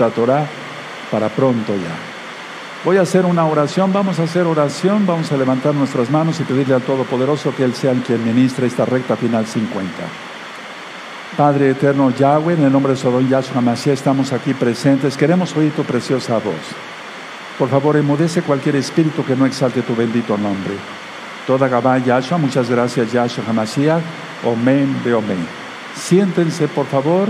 Sefer 0.00 0.10
Torah 0.12 0.46
para 1.10 1.28
pronto 1.28 1.74
ya. 1.74 2.84
Voy 2.84 2.96
a 2.96 3.02
hacer 3.02 3.26
una 3.26 3.44
oración, 3.44 3.92
vamos 3.92 4.18
a 4.18 4.22
hacer 4.22 4.46
oración, 4.46 5.06
vamos 5.06 5.30
a 5.30 5.36
levantar 5.36 5.74
nuestras 5.74 6.10
manos 6.10 6.40
y 6.40 6.44
pedirle 6.44 6.74
al 6.74 6.82
Todopoderoso 6.82 7.54
que 7.54 7.64
Él 7.64 7.74
sea 7.74 7.90
el 7.90 8.00
quien 8.00 8.24
ministre 8.24 8.66
esta 8.66 8.86
recta 8.86 9.16
final 9.16 9.46
50. 9.46 9.90
Padre 11.36 11.70
eterno 11.70 12.10
Yahweh, 12.10 12.54
en 12.54 12.64
el 12.64 12.72
nombre 12.72 12.92
de 12.92 12.98
Sodom 12.98 13.28
Yahshua 13.28 13.60
Mashiach 13.60 13.94
estamos 13.94 14.32
aquí 14.32 14.54
presentes, 14.54 15.16
queremos 15.16 15.54
oír 15.56 15.72
tu 15.72 15.84
preciosa 15.84 16.34
voz. 16.34 16.54
Por 17.58 17.68
favor, 17.68 17.96
emudece 17.98 18.40
cualquier 18.40 18.76
espíritu 18.76 19.24
que 19.24 19.36
no 19.36 19.44
exalte 19.44 19.82
tu 19.82 19.94
bendito 19.94 20.38
nombre. 20.38 20.74
Toda 21.46 21.68
Gabá 21.68 21.98
Yahshua, 21.98 22.38
muchas 22.38 22.70
gracias 22.70 23.12
Yahshua 23.12 23.44
HaMashiach, 23.46 24.02
Omen 24.44 25.02
de 25.04 25.12
Omen. 25.12 25.46
Siéntense, 25.94 26.68
por 26.68 26.86
favor, 26.86 27.28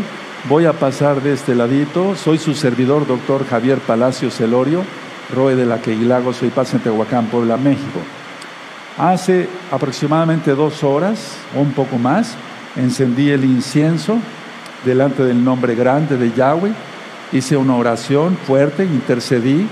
voy 0.48 0.66
a 0.66 0.72
pasar 0.72 1.22
de 1.22 1.32
este 1.32 1.54
ladito. 1.54 2.16
Soy 2.16 2.38
su 2.38 2.54
servidor, 2.54 3.06
doctor 3.06 3.46
Javier 3.46 3.79
Palacio 3.79 4.30
Celorio, 4.30 4.83
Roe 5.34 5.55
de 5.55 5.66
la 5.66 5.80
Queilago, 5.80 6.33
soy 6.33 6.51
paz 6.51 6.74
en 6.74 6.80
Tehuacán, 6.80 7.27
Puebla, 7.27 7.56
México. 7.56 8.01
Hace 8.98 9.48
aproximadamente 9.70 10.55
dos 10.55 10.83
horas 10.83 11.37
o 11.56 11.61
un 11.61 11.73
poco 11.73 11.98
más, 11.98 12.34
encendí 12.77 13.30
el 13.30 13.45
incienso 13.45 14.19
delante 14.84 15.23
del 15.24 15.45
nombre 15.45 15.74
grande 15.74 16.16
de 16.16 16.33
Yahweh, 16.33 16.72
hice 17.33 17.56
una 17.56 17.77
oración 17.77 18.36
fuerte, 18.47 18.84
intercedí 18.84 19.69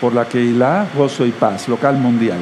por 0.00 0.14
la 0.14 0.26
Keilah, 0.26 0.88
gozo 0.96 1.26
y 1.26 1.30
paz, 1.30 1.68
local 1.68 1.96
mundial 1.96 2.40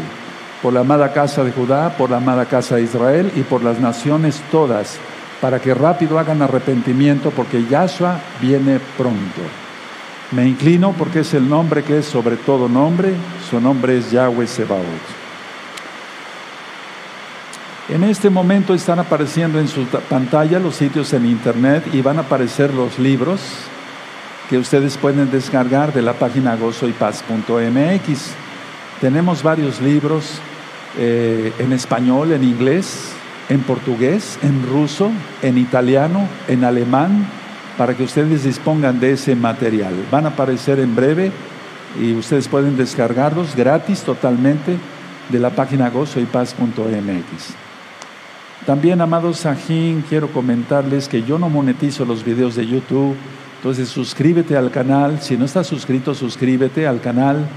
por 0.62 0.73
la 0.73 0.80
amada 0.80 1.12
casa 1.12 1.45
de 1.45 1.52
Judá, 1.52 1.96
por 1.96 2.10
la 2.10 2.16
amada 2.16 2.46
casa 2.46 2.77
de 2.77 2.82
Israel 2.82 3.30
y 3.37 3.43
por 3.43 3.62
las 3.62 3.79
naciones 3.79 4.43
todas, 4.51 4.98
para 5.41 5.60
que 5.60 5.74
rápido 5.74 6.19
hagan 6.19 6.42
arrepentimiento, 6.42 7.30
porque 7.30 7.65
Yahshua 7.65 8.20
viene 8.41 8.80
pronto. 8.96 9.42
Me 10.33 10.46
inclino 10.46 10.92
porque 10.92 11.20
es 11.20 11.33
el 11.34 11.48
nombre 11.48 11.83
que 11.83 11.98
es 11.98 12.06
sobre 12.06 12.37
todo 12.37 12.69
nombre, 12.69 13.15
su 13.48 13.60
nombre 13.60 13.96
es 13.96 14.10
Yahweh 14.10 14.46
Sebaot. 14.46 14.85
En 17.88 18.04
este 18.04 18.29
momento 18.29 18.74
están 18.74 18.99
apareciendo 18.99 19.59
en 19.59 19.66
su 19.66 19.87
pantalla 19.87 20.59
los 20.59 20.74
sitios 20.74 21.15
en 21.15 21.24
internet 21.24 21.84
y 21.95 22.02
van 22.02 22.18
a 22.18 22.23
aparecer 22.23 22.74
los 22.74 22.99
libros 22.99 23.40
que 24.51 24.59
ustedes 24.59 24.99
pueden 24.99 25.30
descargar 25.30 25.95
de 25.95 26.02
la 26.02 26.12
página 26.12 26.55
gozoypaz.mx. 26.57 28.30
Tenemos 29.01 29.43
varios 29.43 29.80
libros 29.80 30.40
eh, 30.99 31.52
en 31.59 31.73
español, 31.73 32.32
en 32.32 32.45
inglés, 32.45 33.15
en 33.49 33.60
portugués, 33.60 34.38
en 34.43 34.66
ruso, 34.66 35.10
en 35.43 35.59
italiano, 35.59 36.29
en 36.49 36.65
alemán, 36.65 37.27
para 37.77 37.95
que 37.95 38.05
ustedes 38.05 38.45
dispongan 38.45 39.01
de 39.01 39.13
ese 39.13 39.35
material. 39.37 39.95
Van 40.10 40.27
a 40.27 40.30
aparecer 40.30 40.80
en 40.80 40.95
breve 40.95 41.32
y 42.01 42.15
ustedes 42.15 42.49
pueden 42.49 42.77
descargarlos 42.77 43.55
gratis 43.55 44.02
totalmente 44.02 44.77
de 45.29 45.38
la 45.38 45.51
página 45.51 45.88
gozoypaz.mx. 45.90 47.55
También, 48.66 49.01
amados 49.01 49.38
Sajín, 49.38 50.05
quiero 50.09 50.29
comentarles 50.29 51.09
que 51.09 51.23
yo 51.23 51.38
no 51.38 51.49
monetizo 51.49 52.05
los 52.05 52.24
videos 52.24 52.55
de 52.57 52.66
YouTube, 52.66 53.16
entonces 53.57 53.88
suscríbete 53.88 54.57
al 54.57 54.71
canal, 54.71 55.21
si 55.23 55.37
no 55.37 55.45
estás 55.45 55.66
suscrito, 55.66 56.15
suscríbete 56.15 56.87
al 56.87 57.01
canal 57.01 57.49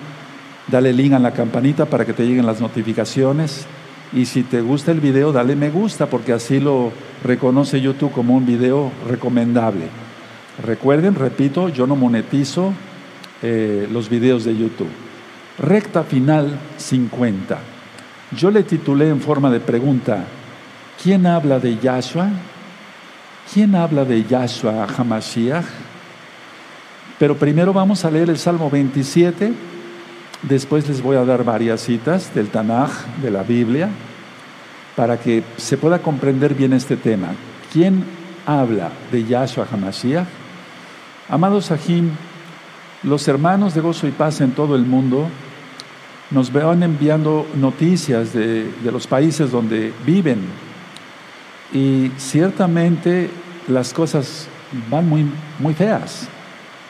dale 0.67 0.93
link 0.93 1.13
a 1.13 1.19
la 1.19 1.31
campanita 1.31 1.85
para 1.85 2.05
que 2.05 2.13
te 2.13 2.25
lleguen 2.25 2.45
las 2.45 2.61
notificaciones. 2.61 3.65
Y 4.13 4.25
si 4.25 4.43
te 4.43 4.61
gusta 4.61 4.91
el 4.91 4.99
video, 4.99 5.31
dale 5.31 5.55
me 5.55 5.69
gusta 5.69 6.07
porque 6.07 6.33
así 6.33 6.59
lo 6.59 6.91
reconoce 7.23 7.79
YouTube 7.79 8.11
como 8.11 8.35
un 8.35 8.45
video 8.45 8.91
recomendable. 9.07 9.85
Recuerden, 10.63 11.15
repito, 11.15 11.69
yo 11.69 11.87
no 11.87 11.95
monetizo 11.95 12.73
eh, 13.41 13.87
los 13.91 14.09
videos 14.09 14.43
de 14.43 14.57
YouTube. 14.57 14.89
Recta 15.57 16.03
final 16.03 16.59
50. 16.77 17.57
Yo 18.35 18.51
le 18.51 18.63
titulé 18.63 19.09
en 19.09 19.21
forma 19.21 19.49
de 19.49 19.59
pregunta, 19.59 20.25
¿quién 21.01 21.25
habla 21.25 21.59
de 21.59 21.77
Yahshua? 21.77 22.29
¿Quién 23.53 23.75
habla 23.75 24.05
de 24.05 24.23
Yahshua 24.23 24.87
Hamashiach? 24.97 25.65
Pero 27.17 27.37
primero 27.37 27.73
vamos 27.73 28.03
a 28.03 28.11
leer 28.11 28.29
el 28.29 28.37
Salmo 28.37 28.69
27 28.69 29.53
Después 30.43 30.87
les 30.87 31.01
voy 31.01 31.17
a 31.17 31.25
dar 31.25 31.43
varias 31.43 31.81
citas 31.81 32.33
del 32.33 32.49
Tanaj, 32.49 32.89
de 33.21 33.29
la 33.29 33.43
Biblia, 33.43 33.89
para 34.95 35.19
que 35.19 35.43
se 35.57 35.77
pueda 35.77 35.99
comprender 35.99 36.55
bien 36.55 36.73
este 36.73 36.97
tema. 36.97 37.29
¿Quién 37.71 38.03
habla 38.45 38.89
de 39.11 39.23
Yahshua 39.23 39.67
HaMashiach? 39.71 40.27
Amados 41.29 41.65
Sahim, 41.65 42.09
los 43.03 43.27
hermanos 43.27 43.75
de 43.75 43.81
gozo 43.81 44.07
y 44.07 44.11
paz 44.11 44.41
en 44.41 44.51
todo 44.51 44.75
el 44.75 44.83
mundo 44.83 45.27
nos 46.31 46.51
van 46.51 46.81
enviando 46.81 47.45
noticias 47.55 48.33
de, 48.33 48.63
de 48.63 48.91
los 48.91 49.05
países 49.05 49.51
donde 49.51 49.93
viven 50.05 50.39
y 51.73 52.11
ciertamente 52.17 53.29
las 53.67 53.93
cosas 53.93 54.47
van 54.89 55.07
muy, 55.07 55.25
muy 55.59 55.73
feas. 55.73 56.27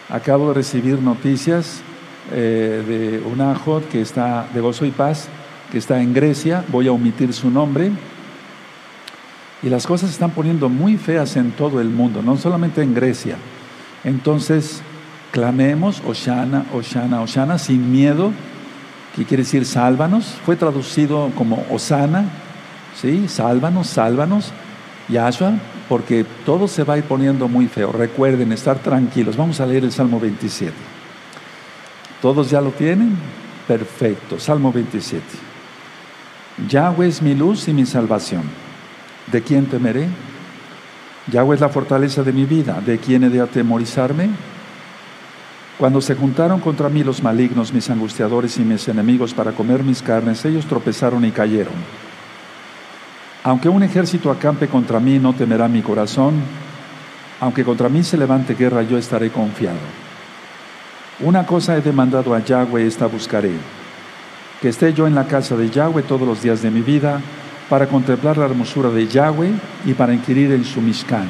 Acabo 0.10 0.50
de 0.50 0.56
recibir 0.56 1.00
noticias 1.02 1.82
eh, 2.32 2.84
de 2.88 3.32
una 3.32 3.56
Jod 3.56 3.84
que 3.84 4.02
está 4.02 4.48
de 4.54 4.62
gozo 4.62 4.86
y 4.86 4.92
paz, 4.92 5.28
que 5.72 5.78
está 5.78 6.02
en 6.02 6.14
Grecia, 6.14 6.64
voy 6.68 6.88
a 6.88 6.92
omitir 6.92 7.34
su 7.34 7.50
nombre. 7.50 7.92
Y 9.64 9.70
las 9.70 9.86
cosas 9.86 10.10
se 10.10 10.14
están 10.14 10.32
poniendo 10.32 10.70
muy 10.70 10.98
feas 10.98 11.36
en 11.36 11.52
todo 11.52 11.82
el 11.82 11.90
mundo, 11.90 12.22
no 12.22 12.38
solamente 12.38 12.82
en 12.82 12.94
Grecia. 12.94 13.38
Entonces, 14.04 14.82
clamemos, 15.32 16.02
Oshana, 16.06 16.66
Oshana, 16.74 17.22
Oshana, 17.22 17.58
sin 17.58 17.92
miedo, 17.92 18.32
que 19.16 19.26
quiere 19.26 19.44
decir 19.44 19.66
sálvanos. 19.66 20.26
Fue 20.46 20.56
traducido 20.56 21.32
como 21.38 21.66
Osana, 21.70 22.26
¿sí? 23.00 23.28
Sálvanos, 23.28 23.88
sálvanos, 23.88 24.52
Yahshua, 25.10 25.54
porque 25.90 26.26
todo 26.46 26.68
se 26.68 26.84
va 26.84 26.96
a 26.96 26.98
ir 26.98 27.04
poniendo 27.04 27.48
muy 27.48 27.68
feo. 27.68 27.92
Recuerden, 27.92 28.52
estar 28.52 28.80
tranquilos. 28.80 29.38
Vamos 29.38 29.60
a 29.60 29.66
leer 29.66 29.84
el 29.84 29.92
Salmo 29.92 30.20
27. 30.20 30.91
¿Todos 32.22 32.50
ya 32.50 32.62
lo 32.62 32.72
tienen? 32.72 33.18
Perfecto. 33.68 34.40
Salmo 34.40 34.72
27. 34.72 35.24
Yahweh 36.70 37.08
es 37.08 37.22
mi 37.22 37.34
luz 37.34 37.68
y 37.68 37.74
mi 37.74 37.86
salvación. 37.86 38.44
¿De 39.32 39.42
quién 39.42 39.66
temeré? 39.66 40.08
Yahweh 41.32 41.56
es 41.56 41.62
la 41.62 41.70
fortaleza 41.70 42.22
de 42.24 42.32
mi 42.32 42.46
vida. 42.46 42.80
¿De 42.86 43.00
quién 43.00 43.24
he 43.24 43.30
de 43.30 43.42
atemorizarme? 43.42 44.30
Cuando 45.80 46.00
se 46.00 46.16
juntaron 46.16 46.60
contra 46.60 46.90
mí 46.90 47.04
los 47.04 47.24
malignos, 47.24 47.74
mis 47.74 47.90
angustiadores 47.90 48.58
y 48.58 48.62
mis 48.62 48.88
enemigos 48.88 49.34
para 49.34 49.54
comer 49.54 49.84
mis 49.84 50.04
carnes, 50.04 50.46
ellos 50.46 50.68
tropezaron 50.68 51.26
y 51.26 51.32
cayeron. 51.32 51.74
Aunque 53.44 53.68
un 53.68 53.82
ejército 53.82 54.30
acampe 54.30 54.68
contra 54.68 55.00
mí, 55.00 55.18
no 55.18 55.34
temerá 55.34 55.68
mi 55.68 55.82
corazón. 55.82 56.36
Aunque 57.40 57.64
contra 57.64 57.90
mí 57.90 58.04
se 58.04 58.18
levante 58.18 58.54
guerra, 58.54 58.84
yo 58.84 59.00
estaré 59.00 59.32
confiado. 59.32 59.80
Una 61.24 61.46
cosa 61.46 61.78
he 61.78 61.82
demandado 61.82 62.34
a 62.34 62.40
Yahweh, 62.40 62.88
esta 62.88 63.06
buscaré, 63.06 63.52
que 64.60 64.70
esté 64.70 64.92
yo 64.92 65.06
en 65.06 65.14
la 65.14 65.28
casa 65.28 65.56
de 65.56 65.70
Yahweh 65.70 66.02
todos 66.02 66.28
los 66.28 66.42
días 66.42 66.64
de 66.64 66.72
mi 66.72 66.82
vida, 66.82 67.22
para 67.70 67.86
contemplar 67.86 68.40
la 68.40 68.46
hermosura 68.46 68.90
de 68.90 69.08
Yahweh 69.08 69.54
y 69.86 69.94
para 69.94 70.16
inquirir 70.16 70.52
en 70.52 70.66
su 70.66 70.82
Mishkan. 70.82 71.28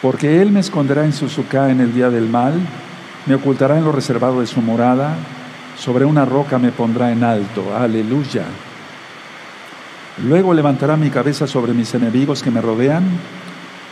Porque 0.00 0.40
Él 0.40 0.50
me 0.50 0.60
esconderá 0.60 1.04
en 1.04 1.12
su 1.12 1.28
suká 1.28 1.68
en 1.68 1.80
el 1.80 1.92
día 1.92 2.08
del 2.08 2.26
mal, 2.26 2.54
me 3.26 3.34
ocultará 3.34 3.76
en 3.76 3.84
lo 3.84 3.92
reservado 3.92 4.40
de 4.40 4.46
su 4.46 4.62
morada, 4.62 5.14
sobre 5.76 6.06
una 6.06 6.24
roca 6.24 6.58
me 6.58 6.72
pondrá 6.72 7.12
en 7.12 7.24
alto. 7.24 7.76
Aleluya. 7.76 8.44
Luego 10.24 10.54
levantará 10.54 10.96
mi 10.96 11.10
cabeza 11.10 11.46
sobre 11.46 11.74
mis 11.74 11.94
enemigos 11.94 12.42
que 12.42 12.50
me 12.50 12.62
rodean, 12.62 13.04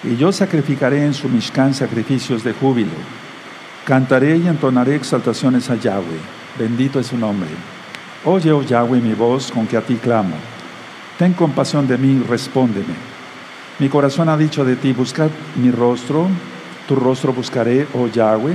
y 0.02 0.16
yo 0.16 0.32
sacrificaré 0.32 1.04
en 1.04 1.12
su 1.12 1.28
Mishkan 1.28 1.74
sacrificios 1.74 2.42
de 2.42 2.54
júbilo. 2.54 3.29
Cantaré 3.84 4.36
y 4.36 4.46
entonaré 4.46 4.94
exaltaciones 4.94 5.70
a 5.70 5.76
Yahweh. 5.76 6.20
Bendito 6.58 7.00
es 7.00 7.06
su 7.08 7.16
nombre. 7.16 7.48
Oye, 8.24 8.52
oh 8.52 8.62
Yahweh, 8.62 9.00
mi 9.00 9.14
voz 9.14 9.50
con 9.50 9.66
que 9.66 9.76
a 9.76 9.80
ti 9.80 9.94
clamo. 9.94 10.34
Ten 11.18 11.32
compasión 11.32 11.88
de 11.88 11.96
mí, 11.96 12.22
respóndeme. 12.28 12.94
Mi 13.78 13.88
corazón 13.88 14.28
ha 14.28 14.36
dicho 14.36 14.64
de 14.64 14.76
ti, 14.76 14.92
buscad 14.92 15.30
mi 15.56 15.70
rostro, 15.70 16.28
tu 16.86 16.94
rostro 16.94 17.32
buscaré, 17.32 17.86
oh 17.94 18.06
Yahweh. 18.06 18.54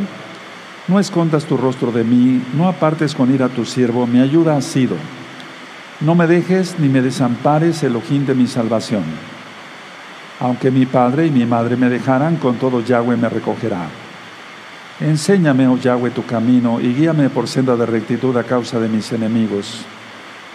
No 0.87 0.99
escondas 0.99 1.45
tu 1.45 1.57
rostro 1.57 1.91
de 1.91 2.03
mí, 2.03 2.43
no 2.53 2.67
apartes 2.67 3.15
con 3.15 3.33
ira 3.33 3.47
a 3.47 3.49
tu 3.49 3.65
siervo, 3.65 4.05
mi 4.05 4.19
ayuda 4.19 4.55
ha 4.55 4.61
sido. 4.61 4.95
No 6.01 6.13
me 6.13 6.27
dejes 6.27 6.77
ni 6.77 6.87
me 6.87 7.01
desampares, 7.01 7.81
el 7.81 7.95
ojín 7.95 8.27
de 8.27 8.35
mi 8.35 8.45
salvación. 8.45 9.03
Aunque 10.39 10.69
mi 10.69 10.85
padre 10.85 11.25
y 11.25 11.31
mi 11.31 11.47
madre 11.47 11.75
me 11.75 11.89
dejaran, 11.89 12.35
con 12.35 12.57
todo 12.57 12.81
Yahweh 12.81 13.17
me 13.17 13.29
recogerá. 13.29 14.04
Enséñame, 14.99 15.67
oh 15.67 15.77
Yahweh, 15.77 16.11
tu 16.11 16.25
camino 16.25 16.79
y 16.79 16.93
guíame 16.93 17.29
por 17.29 17.49
senda 17.49 17.75
de 17.75 17.85
rectitud 17.85 18.35
a 18.37 18.43
causa 18.43 18.79
de 18.79 18.87
mis 18.87 19.11
enemigos. 19.11 19.85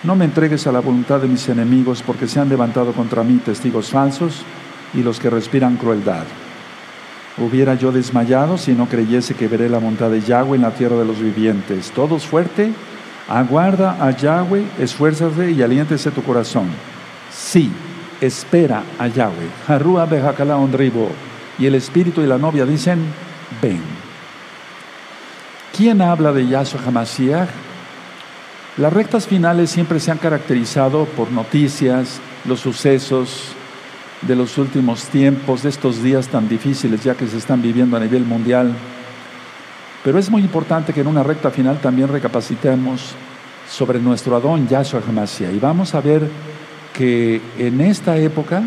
No 0.02 0.16
me 0.16 0.24
entregues 0.24 0.66
a 0.66 0.72
la 0.72 0.80
voluntad 0.80 1.20
de 1.20 1.28
mis 1.28 1.46
enemigos, 1.50 2.02
porque 2.02 2.26
se 2.26 2.40
han 2.40 2.48
levantado 2.48 2.92
contra 2.92 3.22
mí 3.22 3.36
testigos 3.44 3.90
falsos 3.90 4.42
y 4.94 5.02
los 5.02 5.20
que 5.20 5.28
respiran 5.28 5.76
crueldad. 5.76 6.24
Hubiera 7.36 7.74
yo 7.74 7.92
desmayado 7.92 8.56
si 8.56 8.72
no 8.72 8.86
creyese 8.88 9.34
que 9.34 9.46
veré 9.46 9.68
la 9.68 9.78
bondad 9.78 10.10
de 10.10 10.22
Yahweh 10.22 10.56
en 10.56 10.62
la 10.62 10.74
tierra 10.74 10.96
de 10.96 11.04
los 11.04 11.20
vivientes. 11.20 11.90
Todos 11.90 12.24
fuerte, 12.24 12.72
aguarda 13.28 14.02
a 14.02 14.10
Yahweh, 14.10 14.64
esfuérzate 14.78 15.50
y 15.50 15.62
aliéntese 15.62 16.10
tu 16.12 16.22
corazón. 16.22 16.68
Sí, 17.30 17.70
espera 18.22 18.82
a 18.98 19.06
Yahweh. 19.06 19.50
Harúa 19.68 20.06
bejakala 20.06 20.56
ondribo. 20.56 21.10
Y 21.58 21.66
el 21.66 21.74
espíritu 21.74 22.22
y 22.22 22.26
la 22.26 22.38
novia 22.38 22.64
dicen, 22.64 23.04
ven. 23.60 23.99
¿Quién 25.80 26.02
habla 26.02 26.30
de 26.30 26.46
Yahshua 26.46 26.82
Hamashiach? 26.86 27.48
Las 28.76 28.92
rectas 28.92 29.26
finales 29.26 29.70
siempre 29.70 29.98
se 29.98 30.10
han 30.10 30.18
caracterizado 30.18 31.06
por 31.06 31.32
noticias, 31.32 32.20
los 32.44 32.60
sucesos, 32.60 33.52
de 34.20 34.36
los 34.36 34.58
últimos 34.58 35.04
tiempos, 35.04 35.62
de 35.62 35.70
estos 35.70 36.02
días 36.02 36.28
tan 36.28 36.50
difíciles 36.50 37.02
ya 37.02 37.14
que 37.14 37.26
se 37.26 37.38
están 37.38 37.62
viviendo 37.62 37.96
a 37.96 38.00
nivel 38.00 38.26
mundial. 38.26 38.74
Pero 40.04 40.18
es 40.18 40.28
muy 40.28 40.42
importante 40.42 40.92
que 40.92 41.00
en 41.00 41.06
una 41.06 41.22
recta 41.22 41.50
final 41.50 41.80
también 41.80 42.08
recapacitemos 42.08 43.14
sobre 43.66 44.00
nuestro 44.00 44.36
Adón 44.36 44.68
Yahshua 44.68 45.00
Hamashiach. 45.08 45.54
Y 45.54 45.60
vamos 45.60 45.94
a 45.94 46.02
ver 46.02 46.28
que 46.92 47.40
en 47.56 47.80
esta 47.80 48.18
época 48.18 48.64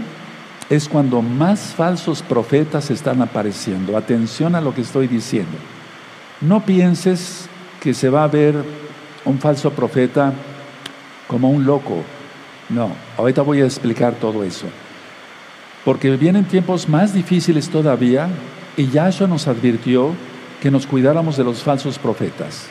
es 0.68 0.90
cuando 0.90 1.22
más 1.22 1.76
falsos 1.78 2.24
profetas 2.24 2.90
están 2.90 3.22
apareciendo. 3.22 3.96
Atención 3.96 4.56
a 4.56 4.62
lo 4.62 4.74
que 4.74 4.82
estoy 4.82 5.08
diciendo. 5.08 5.60
No 6.44 6.66
pienses 6.66 7.48
que 7.82 7.94
se 7.94 8.10
va 8.10 8.24
a 8.24 8.28
ver 8.28 8.56
un 9.26 9.40
falso 9.40 9.72
profeta 9.72 10.34
como 11.28 11.50
un 11.50 11.66
loco. 11.66 12.04
No, 12.70 12.92
ahorita 13.18 13.42
voy 13.42 13.62
a 13.62 13.66
explicar 13.66 14.16
todo 14.16 14.44
eso 14.44 14.68
porque 15.86 16.16
vienen 16.16 16.46
tiempos 16.46 16.88
más 16.88 17.14
difíciles 17.14 17.70
todavía 17.70 18.30
y 18.78 18.88
Yahshua 18.88 19.28
nos 19.28 19.48
advirtió 19.48 20.12
que 20.62 20.72
nos 20.72 20.88
cuidáramos 20.88 21.38
de 21.38 21.44
los 21.44 21.62
falsos 21.62 22.00
profetas. 22.00 22.68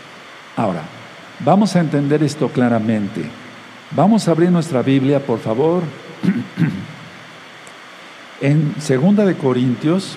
Ahora, 0.56 0.82
vamos 1.40 1.76
a 1.76 1.80
entender 1.80 2.22
esto 2.22 2.48
claramente. 2.48 3.22
Vamos 3.90 4.26
a 4.26 4.30
abrir 4.30 4.50
nuestra 4.50 4.82
Biblia, 4.82 5.20
por 5.20 5.38
favor, 5.38 5.82
en 8.40 8.74
Segunda 8.80 9.26
de 9.26 9.36
Corintios, 9.36 10.16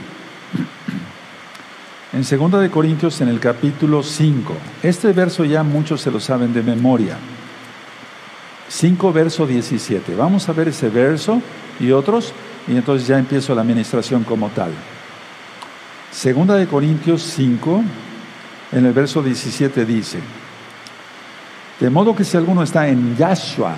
en 2.16 2.24
Segunda 2.24 2.60
de 2.62 2.72
Corintios 2.72 3.20
en 3.20 3.28
el 3.28 3.42
capítulo 3.42 4.02
5. 4.02 4.54
Este 4.82 5.12
verso 5.12 5.44
ya 5.44 5.64
muchos 5.64 6.00
se 6.00 6.10
lo 6.10 6.22
saben 6.22 6.54
de 6.54 6.64
memoria. 6.64 7.18
5 8.70 9.12
verso 9.12 9.46
17. 9.46 10.16
Vamos 10.16 10.48
a 10.48 10.54
ver 10.54 10.70
ese 10.70 10.88
verso 10.88 11.42
y 11.78 11.92
otros 11.92 12.32
y 12.70 12.78
entonces 12.78 13.06
ya 13.06 13.20
empiezo 13.20 13.54
la 13.54 13.64
administración 13.64 14.24
como 14.24 14.48
tal. 14.48 14.72
Segunda 16.10 16.56
de 16.56 16.68
Corintios 16.68 17.22
5, 17.22 17.84
en 18.72 18.86
el 18.86 18.94
verso 18.94 19.22
17 19.22 19.86
dice, 19.86 20.20
de 21.82 21.90
modo 21.90 22.16
que 22.16 22.24
si 22.24 22.38
alguno 22.38 22.64
está 22.64 22.88
en 22.88 23.18
Yahshua, 23.18 23.76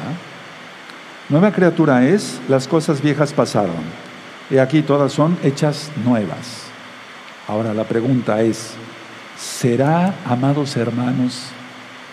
nueva 1.30 1.52
criatura 1.52 2.06
es, 2.06 2.40
las 2.48 2.68
cosas 2.68 3.02
viejas 3.02 3.34
pasaron, 3.34 3.82
y 4.52 4.60
aquí 4.60 4.84
todas 4.84 5.12
son 5.12 5.36
hechas 5.42 5.90
nuevas. 6.06 6.67
Ahora 7.48 7.74
la 7.74 7.86
pregunta 7.86 8.42
es, 8.42 8.74
¿será, 9.38 10.14
amados 10.26 10.76
hermanos, 10.76 11.44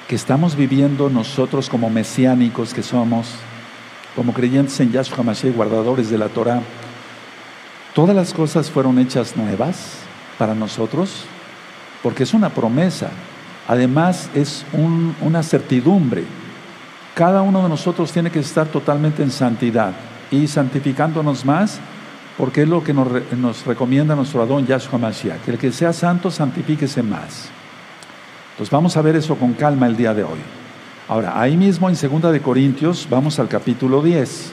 que 0.06 0.14
estamos 0.14 0.54
viviendo 0.54 1.10
nosotros 1.10 1.68
como 1.68 1.90
mesiánicos 1.90 2.72
que 2.72 2.84
somos, 2.84 3.30
como 4.14 4.32
creyentes 4.32 4.78
en 4.78 4.92
Yahshua 4.92 5.24
Mashiach, 5.24 5.56
guardadores 5.56 6.08
de 6.08 6.18
la 6.18 6.28
Torah, 6.28 6.62
todas 7.94 8.14
las 8.14 8.32
cosas 8.32 8.70
fueron 8.70 9.00
hechas 9.00 9.36
nuevas 9.36 9.94
para 10.38 10.54
nosotros, 10.54 11.24
porque 12.00 12.22
es 12.22 12.32
una 12.32 12.50
promesa. 12.50 13.10
Además, 13.66 14.30
es 14.34 14.64
una 15.20 15.42
certidumbre. 15.42 16.22
Cada 17.16 17.42
uno 17.42 17.60
de 17.62 17.68
nosotros 17.68 18.12
tiene 18.12 18.30
que 18.30 18.38
estar 18.38 18.68
totalmente 18.68 19.24
en 19.24 19.32
santidad 19.32 19.94
y 20.30 20.46
santificándonos 20.46 21.44
más, 21.44 21.80
porque 22.36 22.62
es 22.62 22.68
lo 22.68 22.82
que 22.82 22.92
nos, 22.92 23.64
recomienda 23.64 24.16
nuestro 24.16 24.42
Adón 24.42 24.66
Yahshua 24.66 24.98
Mashiach, 24.98 25.40
que 25.40 25.52
el 25.52 25.58
que 25.58 25.70
sea 25.70 25.92
santo 25.92 26.30
santifíquese 26.30 27.02
más. 27.02 27.48
Entonces 28.52 28.70
vamos 28.70 28.96
a 28.96 29.02
ver 29.02 29.16
eso 29.16 29.36
con 29.36 29.54
calma 29.54 29.86
el 29.86 29.96
día 29.96 30.14
de 30.14 30.24
hoy. 30.24 30.38
Ahora, 31.08 31.40
ahí 31.40 31.56
mismo 31.56 31.88
en 31.88 31.96
2 31.96 32.32
de 32.32 32.40
Corintios 32.40 33.06
vamos 33.08 33.38
al 33.38 33.48
capítulo 33.48 34.02
10 34.02 34.52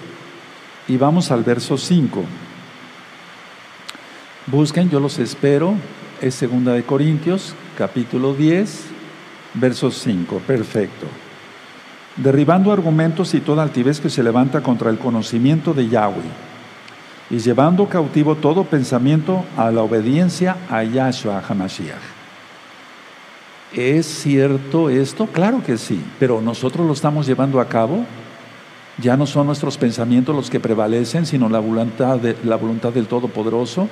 y 0.90 0.98
vamos 0.98 1.32
al 1.32 1.44
verso 1.44 1.78
5. 1.78 2.24
Busquen, 4.48 4.90
yo 4.90 5.00
los 5.00 5.18
espero. 5.18 5.76
Es 6.20 6.40
2 6.40 6.66
de 6.66 6.84
Corintios, 6.84 7.56
capítulo 7.78 8.34
10, 8.34 8.86
verso 9.56 9.90
5. 9.90 10.42
Perfecto. 10.46 11.08
Derribando 12.18 12.72
argumentos 12.72 13.34
y 13.34 13.40
toda 13.40 13.64
altivez 13.64 14.00
que 14.00 14.10
se 14.10 14.22
levanta 14.22 14.62
contra 14.62 14.90
el 14.92 15.00
conocimiento 15.00 15.74
de 15.74 15.88
Yahweh 15.88 16.51
y 17.32 17.40
llevando 17.40 17.88
cautivo 17.88 18.36
todo 18.36 18.66
pensamiento 18.66 19.46
a 19.56 19.72
la 19.72 19.82
obediencia 19.82 20.58
a 20.70 20.84
Yahshua 20.84 21.42
HaMashiach. 21.48 21.96
¿Es 23.74 24.06
cierto 24.06 24.90
esto? 24.90 25.28
Claro 25.28 25.64
que 25.64 25.78
sí, 25.78 26.04
pero 26.20 26.42
nosotros 26.42 26.86
lo 26.86 26.92
estamos 26.92 27.26
llevando 27.26 27.62
a 27.62 27.70
cabo. 27.70 28.04
Ya 28.98 29.16
no 29.16 29.26
son 29.26 29.48
nuestros 29.48 29.78
pensamientos 29.78 30.36
los 30.36 30.50
que 30.50 30.60
prevalecen, 30.60 31.26
sino 31.26 31.48
la 31.48 31.60
voluntad, 31.60 32.20
de, 32.20 32.36
la 32.44 32.58
voluntad 32.58 32.92
del 32.92 33.08
Todopoderoso. 33.08 33.88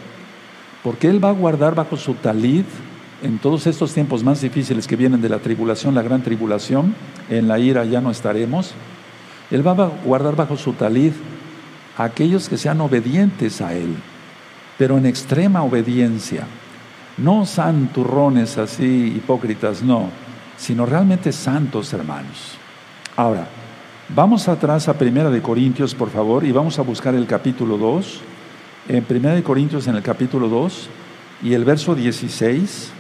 Porque 0.84 1.08
Él 1.08 1.24
va 1.24 1.30
a 1.30 1.34
guardar 1.34 1.76
bajo 1.76 1.96
su 1.96 2.16
talid 2.16 2.66
en 3.24 3.38
todos 3.38 3.68
estos 3.68 3.94
tiempos 3.94 4.22
más 4.22 4.42
difíciles 4.42 4.86
que 4.86 4.98
vienen 4.98 5.22
de 5.22 5.30
la 5.30 5.40
tribulación, 5.40 5.96
la 5.96 6.02
gran 6.02 6.24
tribulación, 6.24 6.94
en 7.30 7.48
la 7.48 7.58
ira 7.58 7.86
ya 7.86 8.02
no 8.02 8.12
estaremos. 8.12 8.74
Él 9.50 9.66
va 9.66 9.72
a 9.72 9.92
guardar 10.04 10.36
bajo 10.36 10.58
su 10.58 10.74
talid 10.74 11.14
aquellos 11.98 12.50
que 12.50 12.58
sean 12.58 12.82
obedientes 12.82 13.62
a 13.62 13.74
Él, 13.74 13.96
pero 14.78 14.98
en 14.98 15.06
extrema 15.06 15.64
obediencia. 15.64 16.46
No 17.18 17.46
santurrones 17.46 18.58
así 18.58 19.14
hipócritas, 19.16 19.82
no, 19.82 20.10
sino 20.58 20.86
realmente 20.86 21.32
santos 21.32 21.92
hermanos. 21.94 22.58
Ahora, 23.16 23.48
vamos 24.16 24.48
atrás 24.48 24.88
a 24.88 24.98
Primera 24.98 25.30
de 25.30 25.42
Corintios, 25.42 25.94
por 25.94 26.10
favor, 26.10 26.46
y 26.46 26.52
vamos 26.52 26.80
a 26.80 26.84
buscar 26.84 27.16
el 27.16 27.28
capítulo 27.28 27.78
2. 27.78 28.22
En 28.88 29.04
Primera 29.04 29.36
de 29.36 29.44
Corintios, 29.44 29.88
en 29.88 29.96
el 29.96 30.02
capítulo 30.02 30.48
2, 30.48 30.90
y 31.44 31.54
el 31.54 31.66
verso 31.66 31.96
16, 31.96 32.92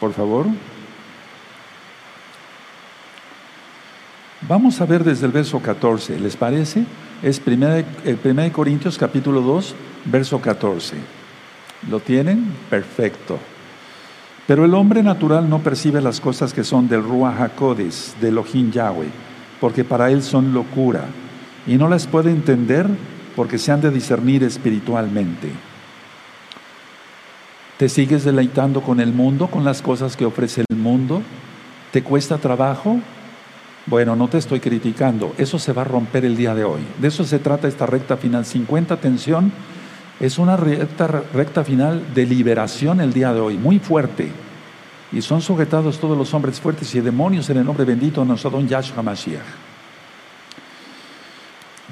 por 0.00 0.12
favor. 0.12 0.46
Vamos 4.48 4.80
a 4.80 4.86
ver 4.86 5.02
desde 5.02 5.26
el 5.26 5.32
verso 5.32 5.60
14, 5.60 6.20
¿les 6.20 6.36
parece? 6.36 6.84
Es 7.22 7.40
Primera 7.40 7.78
el 8.04 8.16
Primera 8.18 8.44
de 8.44 8.52
Corintios 8.52 8.98
capítulo 8.98 9.40
2, 9.40 9.74
verso 10.04 10.38
14. 10.38 10.96
¿Lo 11.88 11.98
tienen? 12.00 12.52
Perfecto. 12.68 13.38
Pero 14.46 14.66
el 14.66 14.74
hombre 14.74 15.02
natural 15.02 15.48
no 15.48 15.60
percibe 15.60 16.02
las 16.02 16.20
cosas 16.20 16.52
que 16.52 16.62
son 16.62 16.88
del 16.88 17.02
Ruach 17.02 17.40
HaKodes, 17.40 18.16
del 18.20 18.32
Elohim 18.32 18.70
Yahweh, 18.70 19.08
porque 19.60 19.82
para 19.82 20.10
él 20.10 20.22
son 20.22 20.52
locura, 20.52 21.06
y 21.66 21.76
no 21.76 21.88
las 21.88 22.06
puede 22.06 22.30
entender 22.30 22.86
porque 23.34 23.56
se 23.56 23.72
han 23.72 23.80
de 23.80 23.90
discernir 23.90 24.44
espiritualmente. 24.44 25.48
¿Te 27.78 27.88
sigues 27.88 28.24
deleitando 28.24 28.82
con 28.82 29.00
el 29.00 29.14
mundo, 29.14 29.46
con 29.46 29.64
las 29.64 29.80
cosas 29.80 30.16
que 30.18 30.26
ofrece 30.26 30.64
el 30.68 30.76
mundo? 30.76 31.22
¿Te 31.92 32.02
cuesta 32.02 32.36
trabajo? 32.36 33.00
Bueno, 33.86 34.16
no 34.16 34.26
te 34.26 34.38
estoy 34.38 34.58
criticando, 34.58 35.32
eso 35.38 35.60
se 35.60 35.72
va 35.72 35.82
a 35.82 35.84
romper 35.84 36.24
el 36.24 36.36
día 36.36 36.56
de 36.56 36.64
hoy. 36.64 36.80
De 36.98 37.06
eso 37.06 37.24
se 37.24 37.38
trata 37.38 37.68
esta 37.68 37.86
recta 37.86 38.16
final. 38.16 38.44
50 38.44 38.92
atención 38.92 39.52
es 40.18 40.38
una 40.38 40.56
recta, 40.56 41.06
recta 41.06 41.62
final 41.62 42.02
de 42.12 42.26
liberación 42.26 43.00
el 43.00 43.12
día 43.12 43.32
de 43.32 43.40
hoy, 43.40 43.56
muy 43.56 43.78
fuerte. 43.78 44.32
Y 45.12 45.22
son 45.22 45.40
sujetados 45.40 46.00
todos 46.00 46.18
los 46.18 46.34
hombres 46.34 46.60
fuertes 46.60 46.92
y 46.96 47.00
demonios 47.00 47.48
en 47.48 47.58
el 47.58 47.64
nombre 47.64 47.84
bendito 47.84 48.22
de 48.22 48.26
nuestro 48.26 48.50
don 48.50 48.66
Yahshua 48.66 49.04
Mashiach. 49.04 49.40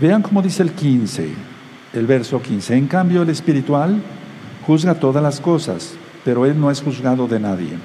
Vean 0.00 0.22
cómo 0.22 0.42
dice 0.42 0.64
el 0.64 0.72
15, 0.72 1.32
el 1.92 2.06
verso 2.08 2.42
15. 2.42 2.76
En 2.76 2.88
cambio, 2.88 3.22
el 3.22 3.30
espiritual 3.30 4.02
juzga 4.66 4.96
todas 4.96 5.22
las 5.22 5.38
cosas, 5.38 5.94
pero 6.24 6.44
él 6.44 6.58
no 6.58 6.72
es 6.72 6.82
juzgado 6.82 7.28
de 7.28 7.38
nadie. 7.38 7.78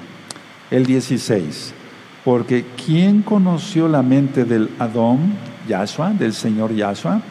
El 0.68 0.84
16. 0.84 1.74
Porque 2.24 2.64
¿quién 2.84 3.22
conoció 3.22 3.88
la 3.88 4.02
mente 4.02 4.44
del 4.44 4.70
Adón, 4.78 5.34
Yahshua, 5.66 6.10
del 6.10 6.34
Señor 6.34 6.74
Yahshua? 6.74 7.22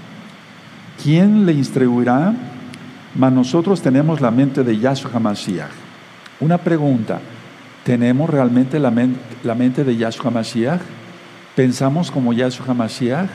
¿Quién 1.02 1.46
le 1.46 1.54
instruirá? 1.54 2.34
Mas 3.16 3.32
nosotros 3.32 3.82
tenemos 3.82 4.20
la 4.20 4.32
mente 4.32 4.64
de 4.64 4.78
Yahshua 4.78 5.12
HaMashiach. 5.14 5.70
Una 6.40 6.58
pregunta, 6.58 7.20
¿tenemos 7.84 8.30
realmente 8.30 8.80
la, 8.80 8.92
mente 8.92 9.84
de 9.84 9.96
Yahshua 9.96 10.28
HaMashiach? 10.28 10.82
¿Pensamos 11.56 12.10
como 12.10 12.34
Yahshua 12.34 12.66
HaMashiach? 12.68 13.30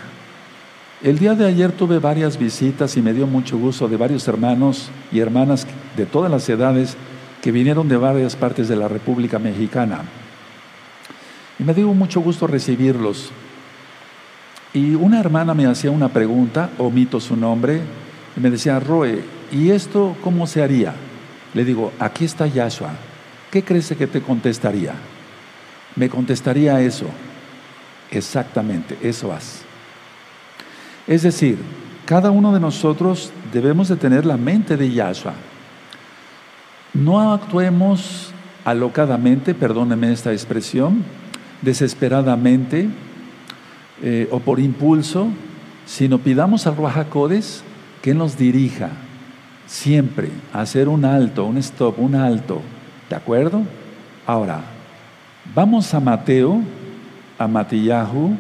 El 1.03 1.19
día 1.19 1.35
de 1.35 1.47
ayer 1.47 1.71
tuve 1.71 1.99
varias 1.99 2.39
visitas 2.39 2.97
y 2.97 3.03
me 3.03 3.13
dio 3.13 3.27
mucho 3.27 3.59
gusto 3.59 3.87
de 3.89 3.97
varios 3.97 4.27
hermanos 4.27 4.91
y 5.13 5.21
hermanas 5.21 5.67
de 5.97 6.07
todas 6.07 6.31
las 6.31 6.49
edades 6.49 6.97
que 7.43 7.53
vinieron 7.53 7.89
de 7.89 7.97
varias 7.97 8.35
partes 8.35 8.69
de 8.69 8.77
la 8.77 8.89
República 8.89 9.39
Mexicana. 9.39 10.03
Y 11.59 11.63
me 11.65 11.75
dio 11.75 11.89
mucho 11.95 12.21
gusto 12.21 12.47
recibirlos. 12.47 13.31
Y 14.73 14.95
una 14.95 15.21
hermana 15.21 15.55
me 15.55 15.67
hacía 15.67 15.91
una 15.91 16.09
pregunta, 16.09 16.71
omito 16.79 17.21
su 17.21 17.37
nombre, 17.37 17.81
y 18.37 18.41
me 18.41 18.51
decía, 18.51 18.81
Roe, 18.81 19.23
¿y 19.53 19.71
esto 19.71 20.17
cómo 20.23 20.47
se 20.47 20.63
haría? 20.63 20.95
Le 21.55 21.65
digo, 21.65 21.93
aquí 22.01 22.25
está 22.25 22.47
Yahshua. 22.49 22.91
¿Qué 23.53 23.63
crees 23.63 23.95
que 23.97 24.09
te 24.09 24.21
contestaría? 24.21 24.95
Me 25.95 26.09
contestaría 26.09 26.81
eso. 26.81 27.07
Exactamente, 28.11 28.99
eso 29.01 29.33
haz. 29.33 29.63
Es 31.07 31.23
decir, 31.23 31.59
cada 32.05 32.31
uno 32.33 32.53
de 32.53 32.59
nosotros 32.59 33.31
debemos 33.53 33.89
de 33.89 33.97
tener 33.97 34.27
la 34.27 34.37
mente 34.37 34.77
de 34.77 34.91
Yahshua. 34.91 35.35
No 36.93 37.33
actuemos 37.33 38.33
alocadamente, 38.65 39.55
perdóneme 39.55 40.13
esta 40.13 40.33
expresión, 40.33 41.05
desesperadamente 41.65 42.89
eh, 44.03 44.29
o 44.31 44.41
por 44.41 44.61
impulso, 44.61 45.29
sino 45.87 46.19
pidamos 46.19 46.67
al 46.67 46.77
Ruajacodes 46.77 47.63
que 48.03 48.15
nos 48.15 48.37
dirija 48.37 48.91
siempre 49.67 50.31
a 50.53 50.61
hacer 50.61 50.89
un 50.89 51.05
alto, 51.05 51.47
un 51.47 51.59
stop, 51.59 51.99
un 51.99 52.15
alto. 52.15 52.61
¿De 53.09 53.17
acuerdo? 53.17 53.63
Ahora, 54.27 54.61
vamos 55.55 55.93
a 55.95 56.01
Mateo, 56.01 56.61
a 57.39 57.47
Matillahu, 57.49 58.37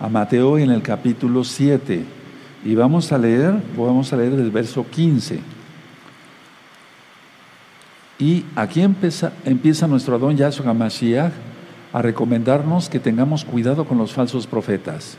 a 0.00 0.08
Mateo 0.08 0.58
en 0.58 0.70
el 0.70 0.82
capítulo 0.82 1.44
7 1.44 2.04
y 2.64 2.74
vamos 2.74 3.12
a 3.12 3.18
leer, 3.18 3.54
vamos 3.76 4.12
a 4.12 4.16
leer 4.16 4.36
del 4.36 4.50
verso 4.50 4.86
15. 4.88 5.40
Y 8.18 8.44
aquí 8.54 8.80
empieza, 8.80 9.32
empieza 9.44 9.86
nuestro 9.86 10.14
Adón 10.14 10.36
Yahshua 10.36 10.72
Mashiach 10.72 11.32
a 11.94 12.02
recomendarnos 12.02 12.90
que 12.90 12.98
tengamos 12.98 13.44
cuidado 13.44 13.84
con 13.84 13.98
los 13.98 14.12
falsos 14.12 14.48
profetas. 14.48 15.16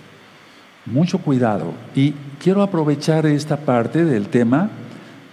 Mucho 0.85 1.19
cuidado. 1.19 1.71
Y 1.95 2.13
quiero 2.43 2.61
aprovechar 2.61 3.25
esta 3.25 3.55
parte 3.55 4.03
del 4.03 4.27
tema 4.27 4.69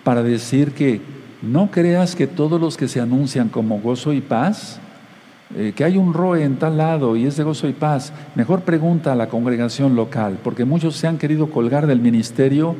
para 0.05 0.23
decir 0.23 0.71
que 0.71 1.01
no 1.43 1.73
creas 1.73 2.15
que 2.15 2.29
todos 2.29 2.61
los 2.61 2.77
que 2.77 2.87
se 2.87 3.01
anuncian 3.01 3.49
como 3.49 3.81
gozo 3.81 4.13
y 4.13 4.21
paz, 4.21 4.79
eh, 5.57 5.73
que 5.75 5.83
hay 5.83 5.97
un 5.97 6.15
ROE 6.15 6.45
en 6.45 6.61
tal 6.61 6.79
lado 6.79 7.17
y 7.17 7.27
es 7.27 7.37
de 7.37 7.43
gozo 7.43 7.67
y 7.67 7.73
paz, 7.73 8.13
mejor 8.37 8.61
pregunta 8.61 9.13
a 9.13 9.17
la 9.17 9.29
congregación 9.29 9.97
local, 9.97 10.39
porque 10.45 10.65
muchos 10.65 10.95
se 10.95 11.09
han 11.09 11.19
querido 11.19 11.51
colgar 11.51 11.89
del 11.89 11.99
ministerio 11.99 12.77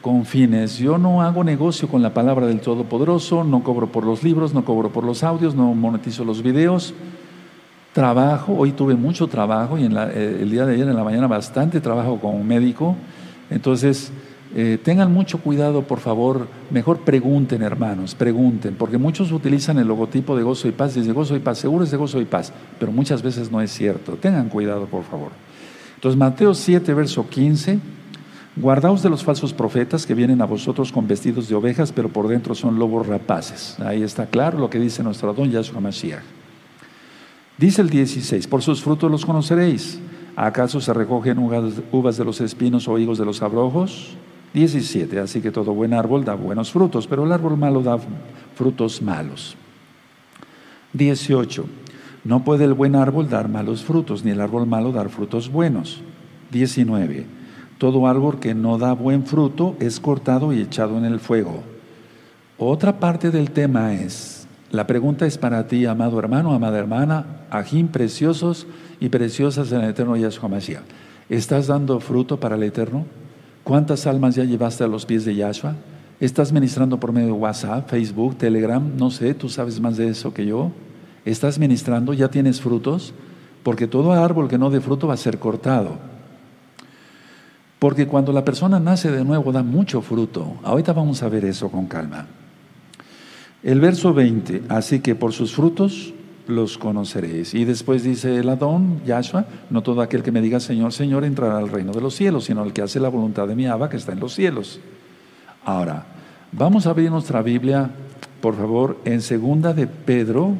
con 0.00 0.24
fines. 0.24 0.78
Yo 0.78 0.96
no 0.96 1.20
hago 1.20 1.44
negocio 1.44 1.86
con 1.86 2.00
la 2.00 2.14
palabra 2.14 2.46
del 2.46 2.62
Todopoderoso, 2.62 3.44
no 3.44 3.62
cobro 3.62 3.88
por 3.88 4.04
los 4.06 4.22
libros, 4.22 4.54
no 4.54 4.64
cobro 4.64 4.88
por 4.88 5.04
los 5.04 5.22
audios, 5.22 5.54
no 5.54 5.74
monetizo 5.74 6.24
los 6.24 6.42
videos 6.42 6.94
trabajo, 7.92 8.54
hoy 8.56 8.72
tuve 8.72 8.94
mucho 8.94 9.26
trabajo 9.26 9.78
y 9.78 9.84
en 9.84 9.96
eh, 9.96 10.38
el 10.40 10.50
día 10.50 10.66
de 10.66 10.74
ayer 10.74 10.88
en 10.88 10.96
la 10.96 11.04
mañana 11.04 11.26
bastante 11.26 11.80
trabajo 11.80 12.18
como 12.20 12.42
médico, 12.44 12.96
entonces 13.50 14.12
eh, 14.54 14.78
tengan 14.82 15.12
mucho 15.12 15.38
cuidado, 15.38 15.82
por 15.82 16.00
favor, 16.00 16.48
mejor 16.70 17.00
pregunten, 17.00 17.62
hermanos, 17.62 18.16
pregunten, 18.16 18.74
porque 18.76 18.98
muchos 18.98 19.30
utilizan 19.30 19.78
el 19.78 19.86
logotipo 19.86 20.36
de 20.36 20.42
gozo 20.42 20.66
y 20.66 20.72
paz, 20.72 20.94
dice 20.94 21.12
gozo 21.12 21.36
y 21.36 21.40
paz, 21.40 21.58
seguro 21.58 21.84
es 21.84 21.90
de 21.90 21.96
gozo 21.96 22.20
y 22.20 22.24
paz, 22.24 22.52
pero 22.78 22.90
muchas 22.90 23.22
veces 23.22 23.50
no 23.50 23.60
es 23.60 23.70
cierto. 23.70 24.14
Tengan 24.14 24.48
cuidado, 24.48 24.86
por 24.86 25.04
favor. 25.04 25.30
Entonces, 25.94 26.18
Mateo 26.18 26.54
7, 26.54 26.94
verso 26.94 27.28
15, 27.28 27.78
guardaos 28.56 29.02
de 29.02 29.10
los 29.10 29.22
falsos 29.22 29.52
profetas 29.52 30.04
que 30.04 30.14
vienen 30.14 30.40
a 30.40 30.46
vosotros 30.46 30.90
con 30.90 31.06
vestidos 31.06 31.48
de 31.48 31.54
ovejas, 31.54 31.92
pero 31.92 32.08
por 32.08 32.26
dentro 32.26 32.54
son 32.56 32.78
lobos 32.78 33.06
rapaces. 33.06 33.78
Ahí 33.78 34.02
está 34.02 34.26
claro 34.26 34.58
lo 34.58 34.68
que 34.68 34.80
dice 34.80 35.04
nuestro 35.04 35.32
don 35.32 35.50
Yahshua 35.50 35.80
Mashiach. 35.80 36.39
Dice 37.60 37.82
el 37.82 37.90
16, 37.90 38.46
por 38.46 38.62
sus 38.62 38.82
frutos 38.82 39.10
los 39.10 39.26
conoceréis. 39.26 40.00
¿Acaso 40.34 40.80
se 40.80 40.94
recogen 40.94 41.38
uvas 41.92 42.16
de 42.16 42.24
los 42.24 42.40
espinos 42.40 42.88
o 42.88 42.98
higos 42.98 43.18
de 43.18 43.26
los 43.26 43.42
abrojos? 43.42 44.16
17, 44.54 45.20
así 45.20 45.42
que 45.42 45.50
todo 45.50 45.74
buen 45.74 45.92
árbol 45.92 46.24
da 46.24 46.32
buenos 46.32 46.72
frutos, 46.72 47.06
pero 47.06 47.24
el 47.24 47.32
árbol 47.32 47.58
malo 47.58 47.82
da 47.82 47.98
frutos 48.54 49.02
malos. 49.02 49.56
18, 50.94 51.66
no 52.24 52.44
puede 52.44 52.64
el 52.64 52.72
buen 52.72 52.96
árbol 52.96 53.28
dar 53.28 53.50
malos 53.50 53.84
frutos, 53.84 54.24
ni 54.24 54.30
el 54.30 54.40
árbol 54.40 54.66
malo 54.66 54.90
dar 54.90 55.10
frutos 55.10 55.52
buenos. 55.52 56.00
19, 56.52 57.26
todo 57.76 58.06
árbol 58.06 58.40
que 58.40 58.54
no 58.54 58.78
da 58.78 58.94
buen 58.94 59.26
fruto 59.26 59.76
es 59.80 60.00
cortado 60.00 60.54
y 60.54 60.62
echado 60.62 60.96
en 60.96 61.04
el 61.04 61.20
fuego. 61.20 61.62
Otra 62.56 62.98
parte 62.98 63.30
del 63.30 63.50
tema 63.50 63.92
es, 63.92 64.39
la 64.70 64.86
pregunta 64.86 65.26
es 65.26 65.36
para 65.36 65.66
ti, 65.66 65.84
amado 65.86 66.18
hermano, 66.18 66.52
amada 66.52 66.78
hermana, 66.78 67.24
ajín 67.50 67.88
preciosos 67.88 68.66
y 69.00 69.08
preciosas 69.08 69.72
en 69.72 69.80
el 69.80 69.90
eterno 69.90 70.16
Yahshua 70.16 70.48
Mashiach. 70.48 70.84
¿Estás 71.28 71.66
dando 71.66 71.98
fruto 71.98 72.38
para 72.38 72.54
el 72.54 72.62
eterno? 72.62 73.04
¿Cuántas 73.64 74.06
almas 74.06 74.36
ya 74.36 74.44
llevaste 74.44 74.84
a 74.84 74.88
los 74.88 75.06
pies 75.06 75.24
de 75.24 75.34
Yahshua? 75.34 75.74
¿Estás 76.20 76.52
ministrando 76.52 77.00
por 77.00 77.12
medio 77.12 77.28
de 77.28 77.32
WhatsApp, 77.32 77.88
Facebook, 77.88 78.36
Telegram? 78.36 78.96
No 78.96 79.10
sé, 79.10 79.34
tú 79.34 79.48
sabes 79.48 79.80
más 79.80 79.96
de 79.96 80.08
eso 80.08 80.32
que 80.32 80.46
yo. 80.46 80.70
¿Estás 81.24 81.58
ministrando? 81.58 82.12
¿Ya 82.12 82.28
tienes 82.28 82.60
frutos? 82.60 83.12
Porque 83.62 83.86
todo 83.86 84.12
árbol 84.12 84.48
que 84.48 84.58
no 84.58 84.70
dé 84.70 84.80
fruto 84.80 85.08
va 85.08 85.14
a 85.14 85.16
ser 85.16 85.38
cortado. 85.38 85.98
Porque 87.78 88.06
cuando 88.06 88.32
la 88.32 88.44
persona 88.44 88.78
nace 88.78 89.10
de 89.10 89.24
nuevo 89.24 89.50
da 89.50 89.62
mucho 89.62 90.00
fruto. 90.02 90.58
Ahorita 90.62 90.92
vamos 90.92 91.22
a 91.22 91.28
ver 91.28 91.44
eso 91.44 91.70
con 91.70 91.86
calma. 91.86 92.26
El 93.62 93.80
verso 93.80 94.14
20, 94.14 94.62
así 94.68 95.00
que 95.00 95.14
por 95.14 95.32
sus 95.32 95.54
frutos 95.54 96.14
los 96.46 96.78
conoceréis. 96.78 97.54
Y 97.54 97.64
después 97.64 98.02
dice 98.02 98.38
el 98.38 98.48
Adón, 98.48 99.02
Yahshua, 99.04 99.46
no 99.68 99.82
todo 99.82 100.00
aquel 100.00 100.22
que 100.22 100.32
me 100.32 100.40
diga 100.40 100.60
Señor, 100.60 100.92
Señor 100.92 101.24
entrará 101.24 101.58
al 101.58 101.68
reino 101.68 101.92
de 101.92 102.00
los 102.00 102.14
cielos, 102.14 102.44
sino 102.44 102.64
el 102.64 102.72
que 102.72 102.82
hace 102.82 103.00
la 103.00 103.08
voluntad 103.08 103.46
de 103.46 103.54
mi 103.54 103.66
Abba 103.66 103.90
que 103.90 103.98
está 103.98 104.12
en 104.12 104.20
los 104.20 104.34
cielos. 104.34 104.80
Ahora, 105.64 106.06
vamos 106.52 106.86
a 106.86 106.90
abrir 106.90 107.10
nuestra 107.10 107.42
Biblia, 107.42 107.90
por 108.40 108.56
favor, 108.56 108.98
en 109.04 109.20
segunda 109.20 109.74
de 109.74 109.86
Pedro, 109.86 110.54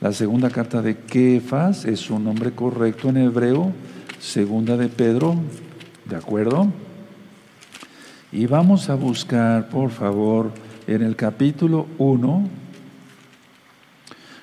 la 0.00 0.12
segunda 0.12 0.50
carta 0.50 0.80
de 0.80 0.96
Kefas, 0.98 1.84
es 1.84 2.08
un 2.10 2.24
nombre 2.24 2.52
correcto 2.52 3.08
en 3.08 3.16
hebreo, 3.16 3.72
segunda 4.20 4.76
de 4.76 4.88
Pedro, 4.88 5.34
¿de 6.04 6.16
acuerdo? 6.16 6.68
Y 8.30 8.46
vamos 8.46 8.88
a 8.88 8.94
buscar, 8.94 9.68
por 9.68 9.90
favor, 9.90 10.50
en 10.94 11.02
el 11.02 11.16
capítulo 11.16 11.86
1. 11.98 12.48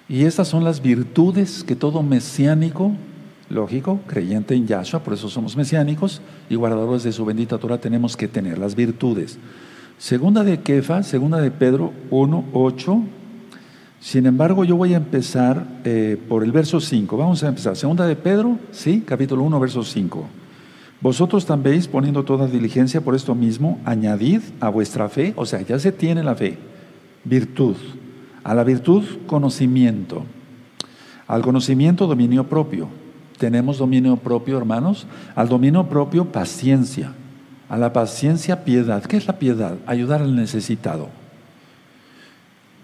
Y 0.08 0.24
estas 0.24 0.48
son 0.48 0.64
las 0.64 0.82
virtudes 0.82 1.64
que 1.64 1.76
todo 1.76 2.02
mesiánico, 2.02 2.94
lógico, 3.50 4.00
creyente 4.08 4.56
en 4.56 4.66
Yahshua, 4.66 5.02
por 5.02 5.14
eso 5.14 5.30
somos 5.30 5.56
mesiánicos 5.56 6.22
y 6.50 6.56
guardadores 6.56 7.04
de 7.04 7.12
su 7.12 7.26
bendita 7.26 7.58
Torah 7.58 7.80
tenemos 7.80 8.18
que 8.18 8.28
tener 8.28 8.58
las 8.58 8.76
virtudes. 8.76 9.38
Segunda 10.00 10.44
de 10.44 10.62
Kefa, 10.62 11.04
segunda 11.04 11.40
de 11.42 11.52
Pedro 11.52 11.94
1, 12.10 12.46
8. 12.54 13.04
Sin 14.00 14.26
embargo, 14.26 14.64
yo 14.64 14.78
voy 14.78 14.94
a 14.94 14.98
empezar 14.98 15.68
eh, 15.84 16.18
por 16.30 16.44
el 16.44 16.52
verso 16.52 16.80
5. 16.80 17.18
Vamos 17.18 17.44
a 17.44 17.50
empezar. 17.50 17.76
Segunda 17.76 18.08
de 18.08 18.16
Pedro, 18.16 18.58
sí, 18.72 19.04
capítulo 19.06 19.44
1, 19.44 19.60
verso 19.60 19.84
5. 19.84 20.39
Vosotros 21.02 21.46
también, 21.46 21.82
poniendo 21.92 22.24
toda 22.24 22.48
diligencia 22.48 23.02
por 23.02 23.16
esto 23.16 23.34
mismo, 23.34 23.80
añadid 23.86 24.42
a 24.60 24.70
vuestra 24.70 25.08
fe, 25.08 25.34
o 25.38 25.46
sea, 25.46 25.62
ya 25.62 25.80
se 25.80 25.92
tiene 25.92 26.24
la 26.24 26.36
fe, 26.36 26.58
virtud. 27.24 27.76
A 28.44 28.54
la 28.54 28.64
virtud, 28.64 29.04
conocimiento. 29.26 30.24
Al 31.28 31.42
conocimiento, 31.42 32.08
dominio 32.08 32.46
propio. 32.46 32.88
¿Tenemos 33.38 33.78
dominio 33.78 34.18
propio, 34.18 34.58
hermanos? 34.58 35.08
Al 35.36 35.48
dominio 35.48 35.88
propio, 35.88 36.26
paciencia. 36.26 37.14
A 37.70 37.78
la 37.78 37.94
paciencia, 37.94 38.66
piedad. 38.66 39.04
¿Qué 39.04 39.16
es 39.16 39.28
la 39.28 39.40
piedad? 39.40 39.78
Ayudar 39.86 40.22
al 40.22 40.36
necesitado. 40.36 41.19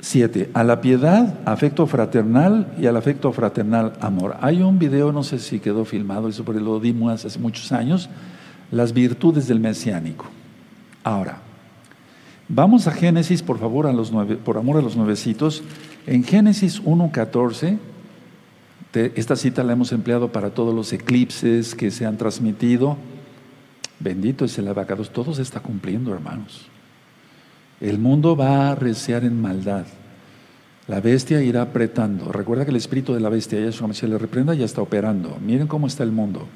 Siete, 0.05 0.51
a 0.53 0.63
la 0.63 0.81
piedad, 0.81 1.39
afecto 1.45 1.87
fraternal 1.87 2.71
y 2.79 2.85
al 2.85 2.95
afecto 2.95 3.33
fraternal, 3.33 3.93
amor. 4.01 4.37
Hay 4.39 4.61
un 4.61 4.77
video, 4.77 5.11
no 5.11 5.23
sé 5.23 5.39
si 5.39 5.59
quedó 5.59 5.83
filmado, 5.83 6.29
eso 6.29 6.43
lo 6.43 6.79
dimos 6.79 7.25
hace 7.25 7.39
muchos 7.39 7.71
años, 7.71 8.07
las 8.69 8.93
virtudes 8.93 9.47
del 9.47 9.59
mesiánico. 9.59 10.25
Ahora, 11.03 11.39
vamos 12.47 12.85
a 12.85 12.91
Génesis, 12.91 13.41
por 13.41 13.57
favor, 13.57 13.87
a 13.87 13.93
los 13.93 14.11
nueve, 14.11 14.35
por 14.35 14.57
amor 14.57 14.77
a 14.77 14.83
los 14.83 14.95
nuevecitos. 14.95 15.63
En 16.05 16.23
Génesis 16.23 16.83
1.14, 16.83 17.79
esta 19.15 19.35
cita 19.35 19.63
la 19.63 19.73
hemos 19.73 19.91
empleado 19.91 20.31
para 20.31 20.51
todos 20.51 20.75
los 20.75 20.93
eclipses 20.93 21.73
que 21.73 21.89
se 21.89 22.05
han 22.05 22.17
transmitido. 22.17 22.95
Bendito 23.99 24.45
es 24.45 24.55
el 24.59 24.67
abacados, 24.67 25.09
todo 25.09 25.33
se 25.33 25.41
está 25.41 25.61
cumpliendo, 25.61 26.13
hermanos. 26.13 26.69
El 27.81 27.99
mundo 27.99 28.35
va 28.35 28.71
a 28.71 28.75
recear 28.75 29.23
en 29.23 29.41
maldad. 29.41 29.85
La 30.87 31.01
bestia 31.01 31.41
irá 31.41 31.63
apretando. 31.63 32.31
Recuerda 32.31 32.63
que 32.63 32.71
el 32.71 32.77
espíritu 32.77 33.13
de 33.13 33.19
la 33.19 33.29
bestia, 33.29 33.59
Yahshua 33.59 33.93
se 33.93 34.07
le 34.07 34.17
reprenda, 34.17 34.53
ya 34.53 34.65
está 34.65 34.81
operando. 34.81 35.37
Miren 35.43 35.67
cómo 35.67 35.87
está 35.87 36.03
el 36.03 36.11
mundo. 36.11 36.47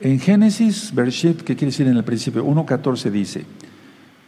En 0.00 0.18
Génesis, 0.18 0.92
Bereshit, 0.92 1.38
¿qué 1.42 1.54
quiere 1.54 1.70
decir 1.70 1.86
en 1.86 1.96
el 1.96 2.02
principio? 2.02 2.44
1.14 2.44 3.10
dice, 3.10 3.44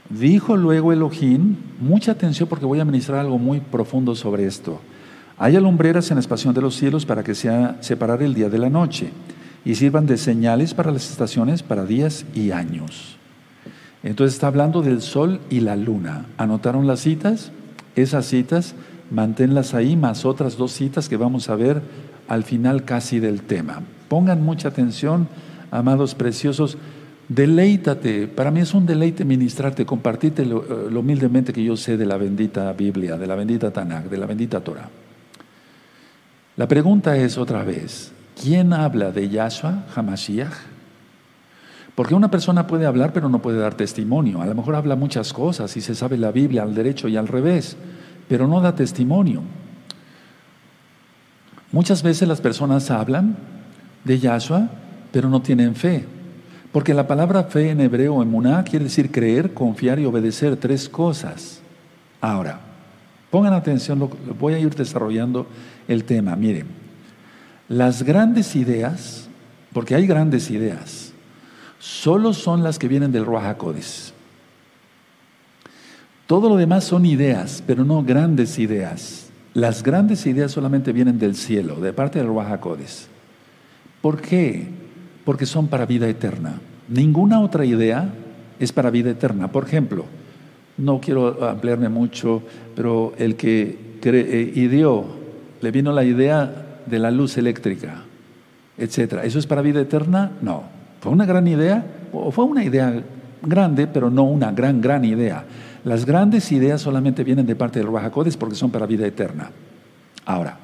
Dijo 0.09 0.57
luego 0.57 0.93
Elohim, 0.93 1.57
mucha 1.81 2.13
atención 2.13 2.49
porque 2.49 2.67
voy 2.67 2.79
a 2.79 2.85
ministrar 2.85 3.19
algo 3.19 3.39
muy 3.39 3.61
profundo 3.61 4.15
sobre 4.15 4.47
esto. 4.47 4.81
Hay 5.37 5.57
alumbreras 5.57 6.11
en 6.11 6.17
la 6.17 6.21
expansión 6.21 6.55
de 6.55 6.61
los 6.61 6.77
cielos 6.77 7.05
para 7.05 7.25
que 7.25 7.35
sea 7.35 7.79
separar 7.81 8.23
el 8.23 8.35
día 8.35 8.49
de 8.49 8.59
la 8.59 8.71
noche 8.71 9.11
y 9.65 9.75
sirvan 9.75 10.07
de 10.07 10.17
señales 10.17 10.75
para 10.75 10.93
las 10.93 11.11
estaciones, 11.11 11.63
para 11.63 11.85
días 11.85 12.25
y 12.35 12.53
años. 12.53 13.17
Entonces 14.05 14.35
está 14.35 14.49
hablando 14.49 14.83
del 14.83 15.01
sol 15.01 15.41
y 15.49 15.61
la 15.61 15.77
luna. 15.77 16.27
¿Anotaron 16.37 16.87
las 16.87 17.01
citas? 17.01 17.51
Esas 17.97 18.27
citas, 18.27 18.75
manténlas 19.11 19.73
ahí, 19.73 19.97
más 19.97 20.27
otras 20.27 20.59
dos 20.59 20.73
citas 20.73 21.09
que 21.09 21.17
vamos 21.17 21.49
a 21.49 21.57
ver 21.57 21.81
al 22.29 22.45
final 22.45 22.85
casi 22.85 23.19
del 23.19 23.41
tema. 23.43 23.81
Pongan 24.09 24.43
mucha 24.43 24.69
atención, 24.69 25.27
amados 25.71 26.15
preciosos. 26.15 26.77
Deleítate, 27.29 28.29
para 28.29 28.51
mí 28.51 28.61
es 28.61 28.75
un 28.75 28.85
deleite 28.85 29.25
ministrarte, 29.25 29.87
compartirte 29.87 30.45
lo, 30.45 30.63
eh, 30.63 30.91
lo, 30.91 31.01
humildemente 31.01 31.55
que 31.55 31.65
yo 31.65 31.75
sé 31.75 31.97
de 31.97 32.05
la 32.05 32.19
bendita 32.19 32.71
Biblia, 32.75 33.17
de 33.17 33.27
la 33.27 33.35
bendita 33.35 33.73
Tanakh, 33.73 34.11
de 34.11 34.19
la 34.19 34.27
bendita 34.27 34.61
Torah. 34.61 34.91
La 36.57 36.69
pregunta 36.69 37.17
es 37.17 37.39
otra 37.39 37.65
vez, 37.65 38.13
¿quién 38.41 38.75
habla 38.75 39.11
de 39.11 39.31
Yahshua 39.31 39.87
Hamashiach? 39.97 40.74
Porque 41.95 42.15
una 42.15 42.31
persona 42.31 42.67
puede 42.67 42.87
hablar 42.87 43.13
pero 43.13 43.29
no 43.29 43.41
puede 43.41 43.59
dar 43.59 43.75
testimonio. 43.75 44.43
A 44.43 44.47
lo 44.47 44.55
mejor 44.55 44.75
habla 44.75 44.97
muchas 44.97 45.33
cosas 45.33 45.77
y 45.77 45.81
se 45.81 45.95
sabe 45.95 46.17
la 46.17 46.33
Biblia 46.33 46.63
al 46.63 46.75
derecho 46.75 47.09
y 47.09 47.17
al 47.17 47.29
revés, 47.29 47.77
pero 48.29 48.49
no 48.49 48.61
da 48.61 48.75
testimonio. 48.75 49.43
Muchas 51.71 52.03
veces 52.03 52.29
las 52.29 52.41
personas 52.41 52.91
hablan 52.91 53.37
de 54.05 54.19
Yahshua 54.19 54.69
pero 55.15 55.29
no 55.29 55.41
tienen 55.41 55.77
fe. 55.77 56.05
Porque 56.73 56.93
la 56.93 57.07
palabra 57.07 57.45
fe 57.45 57.71
en 57.71 57.81
hebreo, 57.81 58.21
en 58.21 58.29
muná, 58.29 58.65
quiere 58.65 58.87
decir 58.87 59.13
creer, 59.13 59.55
confiar 59.55 60.01
y 60.01 60.07
obedecer, 60.07 60.57
tres 60.57 60.89
cosas. 60.89 61.61
Ahora, 62.21 62.59
pongan 63.31 63.53
atención, 63.53 64.11
voy 64.41 64.55
a 64.55 64.59
ir 64.59 64.75
desarrollando 64.75 65.47
el 65.87 66.03
tema. 66.03 66.35
Miren, 66.35 66.67
las 67.69 68.03
grandes 68.03 68.57
ideas, 68.57 69.29
porque 69.73 69.95
hay 69.95 70.05
grandes 70.05 70.51
ideas, 70.51 71.04
solo 71.85 72.33
son 72.33 72.63
las 72.63 72.79
que 72.79 72.89
vienen 72.89 73.13
del 73.13 73.27
Ruach 73.27 73.59
Todo 76.27 76.49
lo 76.49 76.57
demás 76.57 76.85
son 76.85 77.05
ideas, 77.05 77.63
pero 77.67 77.85
no 77.85 78.03
grandes 78.03 78.59
ideas. 78.59 79.29
Las 79.53 79.83
grandes 79.83 80.25
ideas 80.25 80.51
solamente 80.51 80.93
vienen 80.93 81.19
del 81.19 81.37
cielo, 81.37 81.77
de 81.77 81.93
parte 81.93 82.19
del 82.19 82.29
Ruach 82.29 82.59
¿Por 84.01 84.21
qué? 84.23 84.67
porque 85.27 85.45
son 85.45 85.69
para 85.69 85.85
vida 85.85 86.09
eterna. 86.09 86.59
Ninguna 86.89 87.41
otra 87.41 87.67
idea 87.67 88.09
es 88.59 88.73
para 88.73 88.89
vida 88.91 89.11
eterna. 89.11 89.53
Por 89.53 89.65
ejemplo, 89.65 90.07
no 90.79 91.01
quiero 91.01 91.47
ampliarme 91.47 91.91
mucho, 91.91 92.43
pero 92.75 93.13
el 93.19 93.37
que 93.37 93.79
eh, 94.03 94.53
ideó, 94.55 95.05
le 95.61 95.71
vino 95.71 95.93
la 95.93 96.05
idea 96.05 96.81
de 96.87 96.99
la 96.99 97.11
luz 97.11 97.37
eléctrica, 97.37 98.05
etcétera. 98.79 99.25
¿Eso 99.25 99.39
es 99.39 99.47
para 99.47 99.61
vida 99.61 99.83
eterna? 99.83 100.33
No. 100.41 100.74
¿Fue 101.05 101.13
una 101.13 101.27
gran 101.27 101.47
idea? 101.47 101.85
O 102.15 102.31
fue 102.31 102.47
una 102.47 102.65
idea 102.65 103.05
grande, 103.43 103.87
pero 103.87 104.09
no 104.09 104.23
una 104.23 104.53
gran, 104.53 104.81
gran 104.81 105.05
idea. 105.05 105.45
Las 105.85 106.07
grandes 106.07 106.51
ideas 106.51 106.81
solamente 106.81 107.23
vienen 107.23 107.45
de 107.45 107.55
parte 107.55 107.79
del 107.79 107.93
Rajacodes 107.93 108.39
porque 108.39 108.55
son 108.55 108.71
para 108.71 108.87
vida 108.87 109.07
eterna. 109.07 109.51
Ahora, 110.25 110.57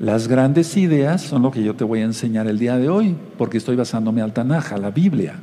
las 0.00 0.26
grandes 0.26 0.76
ideas 0.76 1.22
son 1.22 1.42
lo 1.42 1.52
que 1.52 1.62
yo 1.62 1.76
te 1.76 1.84
voy 1.84 2.00
a 2.00 2.06
enseñar 2.06 2.48
el 2.48 2.58
día 2.58 2.76
de 2.76 2.88
hoy, 2.88 3.14
porque 3.36 3.58
estoy 3.58 3.76
basándome 3.76 4.20
al 4.20 4.32
Tanaj, 4.32 4.76
la 4.80 4.90
Biblia. 4.90 5.36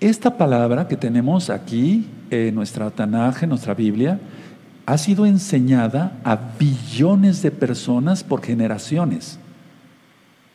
Esta 0.00 0.36
palabra 0.36 0.88
que 0.88 0.96
tenemos 0.96 1.50
aquí 1.50 2.08
en 2.28 2.56
nuestra 2.56 2.90
Tanaj, 2.90 3.44
en 3.44 3.50
nuestra 3.50 3.74
Biblia, 3.74 4.18
ha 4.84 4.98
sido 4.98 5.26
enseñada 5.26 6.18
a 6.24 6.36
billones 6.58 7.40
de 7.40 7.52
personas 7.52 8.24
por 8.24 8.42
generaciones. 8.42 9.38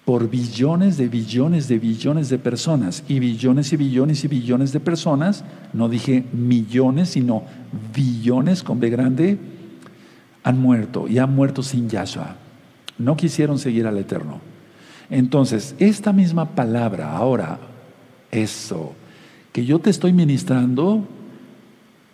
Por 0.10 0.28
billones 0.28 0.98
de 0.98 1.08
billones 1.08 1.67
de 1.67 1.78
billones 1.78 2.30
de 2.30 2.39
personas. 2.39 3.04
Y 3.08 3.19
billones 3.19 3.72
y 3.74 3.78
billones 3.78 4.24
y 4.24 4.28
billones 4.28 4.74
de 4.74 4.80
personas, 4.80 5.43
no 5.72 5.88
dije 5.88 6.26
millones, 6.34 7.10
sino 7.10 7.43
billones 7.93 8.63
con 8.63 8.80
B 8.80 8.89
grande, 8.89 9.38
han 10.41 10.60
muerto 10.60 11.08
y 11.08 11.19
han 11.19 11.36
muerto 11.36 11.62
sin 11.62 11.89
Yahshua. 11.89 12.38
No 12.98 13.15
quisieron 13.15 13.60
seguir 13.60 13.86
al 13.86 14.00
Eterno. 14.00 14.41
Entonces, 15.12 15.76
esta 15.78 16.12
misma 16.12 16.56
palabra 16.56 17.15
ahora, 17.15 17.60
eso, 18.32 18.95
que 19.52 19.63
yo 19.63 19.78
te 19.78 19.91
estoy 19.91 20.12
ministrando, 20.12 21.08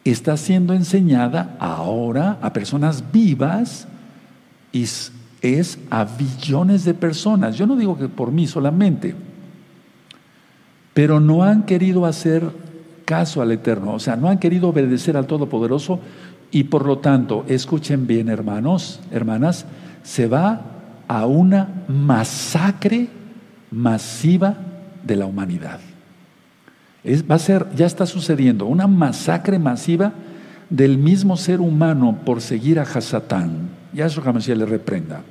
está 0.03 0.35
siendo 0.35 0.73
enseñada 0.73 1.55
ahora 1.61 2.39
a 2.41 2.51
personas 2.51 3.09
vivas 3.13 3.87
y 4.73 4.85
es 5.53 5.79
a 5.89 6.05
billones 6.05 6.83
de 6.83 6.93
personas. 6.93 7.55
Yo 7.55 7.67
no 7.67 7.75
digo 7.75 7.97
que 7.97 8.07
por 8.07 8.31
mí 8.31 8.47
solamente, 8.47 9.15
pero 10.93 11.19
no 11.19 11.43
han 11.43 11.63
querido 11.63 12.05
hacer 12.05 12.43
caso 13.05 13.41
al 13.41 13.51
Eterno, 13.51 13.93
o 13.93 13.99
sea, 13.99 14.15
no 14.15 14.29
han 14.29 14.39
querido 14.39 14.69
obedecer 14.69 15.15
al 15.15 15.27
Todopoderoso 15.27 15.99
y 16.51 16.65
por 16.65 16.85
lo 16.85 16.99
tanto, 16.99 17.45
escuchen 17.47 18.07
bien 18.07 18.29
hermanos, 18.29 18.99
hermanas, 19.11 19.65
se 20.03 20.27
va 20.27 20.61
a 21.07 21.25
una 21.25 21.83
masacre 21.87 23.09
masiva 23.71 24.55
de 25.03 25.15
la 25.15 25.25
humanidad. 25.25 25.79
va 27.29 27.35
a 27.35 27.39
ser, 27.39 27.67
ya 27.75 27.85
está 27.85 28.05
sucediendo, 28.05 28.65
una 28.65 28.87
masacre 28.87 29.59
masiva 29.59 30.13
del 30.69 30.97
mismo 30.97 31.37
ser 31.37 31.61
humano 31.61 32.19
por 32.25 32.41
seguir 32.41 32.79
a 32.79 32.83
Hasatán. 32.83 33.69
Ya 33.93 34.05
eso 34.05 34.21
jamás 34.21 34.47
le 34.47 34.65
reprenda. 34.65 35.21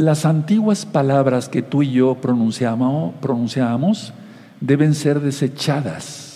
Las 0.00 0.24
antiguas 0.24 0.86
palabras 0.86 1.48
que 1.48 1.60
tú 1.60 1.82
y 1.82 1.92
yo 1.92 2.14
pronunciamos, 2.14 3.14
pronunciamos 3.20 4.14
deben 4.60 4.94
ser 4.94 5.20
desechadas 5.20 6.30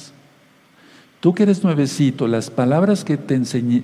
Tú 1.25 1.33
que 1.33 1.45
eres 1.45 1.65
nuevecito, 1.65 2.29
las 2.29 2.51
palabras 2.51 3.03
que, 3.03 3.17
te 3.17 3.41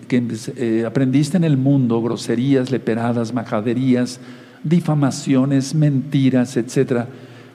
que 0.07 0.23
eh, 0.57 0.85
aprendiste 0.87 1.39
en 1.39 1.45
el 1.45 1.57
mundo, 1.57 2.03
groserías, 2.03 2.71
leperadas, 2.71 3.33
majaderías, 3.33 4.21
difamaciones, 4.63 5.75
mentiras, 5.75 6.59
etc., 6.59 7.07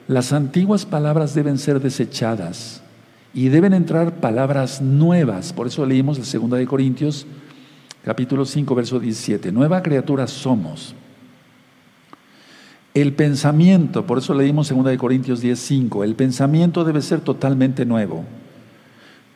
las 0.08 0.32
antiguas 0.32 0.86
palabras 0.86 1.36
deben 1.36 1.56
ser 1.56 1.78
desechadas 1.78 2.82
y 3.32 3.48
deben 3.48 3.74
entrar 3.74 4.16
palabras 4.16 4.82
nuevas. 4.82 5.52
Por 5.52 5.68
eso 5.68 5.86
leímos 5.86 6.18
la 6.18 6.24
segunda 6.24 6.56
de 6.56 6.66
Corintios, 6.66 7.24
capítulo 8.04 8.44
5, 8.44 8.74
verso 8.74 8.98
17. 8.98 9.52
Nueva 9.52 9.84
criatura 9.84 10.26
somos. 10.26 10.96
El 12.96 13.12
pensamiento, 13.12 14.06
por 14.06 14.16
eso 14.16 14.32
leímos 14.32 14.68
segunda 14.68 14.90
de 14.90 14.96
Corintios 14.96 15.42
10, 15.42 15.58
5. 15.58 16.02
El 16.02 16.14
pensamiento 16.14 16.82
debe 16.82 17.02
ser 17.02 17.20
totalmente 17.20 17.84
nuevo. 17.84 18.24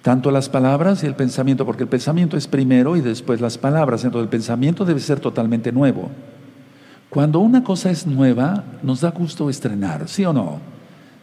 Tanto 0.01 0.31
las 0.31 0.49
palabras 0.49 1.03
y 1.03 1.07
el 1.07 1.15
pensamiento, 1.15 1.67
porque 1.67 1.83
el 1.83 1.91
pensamiento 1.91 2.39
es 2.39 2.49
primero 2.49 2.97
y 2.97 3.03
después 3.03 3.43
las 3.43 3.59
palabras. 3.59 4.03
Entonces 4.03 4.25
el 4.25 4.31
pensamiento 4.31 4.87
debe 4.87 4.99
ser 4.99 5.21
totalmente 5.21 5.73
nuevo. 5.73 6.09
Cuando 7.11 7.41
una 7.41 7.63
cosa 7.63 7.91
es 7.91 8.07
nueva, 8.07 8.65
nos 8.83 9.03
da 9.03 9.11
gusto 9.11 9.51
estrenar, 9.51 10.09
¿sí 10.09 10.25
o 10.25 10.33
no? 10.33 10.59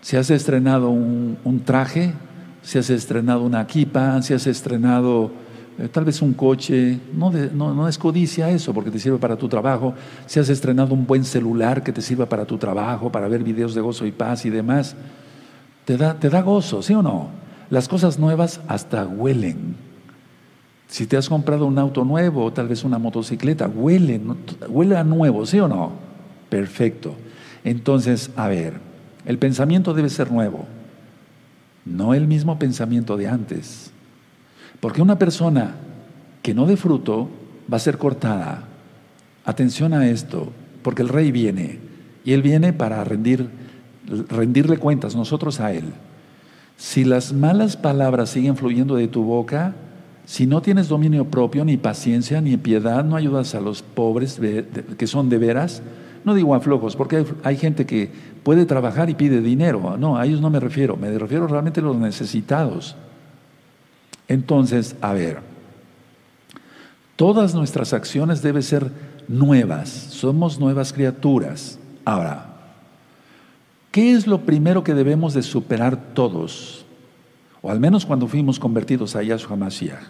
Si 0.01 0.15
has 0.15 0.29
estrenado 0.29 0.91
un, 0.91 1.61
traje, 1.65 2.13
si 2.61 2.77
has 2.77 2.91
estrenado 2.91 3.41
una 3.41 3.61
equipa, 3.61 4.21
si 4.21 4.35
has 4.35 4.45
estrenado 4.45 5.31
eh, 5.79 5.87
tal 5.89 6.05
vez 6.05 6.21
un 6.21 6.33
coche, 6.33 6.99
no, 7.13 7.31
no, 7.31 7.73
no, 7.73 7.87
es 7.87 7.97
codicia 7.97 8.49
eso, 8.49 8.73
porque 8.73 8.89
te 8.89 8.99
sirve 8.99 9.17
para 9.17 9.35
tu 9.35 9.47
trabajo. 9.47 9.93
Si 10.25 10.39
has 10.39 10.49
estrenado 10.49 10.93
un 10.93 11.05
buen 11.05 11.23
celular 11.23 11.83
que 11.83 11.91
te 11.91 12.01
sirva 12.01 12.25
para 12.25 12.45
tu 12.45 12.57
trabajo, 12.57 13.11
para 13.11 13.27
ver 13.27 13.43
videos 13.43 13.75
de 13.75 13.81
gozo 13.81 14.05
y 14.05 14.11
paz 14.11 14.45
y 14.45 14.49
demás, 14.49 14.95
te 15.85 15.97
da, 15.97 16.15
te 16.15 16.29
da 16.29 16.41
gozo, 16.41 16.81
¿sí 16.81 16.93
o 16.93 17.01
no? 17.01 17.29
Las 17.69 17.87
cosas 17.87 18.17
nuevas 18.17 18.61
hasta 18.67 19.05
huelen. 19.05 19.75
Si 20.87 21.05
te 21.05 21.17
has 21.17 21.29
comprado 21.29 21.65
un 21.65 21.77
auto 21.77 22.05
nuevo 22.05 22.45
o 22.45 22.53
tal 22.53 22.67
vez 22.69 22.83
una 22.83 22.97
motocicleta, 22.97 23.67
huele, 23.67 24.19
huele 24.69 24.97
a 24.97 25.03
nuevo, 25.03 25.45
¿sí 25.45 25.59
o 25.59 25.67
no? 25.67 25.91
Perfecto. 26.49 27.13
Entonces, 27.63 28.31
a 28.35 28.47
ver, 28.47 28.79
el 29.25 29.37
pensamiento 29.37 29.93
debe 29.93 30.09
ser 30.09 30.31
nuevo, 30.31 30.65
no 31.85 32.13
el 32.13 32.27
mismo 32.27 32.57
pensamiento 32.57 33.17
de 33.17 33.27
antes. 33.27 33.91
Porque 34.79 35.01
una 35.01 35.17
persona 35.17 35.75
que 36.41 36.53
no 36.53 36.65
dé 36.65 36.77
fruto 36.77 37.29
va 37.71 37.77
a 37.77 37.81
ser 37.81 37.97
cortada. 37.97 38.63
Atención 39.45 39.93
a 39.93 40.07
esto, 40.07 40.51
porque 40.81 41.01
el 41.01 41.09
rey 41.09 41.31
viene 41.31 41.79
y 42.23 42.33
él 42.33 42.41
viene 42.41 42.73
para 42.73 43.03
rendir, 43.03 43.49
rendirle 44.29 44.77
cuentas 44.77 45.15
nosotros 45.15 45.59
a 45.59 45.73
él. 45.73 45.85
Si 46.77 47.03
las 47.03 47.33
malas 47.33 47.75
palabras 47.75 48.29
siguen 48.29 48.55
fluyendo 48.55 48.95
de 48.95 49.07
tu 49.07 49.23
boca, 49.23 49.75
si 50.25 50.45
no 50.45 50.61
tienes 50.61 50.89
dominio 50.89 51.25
propio, 51.25 51.63
ni 51.65 51.77
paciencia, 51.77 52.41
ni 52.41 52.57
piedad, 52.57 53.03
no 53.03 53.15
ayudas 53.15 53.55
a 53.55 53.61
los 53.61 53.81
pobres 53.81 54.39
que 54.97 55.07
son 55.07 55.29
de 55.29 55.37
veras, 55.37 55.81
no 56.25 56.35
digo 56.35 56.53
a 56.53 56.59
flojos, 56.59 56.97
porque 56.97 57.25
hay, 57.43 57.55
gente 57.55 57.85
que 57.85 58.11
puede 58.43 58.65
trabajar 58.65 59.09
y 59.09 59.15
pide 59.15 59.39
dinero. 59.39 59.95
No, 59.97 60.17
a 60.17 60.25
ellos 60.25 60.41
no 60.41 60.49
me 60.49 60.59
refiero, 60.59 60.97
me 60.97 61.17
refiero 61.17 61.47
realmente 61.47 61.79
a 61.79 61.83
los 61.83 61.95
necesitados. 61.95 62.97
Entonces, 64.27 64.95
a 65.01 65.13
ver, 65.13 65.39
todas 67.15 67.55
nuestras 67.55 67.93
acciones 67.93 68.41
deben 68.41 68.63
ser 68.63 68.91
nuevas, 69.27 69.89
somos 69.89 70.59
nuevas 70.59 70.93
criaturas. 70.93 71.79
Ahora, 72.03 72.55
¿qué 73.91 74.13
es 74.13 74.27
lo 74.27 74.41
primero 74.41 74.83
que 74.83 74.93
debemos 74.93 75.33
de 75.33 75.43
superar 75.43 76.13
todos? 76.13 76.85
O 77.61 77.71
al 77.71 77.79
menos 77.79 78.05
cuando 78.05 78.27
fuimos 78.27 78.59
convertidos 78.59 79.15
a 79.15 79.23
Yahshua 79.23 79.55
Mashiach. 79.55 80.03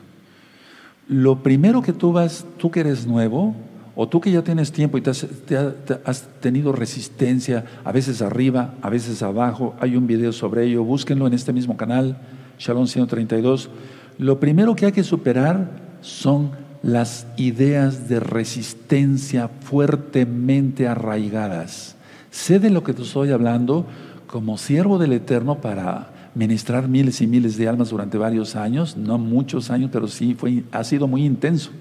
Lo 1.08 1.42
primero 1.42 1.82
que 1.82 1.94
tú 1.94 2.12
vas, 2.12 2.46
tú 2.58 2.70
que 2.70 2.82
eres 2.82 3.08
nuevo, 3.08 3.56
o 4.00 4.08
tú 4.08 4.22
que 4.22 4.32
ya 4.32 4.44
tienes 4.44 4.72
tiempo 4.72 5.00
y 5.00 5.02
te 5.02 5.10
has, 5.10 6.28
tenido 6.40 6.72
resistencia, 6.72 7.66
a 7.84 7.92
veces 7.92 8.22
arriba, 8.22 8.76
a 8.84 8.92
veces 8.92 9.24
abajo, 9.24 9.76
hay 9.80 9.96
un 9.96 10.06
video 10.06 10.32
sobre 10.34 10.66
ello, 10.66 10.84
búsquenlo 10.84 11.26
en 11.26 11.34
este 11.34 11.52
mismo 11.52 11.78
canal, 11.78 12.16
Shalom 12.60 12.86
132. 12.86 13.70
Lo 14.18 14.40
primero 14.40 14.76
que 14.76 14.88
hay 14.88 14.92
que 14.92 15.04
superar 15.04 15.70
son 16.02 16.52
las 16.84 17.28
ideas 17.38 18.08
de 18.08 18.20
resistencia 18.20 19.48
fuertemente 19.48 20.88
arraigadas. 20.88 21.96
Sé 22.32 22.60
de 22.60 22.70
lo 22.70 22.84
que 22.84 22.94
te 22.94 23.02
estoy 23.02 23.32
hablando 23.32 23.86
como 24.28 24.58
siervo 24.58 24.98
del 24.98 25.14
Eterno 25.14 25.60
para 25.62 26.12
ministrar 26.36 26.88
miles 26.88 27.22
y 27.22 27.28
miles 27.28 27.58
de 27.58 27.68
almas 27.68 27.90
durante 27.90 28.18
varios 28.18 28.56
años, 28.56 28.96
no 28.96 29.18
muchos 29.18 29.72
años, 29.72 29.90
pero 29.92 30.08
sí 30.08 30.36
fue, 30.36 30.64
ha 30.72 30.84
sido 30.84 31.08
muy 31.08 31.26
intenso 31.26 31.72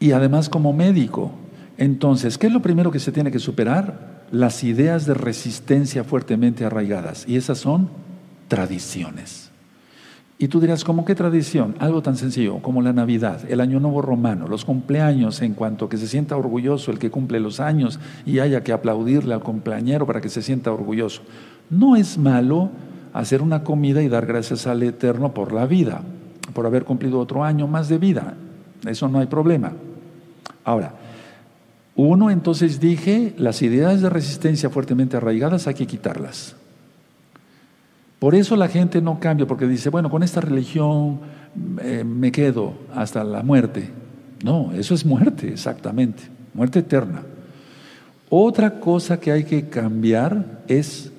y 0.00 0.12
además 0.12 0.48
como 0.48 0.72
médico. 0.72 1.30
Entonces, 1.76 2.38
¿qué 2.38 2.48
es 2.48 2.52
lo 2.52 2.62
primero 2.62 2.90
que 2.90 2.98
se 2.98 3.12
tiene 3.12 3.30
que 3.30 3.38
superar? 3.38 4.24
Las 4.32 4.64
ideas 4.64 5.06
de 5.06 5.14
resistencia 5.14 6.02
fuertemente 6.02 6.64
arraigadas. 6.64 7.28
Y 7.28 7.36
esas 7.36 7.58
son 7.58 7.90
tradiciones. 8.48 9.49
Y 10.42 10.48
tú 10.48 10.58
dirás, 10.58 10.84
¿cómo 10.84 11.04
qué 11.04 11.14
tradición? 11.14 11.74
Algo 11.80 12.00
tan 12.00 12.16
sencillo 12.16 12.62
como 12.62 12.80
la 12.80 12.94
Navidad, 12.94 13.42
el 13.50 13.60
Año 13.60 13.78
Nuevo 13.78 14.00
Romano, 14.00 14.48
los 14.48 14.64
cumpleaños, 14.64 15.42
en 15.42 15.52
cuanto 15.52 15.90
que 15.90 15.98
se 15.98 16.08
sienta 16.08 16.34
orgulloso 16.34 16.90
el 16.90 16.98
que 16.98 17.10
cumple 17.10 17.40
los 17.40 17.60
años 17.60 18.00
y 18.24 18.38
haya 18.38 18.64
que 18.64 18.72
aplaudirle 18.72 19.34
al 19.34 19.42
cumpleañero 19.42 20.06
para 20.06 20.22
que 20.22 20.30
se 20.30 20.40
sienta 20.40 20.72
orgulloso. 20.72 21.20
No 21.68 21.94
es 21.94 22.16
malo 22.16 22.70
hacer 23.12 23.42
una 23.42 23.64
comida 23.64 24.02
y 24.02 24.08
dar 24.08 24.24
gracias 24.24 24.66
al 24.66 24.82
Eterno 24.82 25.34
por 25.34 25.52
la 25.52 25.66
vida, 25.66 26.00
por 26.54 26.64
haber 26.64 26.84
cumplido 26.84 27.18
otro 27.18 27.44
año 27.44 27.66
más 27.66 27.90
de 27.90 27.98
vida. 27.98 28.32
Eso 28.86 29.08
no 29.08 29.18
hay 29.18 29.26
problema. 29.26 29.74
Ahora, 30.64 30.94
uno 31.96 32.30
entonces 32.30 32.80
dije, 32.80 33.34
las 33.36 33.60
ideas 33.60 34.00
de 34.00 34.08
resistencia 34.08 34.70
fuertemente 34.70 35.18
arraigadas 35.18 35.66
hay 35.66 35.74
que 35.74 35.86
quitarlas. 35.86 36.56
Por 38.20 38.34
eso 38.34 38.54
la 38.54 38.68
gente 38.68 39.00
no 39.00 39.18
cambia, 39.18 39.46
porque 39.46 39.66
dice, 39.66 39.88
bueno, 39.88 40.10
con 40.10 40.22
esta 40.22 40.42
religión 40.42 41.20
eh, 41.82 42.04
me 42.04 42.30
quedo 42.30 42.74
hasta 42.94 43.24
la 43.24 43.42
muerte. 43.42 43.90
No, 44.44 44.72
eso 44.72 44.94
es 44.94 45.04
muerte, 45.04 45.48
exactamente, 45.48 46.24
muerte 46.54 46.80
eterna. 46.80 47.22
Otra 48.28 48.78
cosa 48.78 49.18
que 49.18 49.32
hay 49.32 49.44
que 49.44 49.68
cambiar 49.70 50.62
es 50.68 51.10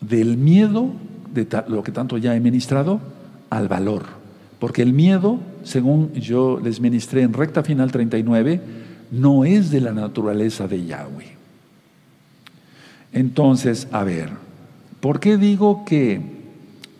del 0.00 0.36
miedo, 0.36 0.90
de 1.32 1.46
lo 1.68 1.84
que 1.84 1.92
tanto 1.92 2.18
ya 2.18 2.34
he 2.34 2.40
ministrado, 2.40 3.00
al 3.48 3.68
valor. 3.68 4.02
Porque 4.58 4.82
el 4.82 4.92
miedo, 4.92 5.38
según 5.62 6.12
yo 6.14 6.60
les 6.62 6.80
ministré 6.80 7.22
en 7.22 7.32
recta 7.32 7.62
final 7.62 7.92
39, 7.92 8.60
no 9.12 9.44
es 9.44 9.70
de 9.70 9.80
la 9.80 9.92
naturaleza 9.92 10.66
de 10.66 10.84
Yahweh. 10.84 11.32
Entonces, 13.12 13.86
a 13.92 14.02
ver, 14.02 14.41
¿por 15.02 15.18
qué 15.20 15.36
digo 15.36 15.84
que 15.84 16.22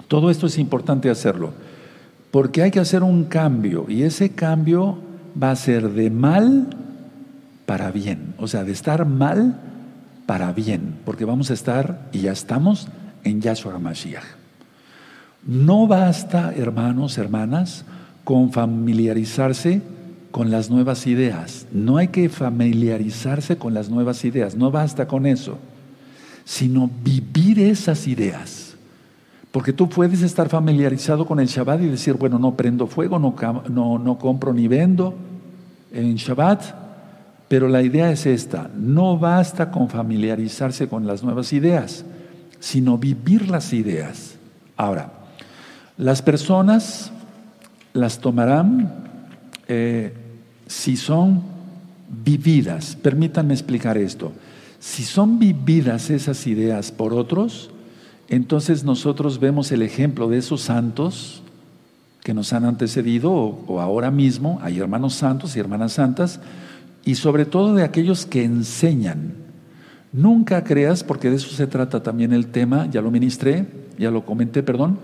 todo 0.08 0.28
esto 0.28 0.48
es 0.48 0.58
importante 0.58 1.08
hacerlo? 1.08 1.54
Porque 2.32 2.62
hay 2.62 2.70
que 2.70 2.80
hacer 2.80 3.02
un 3.02 3.24
cambio 3.24 3.86
y 3.88 4.02
ese 4.02 4.30
cambio 4.30 4.98
va 5.40 5.52
a 5.52 5.56
ser 5.56 5.88
de 5.90 6.10
mal 6.10 6.66
para 7.64 7.92
bien, 7.92 8.34
o 8.38 8.48
sea, 8.48 8.64
de 8.64 8.72
estar 8.72 9.06
mal 9.06 9.60
para 10.26 10.52
bien, 10.52 10.96
porque 11.04 11.24
vamos 11.24 11.50
a 11.50 11.54
estar 11.54 12.08
y 12.12 12.20
ya 12.20 12.32
estamos 12.32 12.88
en 13.22 13.40
Yahshua 13.40 13.78
Mashiach. 13.78 14.24
No 15.46 15.86
basta, 15.86 16.52
hermanos, 16.56 17.18
hermanas, 17.18 17.84
con 18.24 18.52
familiarizarse 18.52 19.80
con 20.32 20.50
las 20.50 20.70
nuevas 20.70 21.06
ideas. 21.06 21.66
No 21.72 21.98
hay 21.98 22.08
que 22.08 22.28
familiarizarse 22.28 23.58
con 23.58 23.74
las 23.74 23.90
nuevas 23.90 24.24
ideas, 24.24 24.56
no 24.56 24.72
basta 24.72 25.06
con 25.06 25.26
eso, 25.26 25.58
sino 26.44 26.90
vivir 27.02 27.58
esas 27.58 28.06
ideas. 28.06 28.74
Porque 29.50 29.72
tú 29.72 29.88
puedes 29.88 30.22
estar 30.22 30.48
familiarizado 30.48 31.26
con 31.26 31.38
el 31.38 31.46
Shabbat 31.46 31.82
y 31.82 31.88
decir, 31.88 32.14
bueno, 32.14 32.38
no 32.38 32.54
prendo 32.54 32.86
fuego, 32.86 33.18
no, 33.18 33.34
no, 33.68 33.98
no 33.98 34.18
compro 34.18 34.54
ni 34.54 34.66
vendo 34.66 35.14
en 35.92 36.14
Shabbat, 36.14 36.62
pero 37.48 37.68
la 37.68 37.82
idea 37.82 38.10
es 38.10 38.24
esta, 38.24 38.70
no 38.74 39.18
basta 39.18 39.70
con 39.70 39.90
familiarizarse 39.90 40.88
con 40.88 41.06
las 41.06 41.22
nuevas 41.22 41.52
ideas, 41.52 42.06
sino 42.60 42.96
vivir 42.96 43.50
las 43.50 43.74
ideas. 43.74 44.36
Ahora, 44.76 45.12
las 45.98 46.22
personas 46.22 47.12
las 47.92 48.18
tomarán 48.20 48.90
eh, 49.68 50.14
si 50.66 50.96
son 50.96 51.42
vividas. 52.24 52.96
Permítanme 52.96 53.52
explicar 53.52 53.98
esto. 53.98 54.32
Si 54.82 55.04
son 55.04 55.38
vividas 55.38 56.10
esas 56.10 56.44
ideas 56.48 56.90
por 56.90 57.14
otros, 57.14 57.70
entonces 58.28 58.82
nosotros 58.82 59.38
vemos 59.38 59.70
el 59.70 59.80
ejemplo 59.80 60.28
de 60.28 60.38
esos 60.38 60.62
santos 60.62 61.44
que 62.24 62.34
nos 62.34 62.52
han 62.52 62.64
antecedido 62.64 63.30
o, 63.32 63.80
ahora 63.80 64.10
mismo, 64.10 64.58
hay 64.60 64.80
hermanos 64.80 65.14
santos 65.14 65.54
y 65.54 65.60
hermanas 65.60 65.92
santas, 65.92 66.40
y 67.04 67.14
sobre 67.14 67.44
todo 67.44 67.76
de 67.76 67.84
aquellos 67.84 68.26
que 68.26 68.42
enseñan. 68.42 69.34
Nunca 70.12 70.64
creas, 70.64 71.04
porque 71.04 71.30
de 71.30 71.36
eso 71.36 71.50
se 71.50 71.68
trata 71.68 72.02
también 72.02 72.32
el 72.32 72.48
tema, 72.48 72.90
ya 72.90 73.00
lo 73.00 73.12
ministré, 73.12 73.64
ya 73.98 74.10
lo 74.10 74.26
comenté, 74.26 74.64
perdón, 74.64 74.98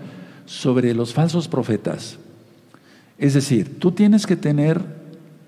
sobre 0.45 0.93
los 0.93 1.13
falsos 1.13 1.47
profetas. 1.47 2.19
Es 3.17 3.33
decir, 3.33 3.79
tú 3.79 3.93
tienes 3.93 4.27
que 4.27 4.35
tener, 4.35 4.83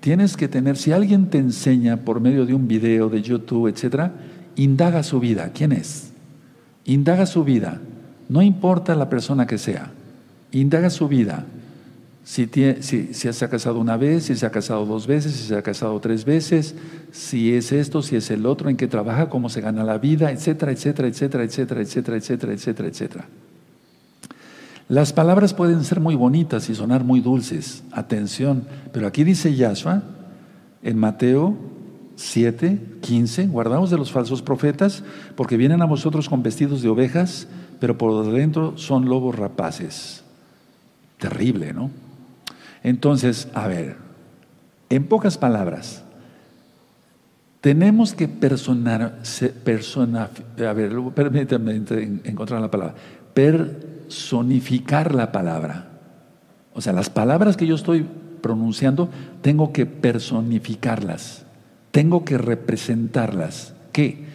tienes 0.02 0.36
que 0.36 0.48
tener, 0.48 0.76
si 0.76 0.90
alguien 0.90 1.30
te 1.30 1.38
enseña 1.38 1.98
por 1.98 2.20
medio 2.20 2.44
de 2.44 2.54
un 2.54 2.66
video, 2.66 3.08
de 3.08 3.22
YouTube, 3.22 3.68
etcétera, 3.68 4.12
indaga 4.56 5.04
su 5.04 5.20
vida. 5.20 5.52
¿Quién 5.54 5.70
es? 5.70 6.10
Indaga 6.84 7.24
su 7.24 7.44
vida. 7.44 7.80
No 8.28 8.42
importa 8.42 8.96
la 8.96 9.08
persona 9.08 9.46
que 9.46 9.58
sea. 9.58 9.92
Indaga 10.50 10.90
su 10.90 11.06
vida. 11.06 11.46
Si, 12.24 12.50
si, 12.80 13.14
se 13.14 13.44
ha 13.44 13.48
casado 13.48 13.78
una 13.78 13.96
vez, 13.96 14.24
si 14.24 14.34
se 14.34 14.44
ha 14.44 14.50
casado 14.50 14.84
dos 14.86 15.06
veces, 15.06 15.34
si 15.34 15.44
se 15.46 15.56
ha 15.56 15.62
casado 15.62 16.00
tres 16.00 16.24
veces, 16.24 16.74
si 17.12 17.54
es 17.54 17.70
esto, 17.70 18.02
si 18.02 18.16
es 18.16 18.28
el 18.32 18.44
otro, 18.44 18.70
en 18.70 18.76
qué 18.76 18.88
trabaja, 18.88 19.28
cómo 19.28 19.48
se 19.48 19.60
gana 19.60 19.84
la 19.84 19.98
vida, 19.98 20.32
etcétera, 20.32 20.72
etcétera, 20.72 21.06
etcétera, 21.06 21.44
etcétera, 21.44 21.80
etcétera, 21.80 22.16
etcétera, 22.16 22.52
etcétera, 22.52 22.88
etcétera. 22.88 23.24
Las 24.92 25.14
palabras 25.14 25.54
pueden 25.54 25.84
ser 25.84 26.00
muy 26.00 26.16
bonitas 26.16 26.68
y 26.68 26.74
sonar 26.74 27.02
muy 27.02 27.20
dulces, 27.20 27.82
atención, 27.92 28.66
pero 28.92 29.06
aquí 29.06 29.24
dice 29.24 29.54
Yahshua 29.54 30.02
en 30.82 30.98
Mateo 30.98 31.56
7, 32.16 32.98
15, 33.00 33.46
guardaos 33.46 33.88
de 33.88 33.96
los 33.96 34.12
falsos 34.12 34.42
profetas, 34.42 35.02
porque 35.34 35.56
vienen 35.56 35.80
a 35.80 35.86
vosotros 35.86 36.28
con 36.28 36.42
vestidos 36.42 36.82
de 36.82 36.90
ovejas, 36.90 37.46
pero 37.80 37.96
por 37.96 38.30
dentro 38.32 38.76
son 38.76 39.06
lobos 39.06 39.34
rapaces. 39.34 40.24
Terrible, 41.16 41.72
¿no? 41.72 41.90
Entonces, 42.82 43.48
a 43.54 43.68
ver, 43.68 43.96
en 44.90 45.04
pocas 45.04 45.38
palabras, 45.38 46.04
tenemos 47.62 48.12
que 48.12 48.28
personar, 48.28 49.20
persona, 49.64 50.28
a 50.58 50.72
ver, 50.74 50.92
permítanme 51.14 51.80
encontrar 52.24 52.60
la 52.60 52.70
palabra, 52.70 52.94
per, 53.32 53.91
personificar 54.12 55.14
la 55.14 55.32
palabra. 55.32 55.86
O 56.74 56.82
sea, 56.82 56.92
las 56.92 57.08
palabras 57.08 57.56
que 57.56 57.66
yo 57.66 57.74
estoy 57.74 58.06
pronunciando, 58.42 59.08
tengo 59.40 59.72
que 59.72 59.86
personificarlas, 59.86 61.46
tengo 61.92 62.22
que 62.22 62.36
representarlas. 62.36 63.72
¿Qué? 63.90 64.26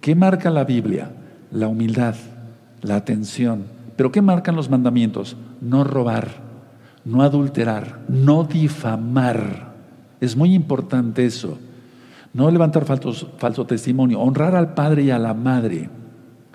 ¿Qué 0.00 0.16
marca 0.16 0.50
la 0.50 0.64
Biblia? 0.64 1.12
La 1.52 1.68
humildad, 1.68 2.16
la 2.82 2.96
atención. 2.96 3.66
¿Pero 3.94 4.10
qué 4.10 4.20
marcan 4.20 4.56
los 4.56 4.68
mandamientos? 4.68 5.36
No 5.60 5.84
robar, 5.84 6.30
no 7.04 7.22
adulterar, 7.22 8.00
no 8.08 8.42
difamar. 8.42 9.74
Es 10.20 10.34
muy 10.34 10.54
importante 10.54 11.24
eso. 11.24 11.56
No 12.32 12.50
levantar 12.50 12.84
falso 12.84 13.64
testimonio, 13.64 14.18
honrar 14.18 14.56
al 14.56 14.74
padre 14.74 15.04
y 15.04 15.10
a 15.12 15.20
la 15.20 15.34
madre, 15.34 15.88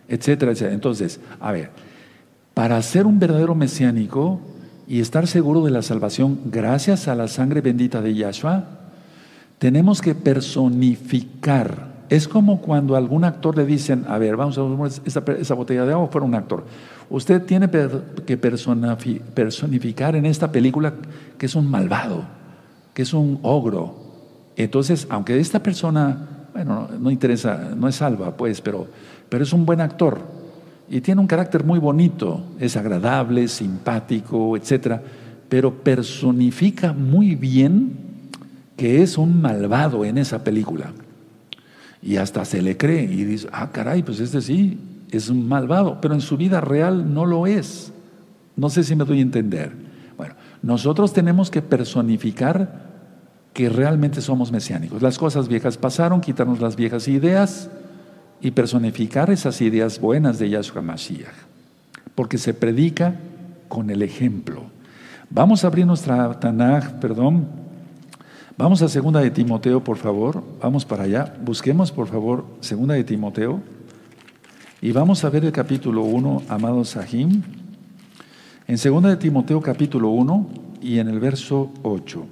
etcétera, 0.10 0.52
etcétera. 0.52 0.74
Entonces, 0.74 1.22
a 1.40 1.54
ver, 1.54 1.85
para 2.56 2.82
ser 2.82 3.06
un 3.06 3.20
verdadero 3.20 3.54
mesiánico 3.54 4.40
y 4.88 5.02
estar 5.02 5.28
seguro 5.28 5.64
de 5.66 5.72
la 5.72 5.82
salvación 5.82 6.40
gracias 6.46 7.08
a 7.08 7.14
la 7.14 7.28
sangre 7.28 7.60
bendita 7.60 8.02
de 8.02 8.16
Yahshua, 8.16 8.64
tenemos 9.60 10.02
que 10.02 10.16
personificar. 10.16 11.94
Es 12.08 12.30
como 12.30 12.62
cuando 12.62 12.96
a 12.96 12.98
algún 12.98 13.26
actor 13.26 13.58
le 13.58 13.66
dicen, 13.66 14.06
a 14.08 14.18
ver, 14.18 14.38
vamos 14.38 14.58
a 14.58 14.64
ver 14.64 14.92
esa, 15.42 15.54
botella 15.54 15.86
de 15.86 15.94
agua 15.94 16.08
fuera 16.08 16.26
un 16.26 16.34
actor. 16.34 16.66
Usted 17.10 17.44
tiene 17.44 17.70
que 18.26 18.38
personificar 18.38 20.16
en 20.16 20.26
esta 20.26 20.50
película 20.52 20.94
que 21.38 21.48
es 21.48 21.56
un 21.56 21.70
malvado, 21.70 22.24
que 22.94 23.02
es 23.02 23.14
un 23.14 23.40
ogro. 23.42 23.96
Entonces, 24.56 25.08
aunque 25.10 25.38
esta 25.40 25.62
persona, 25.62 26.48
bueno, 26.54 26.88
no, 27.02 27.12
interesa, 27.12 27.72
no 27.76 27.90
es 27.90 27.96
salva, 27.96 28.38
pues, 28.38 28.62
pero, 28.62 28.88
pero 29.28 29.44
es 29.44 29.52
un 29.52 29.66
buen 29.66 29.82
actor 29.82 30.45
y 30.90 31.02
tiene 31.02 31.22
un 31.22 31.28
carácter 31.28 31.64
muy 31.64 31.80
bonito, 31.80 32.44
es 32.60 32.78
agradable, 32.78 33.48
simpático, 33.48 34.56
etcétera, 34.56 35.02
pero 35.50 35.74
personifica 35.84 36.94
muy 36.94 37.36
bien 37.36 37.98
que 38.78 39.02
es 39.02 39.18
un 39.18 39.42
malvado 39.42 40.06
en 40.06 40.18
esa 40.18 40.44
película. 40.44 40.92
Y 42.02 42.18
hasta 42.18 42.46
se 42.46 42.62
le 42.62 42.78
cree 42.78 43.04
y 43.04 43.24
dice, 43.24 43.48
ah, 43.52 43.72
caray, 43.72 44.04
pues 44.04 44.20
este 44.20 44.42
sí, 44.42 44.78
es 45.10 45.30
un 45.30 45.48
malvado, 45.48 46.00
pero 46.02 46.14
en 46.14 46.22
su 46.22 46.38
vida 46.38 46.62
real 46.62 47.14
no 47.14 47.26
lo 47.26 47.48
es. 47.48 47.92
No 48.56 48.70
sé 48.70 48.84
si 48.84 48.96
me 48.96 49.06
doy 49.06 49.20
a 49.20 49.24
entender. 49.24 49.72
Bueno, 50.18 50.36
nosotros 50.62 51.14
tenemos 51.14 51.50
que 51.50 51.62
personificar 51.62 52.86
que 53.54 53.70
realmente 53.70 54.22
somos 54.22 54.52
mesiánicos. 54.52 55.02
Las 55.02 55.18
cosas 55.18 55.48
viejas 55.48 55.78
pasaron, 55.78 56.22
quitarnos 56.22 56.60
las 56.60 56.76
viejas 56.76 57.08
ideas 57.08 57.70
y 58.46 58.52
personificar 58.52 59.32
esas 59.32 59.60
ideas 59.60 60.00
buenas 60.00 60.38
de 60.38 60.48
Yahshua 60.52 60.84
Mashiach. 60.84 61.34
Porque 62.14 62.38
se 62.38 62.54
predica 62.54 63.16
con 63.68 63.90
el 63.90 64.04
ejemplo. 64.04 64.66
Vamos 65.32 65.64
a 65.64 65.68
abrir 65.68 65.88
nuestra 65.88 66.40
Tanaj, 66.40 67.00
perdón. 67.00 67.48
Vamos 68.56 68.84
a 68.84 68.88
segunda 68.88 69.20
de 69.20 69.32
Timoteo, 69.32 69.84
por 69.84 69.98
favor. 69.98 70.44
Vamos 70.62 70.86
para 70.86 71.06
allá. 71.06 71.34
Busquemos, 71.44 71.92
por 71.92 72.06
favor, 72.06 72.46
segunda 72.60 72.94
de 72.94 73.04
Timoteo. 73.04 73.64
Y 74.80 74.92
vamos 74.92 75.24
a 75.24 75.32
ver 75.32 75.44
el 75.44 75.52
capítulo 75.52 76.04
1, 76.04 76.44
amados 76.48 76.90
Sahim. 76.90 77.42
En 78.68 78.78
segunda 78.78 79.10
de 79.10 79.18
Timoteo 79.18 79.60
capítulo 79.60 80.10
1 80.10 80.50
y 80.84 81.00
en 81.00 81.08
el 81.08 81.20
verso 81.20 81.72
8. 81.82 82.24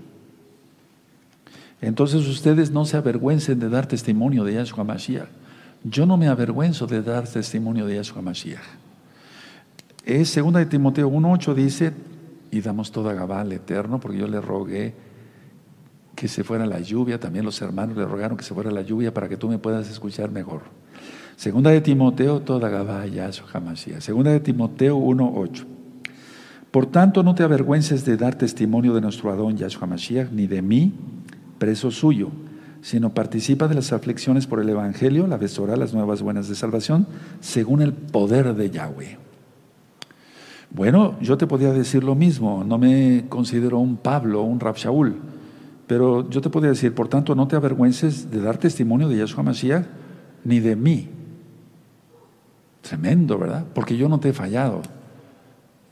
Entonces 1.81 2.27
ustedes 2.27 2.69
no 2.69 2.85
se 2.85 2.97
avergüencen 2.97 3.59
de 3.59 3.67
dar 3.67 3.87
testimonio 3.87 4.43
de 4.43 4.53
Yahshua 4.53 4.83
Mashiach. 4.83 5.41
Yo 5.83 6.05
no 6.05 6.15
me 6.17 6.27
avergüenzo 6.27 6.87
de 6.87 7.01
dar 7.01 7.27
testimonio 7.27 7.85
de 7.85 7.95
Yahshua 7.95 8.21
Mashiach. 8.21 8.61
Es 10.05 10.29
segunda 10.29 10.59
de 10.59 10.65
Timoteo 10.65 11.09
1.8 11.09 11.53
dice, 11.53 11.93
y 12.51 12.61
damos 12.61 12.91
toda 12.91 13.13
Gabá 13.13 13.41
al 13.41 13.51
Eterno, 13.51 13.99
porque 13.99 14.17
yo 14.17 14.27
le 14.27 14.39
rogué 14.39 14.93
que 16.15 16.27
se 16.27 16.43
fuera 16.43 16.65
la 16.65 16.79
lluvia, 16.79 17.19
también 17.19 17.43
los 17.43 17.61
hermanos 17.61 17.97
le 17.97 18.05
rogaron 18.05 18.37
que 18.37 18.43
se 18.43 18.53
fuera 18.53 18.71
la 18.71 18.81
lluvia 18.81 19.13
para 19.13 19.27
que 19.27 19.37
tú 19.37 19.49
me 19.49 19.57
puedas 19.57 19.89
escuchar 19.89 20.31
mejor. 20.31 20.61
Segunda 21.35 21.71
de 21.71 21.81
Timoteo, 21.81 22.41
toda 22.41 22.69
Gabá, 22.69 23.05
Yahshua 23.05 23.47
Hamashiach. 23.53 24.01
Segunda 24.01 24.31
de 24.31 24.39
Timoteo 24.39 24.97
1.8. 24.97 25.65
Por 26.71 26.85
tanto, 26.85 27.23
no 27.23 27.35
te 27.35 27.43
avergüences 27.43 28.05
de 28.05 28.17
dar 28.17 28.35
testimonio 28.35 28.93
de 28.93 29.01
nuestro 29.01 29.31
Adón 29.31 29.57
Yahshua 29.57 29.87
Mashiach, 29.87 30.31
ni 30.31 30.47
de 30.47 30.61
mí, 30.61 30.93
preso 31.57 31.91
suyo, 31.91 32.29
sino 32.83 33.13
participa 33.13 33.69
de 33.69 33.75
las 33.75 33.93
aflicciones 33.93 34.45
por 34.45 34.59
el 34.59 34.67
Evangelio, 34.67 35.25
la 35.25 35.37
besora, 35.37 35.77
las 35.77 35.93
nuevas 35.93 36.21
buenas 36.21 36.49
de 36.49 36.55
salvación, 36.55 37.07
según 37.39 37.81
el 37.81 37.93
poder 37.93 38.53
de 38.55 38.69
Yahweh. 38.69 39.17
Bueno, 40.69 41.15
yo 41.21 41.37
te 41.37 41.47
podía 41.47 41.71
decir 41.71 42.03
lo 42.03 42.13
mismo, 42.13 42.65
no 42.65 42.77
me 42.77 43.25
considero 43.29 43.79
un 43.79 43.95
Pablo, 43.95 44.41
un 44.41 44.59
Rab 44.59 44.75
Shaul, 44.75 45.15
pero 45.87 46.29
yo 46.29 46.41
te 46.41 46.49
podría 46.49 46.71
decir, 46.71 46.93
por 46.93 47.07
tanto, 47.07 47.35
no 47.35 47.47
te 47.47 47.55
avergüences 47.55 48.29
de 48.29 48.41
dar 48.41 48.57
testimonio 48.57 49.07
de 49.07 49.17
Yahshua 49.17 49.43
Mashiach, 49.43 49.85
ni 50.43 50.59
de 50.59 50.75
mí. 50.75 51.07
Tremendo, 52.81 53.37
¿verdad? 53.37 53.63
Porque 53.73 53.95
yo 53.95 54.09
no 54.09 54.19
te 54.19 54.29
he 54.29 54.33
fallado. 54.33 54.81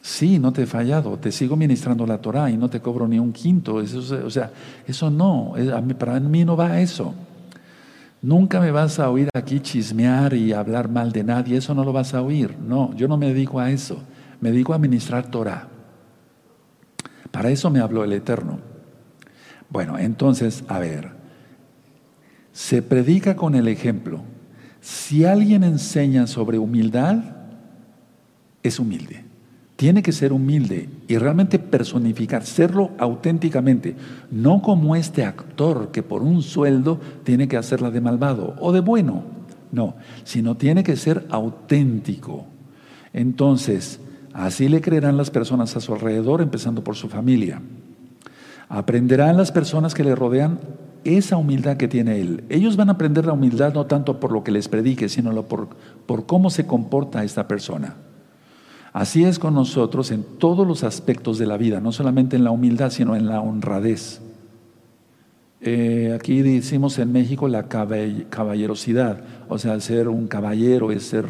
Sí, 0.02 0.40
no 0.40 0.52
te 0.52 0.64
he 0.64 0.66
fallado, 0.66 1.18
te 1.18 1.32
sigo 1.32 1.56
ministrando 1.56 2.08
la 2.08 2.18
Torah 2.18 2.50
y 2.50 2.58
no 2.58 2.70
te 2.70 2.82
cobro 2.82 3.08
ni 3.08 3.20
un 3.20 3.32
quinto. 3.32 3.80
Eso, 3.82 4.00
o 4.26 4.30
sea, 4.30 4.52
eso 4.88 5.12
no, 5.12 5.54
para 5.98 6.20
mí 6.20 6.44
no 6.44 6.58
va 6.58 6.80
eso. 6.80 7.14
Nunca 8.24 8.60
me 8.60 8.72
vas 8.72 9.00
a 9.00 9.10
oír 9.10 9.30
aquí 9.34 9.60
chismear 9.60 10.34
y 10.34 10.54
hablar 10.54 10.90
mal 10.90 11.12
de 11.12 11.24
nadie, 11.24 11.58
eso 11.58 11.74
no 11.74 11.84
lo 11.84 11.94
vas 11.94 12.14
a 12.14 12.22
oír. 12.22 12.56
No, 12.58 12.96
yo 12.96 13.08
no 13.08 13.18
me 13.18 13.28
dedico 13.28 13.60
a 13.60 13.72
eso, 13.72 14.02
me 14.40 14.52
dedico 14.52 14.74
a 14.74 14.80
ministrar 14.80 15.30
Torah. 15.30 15.68
Para 17.32 17.50
eso 17.50 17.70
me 17.70 17.80
habló 17.80 18.04
el 18.04 18.14
Eterno. 18.14 18.60
Bueno, 19.70 19.98
entonces, 19.98 20.64
a 20.68 20.80
ver, 20.80 21.12
se 22.52 22.82
predica 22.82 23.36
con 23.36 23.56
el 23.56 23.68
ejemplo. 23.68 24.22
Si 24.82 25.26
alguien 25.26 25.64
enseña 25.64 26.28
sobre 26.28 26.58
humildad, 26.58 27.24
es 28.64 28.80
humilde. 28.80 29.31
Tiene 29.82 30.04
que 30.04 30.12
ser 30.12 30.32
humilde 30.32 30.90
y 31.08 31.18
realmente 31.18 31.58
personificar, 31.58 32.46
serlo 32.46 32.92
auténticamente, 33.00 33.96
no 34.30 34.62
como 34.62 34.96
este 34.96 35.26
actor 35.26 35.90
que 35.92 36.04
por 36.04 36.22
un 36.22 36.44
sueldo 36.44 37.00
tiene 37.24 37.48
que 37.48 37.58
hacerla 37.58 37.90
de 37.90 38.00
malvado 38.00 38.54
o 38.60 38.74
de 38.74 38.80
bueno, 38.80 39.24
no, 39.72 39.96
sino 40.24 40.56
tiene 40.56 40.84
que 40.84 40.96
ser 40.98 41.26
auténtico. 41.32 42.46
Entonces, 43.12 44.00
así 44.34 44.70
le 44.70 44.82
creerán 44.82 45.18
las 45.18 45.32
personas 45.32 45.76
a 45.76 45.82
su 45.82 45.96
alrededor, 45.96 46.44
empezando 46.44 46.84
por 46.84 46.96
su 46.96 47.10
familia. 47.10 47.60
Aprenderán 48.70 49.36
las 49.36 49.52
personas 49.52 49.96
que 49.96 50.04
le 50.04 50.14
rodean 50.14 50.60
esa 51.06 51.38
humildad 51.38 51.78
que 51.78 51.88
tiene 51.88 52.22
él. 52.22 52.44
Ellos 52.50 52.78
van 52.78 52.90
a 52.90 52.92
aprender 52.92 53.26
la 53.26 53.34
humildad 53.34 53.74
no 53.74 53.88
tanto 53.88 54.20
por 54.20 54.32
lo 54.32 54.44
que 54.44 54.52
les 54.52 54.68
predique, 54.68 55.10
sino 55.10 55.32
por, 55.48 55.70
por 56.06 56.28
cómo 56.28 56.52
se 56.52 56.68
comporta 56.68 57.24
esta 57.24 57.48
persona. 57.48 57.96
Así 58.94 59.24
es 59.24 59.40
con 59.40 59.54
nosotros 59.54 60.12
en 60.12 60.24
todos 60.24 60.68
los 60.68 60.84
aspectos 60.84 61.38
de 61.38 61.46
la 61.46 61.58
vida, 61.58 61.80
no 61.80 61.94
solamente 61.94 62.36
en 62.36 62.44
la 62.44 62.52
humildad, 62.52 62.92
sino 62.92 63.16
en 63.16 63.28
la 63.28 63.40
honradez. 63.40 64.22
Eh, 65.62 66.12
aquí 66.16 66.42
decimos 66.42 66.98
en 67.00 67.12
México 67.12 67.48
la 67.48 67.70
caballerosidad, 67.70 69.22
o 69.48 69.58
sea, 69.58 69.76
el 69.76 69.82
ser 69.82 70.10
un 70.10 70.28
caballero, 70.28 70.92
el 70.92 71.00
ser 71.00 71.26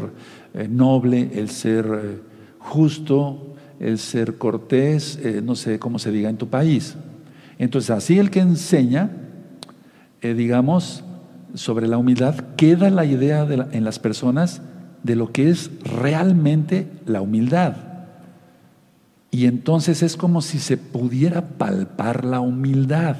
eh, 0.53 0.67
noble, 0.69 1.31
el 1.33 1.49
ser 1.49 1.85
eh, 1.85 2.19
justo, 2.57 3.55
el 3.79 3.99
ser 3.99 4.37
cortés, 4.37 5.19
no 5.43 5.55
sé 5.55 5.79
cómo 5.79 5.99
se 5.99 6.11
diga 6.11 6.29
en 6.29 6.37
tu 6.37 6.47
país. 6.47 6.95
Entonces, 7.57 7.89
así 7.89 8.19
el 8.19 8.29
que 8.29 8.39
enseña, 8.39 9.09
digamos, 10.21 11.03
sobre 11.55 11.87
la 11.87 11.97
humildad, 11.97 12.35
queda 12.57 12.91
la 12.91 13.05
idea 13.05 13.47
en 13.71 13.83
las 13.83 13.97
personas 13.97 14.61
de 15.03 15.15
lo 15.15 15.31
que 15.31 15.49
es 15.49 15.71
realmente 15.83 16.87
la 17.05 17.21
humildad. 17.21 17.75
Y 19.31 19.45
entonces 19.45 20.03
es 20.03 20.17
como 20.17 20.41
si 20.41 20.59
se 20.59 20.77
pudiera 20.77 21.41
palpar 21.41 22.25
la 22.25 22.41
humildad. 22.41 23.15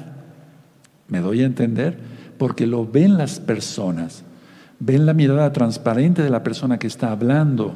¿Me 1.08 1.20
doy 1.20 1.42
a 1.42 1.46
entender? 1.46 1.98
Porque 2.38 2.66
lo 2.66 2.86
ven 2.86 3.16
las 3.16 3.40
personas, 3.40 4.22
ven 4.78 5.06
la 5.06 5.14
mirada 5.14 5.52
transparente 5.52 6.22
de 6.22 6.30
la 6.30 6.42
persona 6.42 6.78
que 6.78 6.86
está 6.86 7.10
hablando. 7.10 7.74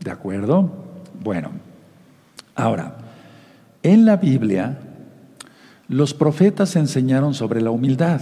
¿De 0.00 0.10
acuerdo? 0.10 0.70
Bueno, 1.22 1.50
ahora, 2.54 2.96
en 3.82 4.04
la 4.04 4.16
Biblia, 4.16 4.78
los 5.88 6.14
profetas 6.14 6.76
enseñaron 6.76 7.34
sobre 7.34 7.60
la 7.60 7.70
humildad. 7.70 8.20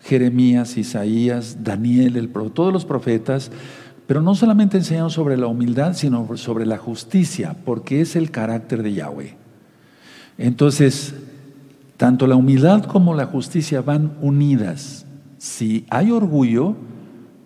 Jeremías, 0.00 0.76
Isaías, 0.76 1.58
Daniel, 1.64 2.16
el, 2.16 2.28
todos 2.30 2.72
los 2.72 2.84
profetas 2.84 3.50
pero 4.06 4.20
no 4.20 4.34
solamente 4.34 4.76
enseñamos 4.76 5.14
sobre 5.14 5.36
la 5.36 5.46
humildad, 5.46 5.94
sino 5.94 6.36
sobre 6.36 6.66
la 6.66 6.76
justicia, 6.76 7.56
porque 7.64 8.00
es 8.00 8.16
el 8.16 8.30
carácter 8.30 8.82
de 8.82 8.92
Yahweh. 8.92 9.36
Entonces, 10.36 11.14
tanto 11.96 12.26
la 12.26 12.36
humildad 12.36 12.84
como 12.84 13.14
la 13.14 13.26
justicia 13.26 13.80
van 13.80 14.12
unidas. 14.20 15.06
Si 15.38 15.86
hay 15.88 16.10
orgullo, 16.10 16.76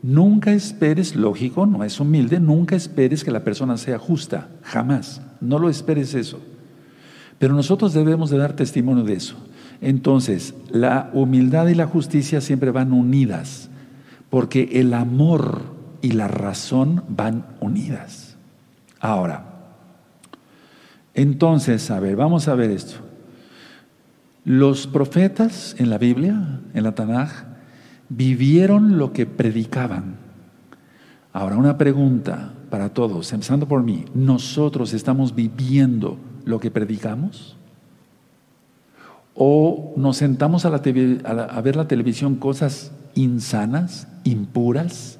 nunca 0.02 0.52
esperes, 0.52 1.14
lógico, 1.14 1.66
no 1.66 1.84
es 1.84 2.00
humilde, 2.00 2.40
nunca 2.40 2.74
esperes 2.74 3.22
que 3.22 3.30
la 3.30 3.44
persona 3.44 3.76
sea 3.76 3.98
justa, 3.98 4.48
jamás. 4.62 5.20
No 5.40 5.58
lo 5.58 5.68
esperes 5.68 6.14
eso. 6.14 6.40
Pero 7.38 7.54
nosotros 7.54 7.92
debemos 7.92 8.30
de 8.30 8.38
dar 8.38 8.54
testimonio 8.54 9.04
de 9.04 9.14
eso. 9.14 9.36
Entonces, 9.80 10.54
la 10.70 11.10
humildad 11.12 11.68
y 11.68 11.76
la 11.76 11.86
justicia 11.86 12.40
siempre 12.40 12.72
van 12.72 12.92
unidas, 12.92 13.68
porque 14.28 14.70
el 14.72 14.92
amor 14.92 15.77
y 16.00 16.12
la 16.12 16.28
razón 16.28 17.04
van 17.08 17.46
unidas. 17.60 18.36
Ahora, 19.00 19.44
entonces, 21.14 21.90
a 21.90 22.00
ver, 22.00 22.16
vamos 22.16 22.48
a 22.48 22.54
ver 22.54 22.70
esto. 22.70 22.96
Los 24.44 24.86
profetas 24.86 25.74
en 25.78 25.90
la 25.90 25.98
Biblia, 25.98 26.60
en 26.74 26.84
la 26.84 26.94
Tanaj, 26.94 27.30
vivieron 28.08 28.98
lo 28.98 29.12
que 29.12 29.26
predicaban. 29.26 30.16
Ahora, 31.32 31.56
una 31.56 31.76
pregunta 31.76 32.52
para 32.70 32.88
todos, 32.90 33.32
empezando 33.32 33.68
por 33.68 33.82
mí. 33.82 34.04
¿Nosotros 34.14 34.94
estamos 34.94 35.34
viviendo 35.34 36.18
lo 36.44 36.60
que 36.60 36.70
predicamos? 36.70 37.58
o 39.40 39.94
nos 39.96 40.16
sentamos 40.16 40.64
a, 40.64 40.70
ver 40.70 41.76
la 41.76 41.86
televisión 41.86 42.34
cosas 42.34 42.90
insanas, 43.14 44.08
impuras, 44.24 45.17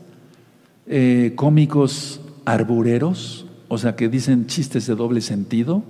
eh, 0.89 1.33
cómicos 1.37 2.21
arbureros, 2.47 3.47
o 3.69 3.77
sea, 3.77 3.95
que 3.95 4.09
dicen 4.09 4.47
chistes 4.47 4.87
de 4.87 4.95
doble 4.95 5.21
sentido, 5.21 5.83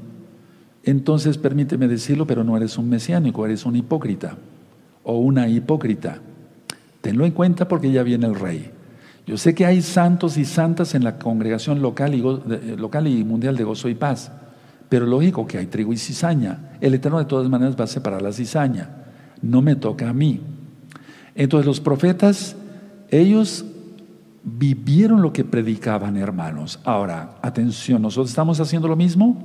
entonces 0.82 1.38
permíteme 1.38 1.86
decirlo, 1.86 2.26
pero 2.26 2.42
no 2.42 2.56
eres 2.56 2.78
un 2.78 2.88
mesiánico, 2.88 3.44
eres 3.44 3.64
un 3.64 3.76
hipócrita 3.76 4.36
o 5.04 5.18
una 5.18 5.48
hipócrita. 5.48 6.20
Tenlo 7.00 7.24
en 7.24 7.32
cuenta 7.32 7.68
porque 7.68 7.92
ya 7.92 8.02
viene 8.02 8.26
el 8.26 8.34
rey. 8.34 8.70
Yo 9.26 9.36
sé 9.36 9.54
que 9.54 9.66
hay 9.66 9.82
santos 9.82 10.36
y 10.36 10.44
santas 10.44 10.94
en 10.94 11.04
la 11.04 11.18
congregación 11.18 11.80
local 11.82 12.14
y, 12.14 12.20
eh, 12.20 12.76
local 12.76 13.06
y 13.06 13.22
mundial 13.22 13.56
de 13.56 13.64
gozo 13.64 13.88
y 13.88 13.94
paz, 13.94 14.32
pero 14.88 15.06
lógico 15.06 15.46
que 15.46 15.58
hay 15.58 15.66
trigo 15.66 15.92
y 15.92 15.96
cizaña. 15.96 16.72
El 16.80 16.94
Eterno 16.94 17.18
de 17.18 17.26
todas 17.26 17.48
maneras 17.48 17.76
va 17.78 17.84
a 17.84 17.88
separar 17.88 18.22
la 18.22 18.32
cizaña. 18.32 18.90
No 19.42 19.62
me 19.62 19.76
toca 19.76 20.08
a 20.08 20.14
mí. 20.14 20.40
Entonces 21.34 21.66
los 21.66 21.80
profetas, 21.80 22.56
ellos 23.10 23.64
vivieron 24.56 25.22
lo 25.22 25.32
que 25.32 25.44
predicaban, 25.44 26.16
hermanos. 26.16 26.80
Ahora, 26.84 27.36
atención, 27.42 28.02
nosotros 28.02 28.30
estamos 28.30 28.60
haciendo 28.60 28.88
lo 28.88 28.96
mismo. 28.96 29.36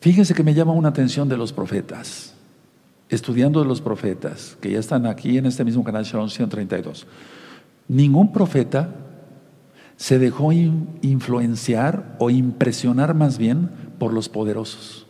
Fíjense 0.00 0.34
que 0.34 0.42
me 0.42 0.54
llama 0.54 0.72
una 0.72 0.88
atención 0.88 1.28
de 1.28 1.36
los 1.36 1.52
profetas, 1.52 2.34
estudiando 3.08 3.60
de 3.60 3.66
los 3.66 3.80
profetas, 3.80 4.56
que 4.60 4.70
ya 4.70 4.78
están 4.78 5.06
aquí 5.06 5.38
en 5.38 5.46
este 5.46 5.64
mismo 5.64 5.84
canal 5.84 6.04
Shalom 6.04 6.28
132. 6.28 7.06
Ningún 7.88 8.32
profeta 8.32 8.90
se 9.96 10.18
dejó 10.18 10.52
influenciar 10.52 12.16
o 12.18 12.30
impresionar 12.30 13.14
más 13.14 13.38
bien 13.38 13.70
por 13.98 14.12
los 14.12 14.28
poderosos. 14.28 15.06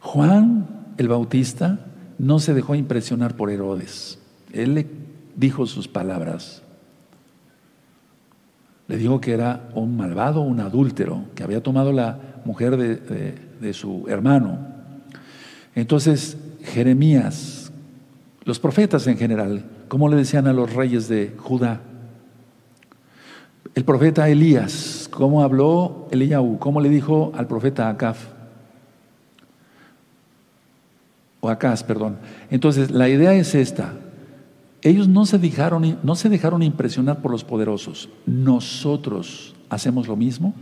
Juan 0.00 0.66
el 0.98 1.08
Bautista 1.08 1.78
no 2.18 2.38
se 2.38 2.54
dejó 2.54 2.74
impresionar 2.74 3.36
por 3.36 3.50
Herodes. 3.50 4.18
Él 4.52 4.74
le 4.74 4.86
dijo 5.36 5.66
sus 5.66 5.88
palabras. 5.88 6.62
Le 8.88 8.96
dijo 8.96 9.20
que 9.20 9.32
era 9.32 9.68
un 9.74 9.96
malvado, 9.96 10.40
un 10.40 10.60
adúltero, 10.60 11.24
que 11.34 11.42
había 11.42 11.62
tomado 11.62 11.92
la 11.92 12.18
mujer 12.44 12.76
de, 12.76 13.72
su 13.74 14.04
hermano. 14.08 14.58
Entonces, 15.74 16.36
Jeremías, 16.62 17.72
los 18.44 18.60
profetas 18.60 19.06
en 19.08 19.18
general, 19.18 19.64
¿cómo 19.88 20.08
le 20.08 20.16
decían 20.16 20.46
a 20.46 20.52
los 20.52 20.72
reyes 20.72 21.08
de 21.08 21.34
Judá? 21.36 21.80
El 23.74 23.84
profeta 23.84 24.28
Elías, 24.28 25.08
¿cómo 25.10 25.42
habló 25.42 26.08
Eliyahu? 26.10 26.58
¿Cómo 26.58 26.80
le 26.80 26.88
dijo 26.88 27.32
al 27.34 27.46
profeta 27.46 27.88
Acaf? 27.88 28.28
O 31.40 31.50
Acaz, 31.50 31.82
perdón. 31.82 32.16
Entonces, 32.50 32.90
la 32.90 33.08
idea 33.08 33.34
es 33.34 33.54
esta. 33.54 33.92
Ellos 34.82 35.08
no 35.08 35.26
se, 35.26 35.38
dejaron, 35.38 35.98
no 36.02 36.14
se 36.14 36.28
dejaron 36.28 36.62
impresionar 36.62 37.22
por 37.22 37.30
los 37.30 37.44
poderosos. 37.44 38.08
Nosotros 38.26 39.54
hacemos 39.68 40.06
lo 40.08 40.16
mismo. 40.16 40.54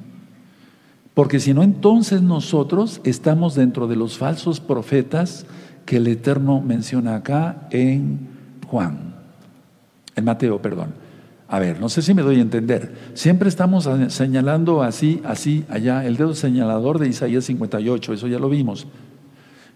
Porque 1.14 1.38
si 1.38 1.55
no, 1.55 1.62
entonces 1.62 2.22
nosotros 2.22 3.00
estamos 3.05 3.55
dentro 3.55 3.87
de 3.87 3.96
los 3.96 4.18
falsos 4.18 4.61
profetas 4.61 5.46
que 5.85 5.98
el 5.98 6.07
Eterno 6.09 6.61
menciona 6.61 7.14
acá 7.14 7.68
en 7.70 8.29
Juan, 8.66 9.14
en 10.16 10.24
Mateo, 10.24 10.61
perdón. 10.61 10.94
A 11.46 11.59
ver, 11.61 11.79
no 11.79 11.88
sé 11.88 12.03
si 12.03 12.14
me 12.14 12.22
doy 12.22 12.38
a 12.38 12.42
entender. 12.42 12.94
Siempre 13.14 13.48
estamos 13.48 13.88
señalando 14.09 14.83
así, 14.83 15.20
así, 15.24 15.64
allá, 15.68 16.05
el 16.05 16.16
dedo 16.16 16.35
señalador 16.35 16.98
de 16.98 17.09
Isaías 17.09 17.44
58, 17.44 18.14
eso 18.14 18.27
ya 18.27 18.38
lo 18.38 18.48
vimos. 18.48 18.88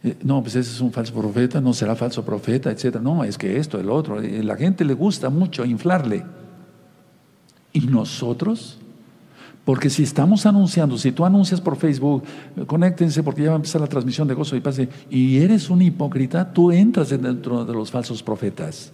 Eh, 0.05 0.17
no, 0.23 0.43
pues 0.43 0.55
ese 0.57 0.71
es 0.71 0.81
un 0.81 0.93
falso 0.93 1.13
profeta, 1.13 1.61
no 1.61 1.73
será 1.73 1.97
falso 1.97 2.25
profeta, 2.25 2.71
etcétera. 2.71 3.03
No, 3.03 3.25
es 3.25 3.37
que 3.37 3.57
esto, 3.57 3.81
el 3.81 3.91
otro. 3.91 4.21
Eh, 4.21 4.43
la 4.43 4.57
gente 4.57 4.85
le 4.85 4.95
gusta 4.95 5.29
mucho 5.31 5.65
inflarle. 5.65 6.25
¿Y 7.73 7.81
nosotros? 7.81 8.79
Porque 9.65 9.91
si 9.91 10.03
estamos 10.03 10.47
anunciando, 10.47 10.97
si 10.97 11.13
tú 11.13 11.27
anuncias 11.27 11.61
por 11.61 11.77
Facebook, 11.77 12.23
conéctense 12.67 13.23
porque 13.23 13.43
ya 13.43 13.51
va 13.51 13.57
a 13.57 13.57
empezar 13.57 13.81
la 13.81 13.87
transmisión 13.87 14.27
de 14.27 14.33
gozo 14.33 14.57
y 14.57 14.61
pase, 14.61 14.89
y 15.11 15.39
eres 15.39 15.69
un 15.69 15.83
hipócrita, 15.83 16.53
tú 16.53 16.73
entras 16.73 17.11
dentro 17.11 17.67
de 17.67 17.73
los 17.75 17.91
falsos 17.91 18.23
profetas. 18.23 18.93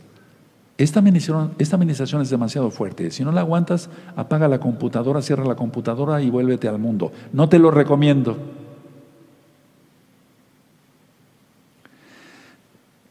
Esta 0.76 0.98
administración, 0.98 1.52
esta 1.58 1.76
administración 1.76 2.22
es 2.22 2.30
demasiado 2.30 2.72
fuerte. 2.72 3.12
Si 3.12 3.22
no 3.22 3.30
la 3.30 3.42
aguantas, 3.42 3.88
apaga 4.16 4.48
la 4.48 4.58
computadora, 4.58 5.22
cierra 5.22 5.44
la 5.44 5.54
computadora 5.54 6.20
y 6.20 6.30
vuélvete 6.30 6.66
al 6.66 6.80
mundo. 6.80 7.12
No 7.32 7.48
te 7.48 7.60
lo 7.60 7.70
recomiendo. 7.70 8.36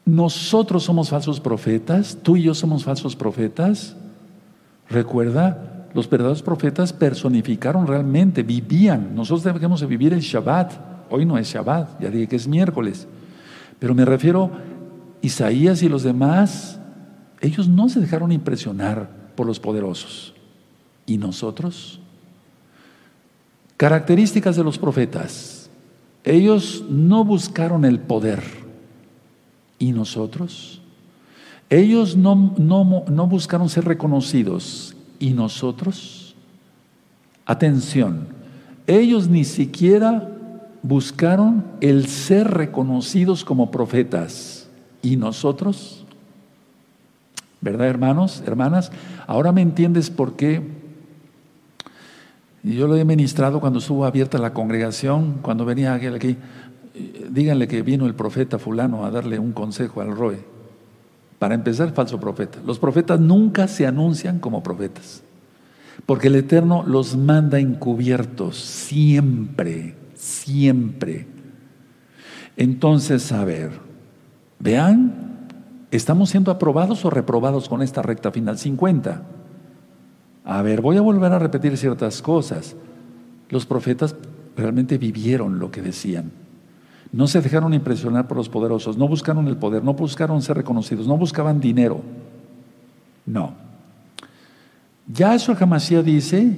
Nosotros 0.06 0.84
somos 0.84 1.10
falsos 1.10 1.40
profetas, 1.40 2.18
tú 2.22 2.36
y 2.36 2.44
yo 2.44 2.54
somos 2.54 2.84
falsos 2.84 3.16
profetas. 3.16 3.96
Recuerda, 4.90 5.88
los 5.94 6.10
verdaderos 6.10 6.42
profetas 6.42 6.92
personificaron 6.92 7.88
realmente, 7.88 8.44
vivían. 8.44 9.16
Nosotros 9.16 9.44
debemos 9.44 9.80
de 9.80 9.88
vivir 9.88 10.14
el 10.14 10.20
Shabbat. 10.20 10.74
Hoy 11.10 11.26
no 11.26 11.38
es 11.38 11.48
Shabbat, 11.48 12.02
ya 12.02 12.10
dije 12.10 12.28
que 12.28 12.36
es 12.36 12.48
miércoles. 12.48 13.08
Pero 13.80 13.96
me 13.96 14.04
refiero, 14.04 14.52
Isaías 15.22 15.84
y 15.84 15.90
los 15.90 16.04
demás, 16.04 16.80
ellos 17.40 17.68
no 17.68 17.88
se 17.88 18.00
dejaron 18.00 18.32
impresionar 18.32 19.10
por 19.36 19.48
los 19.48 19.60
poderosos. 19.60 20.34
¿Y 21.06 21.18
nosotros? 21.18 22.00
Características 23.78 24.56
de 24.56 24.64
los 24.64 24.78
profetas. 24.78 25.70
Ellos 26.24 26.84
no 26.90 27.24
buscaron 27.24 27.86
el 27.86 28.00
poder. 28.00 28.63
¿Y 29.84 29.92
nosotros? 29.92 30.80
Ellos 31.70 32.16
no, 32.16 32.54
no, 32.58 33.04
no 33.06 33.28
buscaron 33.28 33.68
ser 33.68 33.84
reconocidos 33.84 34.96
¿Y 35.20 35.32
nosotros? 35.32 36.36
Atención, 37.46 38.28
ellos 38.88 39.28
ni 39.28 39.44
siquiera 39.44 40.30
buscaron 40.84 41.66
el 41.82 42.08
ser 42.08 42.50
reconocidos 42.50 43.44
como 43.44 43.72
profetas. 43.72 44.70
¿Y 45.02 45.18
nosotros? 45.18 46.06
¿Verdad, 47.60 47.88
hermanos, 47.88 48.42
hermanas? 48.46 48.90
Ahora 49.28 49.52
me 49.52 49.62
entiendes 49.62 50.10
por 50.10 50.38
qué. 50.38 50.62
yo 52.64 52.88
lo 52.88 52.96
he 52.96 53.04
ministrado 53.04 53.60
cuando 53.60 53.80
estuvo 53.80 54.06
abierta 54.06 54.38
la 54.38 54.54
congregación, 54.54 55.40
cuando 55.42 55.66
venía 55.66 55.94
aquel 55.94 56.16
aquí. 56.16 56.38
Díganle 56.94 57.68
que 57.68 57.82
vino 57.82 58.06
el 58.06 58.14
profeta 58.14 58.60
fulano 58.60 59.06
a 59.06 59.12
darle 59.12 59.40
un 59.40 59.52
consejo 59.52 60.02
al 60.02 60.16
Roe. 60.16 60.40
Para 61.40 61.56
empezar, 61.56 61.92
falso 61.94 62.20
profeta. 62.20 62.60
Los 62.66 62.80
profetas 62.80 63.20
nunca 63.20 63.68
se 63.68 63.88
anuncian 63.88 64.40
como 64.40 64.64
profetas, 64.64 65.24
porque 66.06 66.28
el 66.28 66.36
Eterno 66.36 66.84
los 66.86 67.18
manda 67.18 67.60
encubiertos, 67.60 68.58
siempre, 68.58 69.96
siempre. 70.14 71.28
Entonces, 72.56 73.32
a 73.32 73.44
ver, 73.44 73.72
vean, 74.60 75.48
¿estamos 75.92 76.30
siendo 76.30 76.52
aprobados 76.52 77.04
o 77.04 77.10
reprobados 77.10 77.68
con 77.68 77.82
esta 77.82 78.04
recta 78.04 78.32
final 78.32 78.58
50? 78.58 79.24
A 80.46 80.62
ver, 80.62 80.82
voy 80.82 80.98
a 80.98 81.02
volver 81.02 81.32
a 81.32 81.40
repetir 81.40 81.76
ciertas 81.78 82.22
cosas. 82.22 82.76
Los 83.50 83.66
profetas 83.66 84.16
realmente 84.56 84.98
vivieron 84.98 85.60
lo 85.60 85.72
que 85.72 85.82
decían. 85.82 86.43
No 87.14 87.28
se 87.28 87.42
dejaron 87.42 87.76
impresionar 87.76 88.28
por 88.28 88.38
los 88.38 88.50
poderosos, 88.50 88.98
no 88.98 89.08
buscaron 89.08 89.48
el 89.48 89.56
poder, 89.56 89.84
no 89.84 89.94
buscaron 89.94 90.42
ser 90.42 90.58
reconocidos, 90.58 91.08
no 91.08 91.16
buscaban 91.16 91.60
dinero. 91.60 92.02
No. 93.26 93.54
Yahshua 95.08 95.56
Hamashiach 95.60 96.04
dice, 96.04 96.58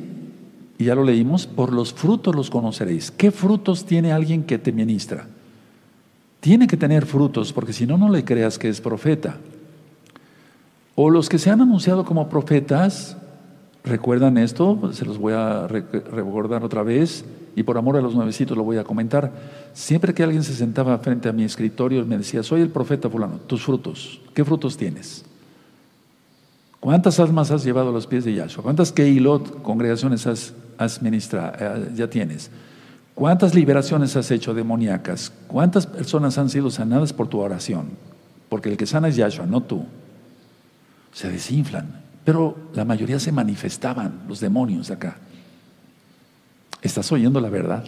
y 0.78 0.86
ya 0.86 0.96
lo 0.96 1.04
leímos, 1.04 1.46
por 1.46 1.74
los 1.74 1.94
frutos 1.94 2.34
los 2.34 2.50
conoceréis. 2.50 3.12
¿Qué 3.12 3.32
frutos 3.32 3.86
tiene 3.86 4.14
alguien 4.14 4.44
que 4.44 4.58
te 4.58 4.72
ministra? 4.72 5.28
Tiene 6.40 6.68
que 6.68 6.78
tener 6.78 7.06
frutos, 7.06 7.52
porque 7.52 7.74
si 7.74 7.86
no, 7.86 7.98
no 7.98 8.10
le 8.10 8.24
creas 8.24 8.58
que 8.58 8.70
es 8.70 8.80
profeta. 8.80 9.38
O 10.96 11.10
los 11.10 11.28
que 11.28 11.38
se 11.38 11.50
han 11.50 11.60
anunciado 11.60 12.06
como 12.06 12.30
profetas, 12.30 13.18
¿recuerdan 13.86 14.38
esto? 14.38 14.92
Se 14.94 15.06
los 15.06 15.18
voy 15.18 15.34
a 15.34 15.68
recordar 15.68 16.64
otra 16.64 16.84
vez 16.84 17.24
y 17.56 17.64
por 17.64 17.78
amor 17.78 17.96
a 17.96 18.02
los 18.02 18.16
nuevecitos 18.16 18.58
lo 18.58 18.64
voy 18.64 18.78
a 18.78 18.84
comentar. 18.84 19.32
Siempre 19.74 20.14
que 20.14 20.24
alguien 20.24 20.44
se 20.44 20.54
sentaba 20.54 20.98
frente 20.98 21.30
a 21.30 21.34
mi 21.34 21.44
escritorio, 21.44 22.06
me 22.06 22.18
decía, 22.18 22.44
soy 22.44 22.62
el 22.62 22.70
profeta 22.70 23.10
fulano, 23.10 23.38
tus 23.48 23.64
frutos, 23.64 24.20
¿qué 24.34 24.44
frutos 24.44 24.76
tienes? 24.76 25.24
¿Cuántas 26.80 27.20
almas 27.20 27.50
has 27.50 27.64
llevado 27.64 27.90
a 27.90 27.92
los 27.92 28.06
pies 28.06 28.26
de 28.26 28.36
Yahshua? 28.36 28.64
¿Cuántas 28.64 28.92
Keilot, 28.92 29.64
congregaciones 29.64 30.28
has, 30.28 30.54
has 30.78 31.02
eh, 31.02 31.92
ya 31.96 32.08
tienes? 32.08 32.52
¿Cuántas 33.16 33.56
liberaciones 33.56 34.16
has 34.16 34.30
hecho 34.30 34.54
demoníacas? 34.54 35.32
¿Cuántas 35.48 35.88
personas 35.88 36.38
han 36.38 36.50
sido 36.50 36.70
sanadas 36.70 37.14
por 37.14 37.28
tu 37.28 37.40
oración? 37.40 37.92
Porque 38.50 38.70
el 38.70 38.78
que 38.78 38.86
sana 38.86 39.08
es 39.08 39.16
Yahshua, 39.16 39.48
no 39.48 39.62
tú. 39.62 39.86
Se 41.12 41.32
desinflan. 41.32 42.05
Pero 42.26 42.58
la 42.74 42.84
mayoría 42.84 43.20
se 43.20 43.32
manifestaban, 43.32 44.24
los 44.28 44.40
demonios 44.40 44.90
acá. 44.90 45.18
¿Estás 46.82 47.12
oyendo 47.12 47.40
la 47.40 47.50
verdad? 47.50 47.86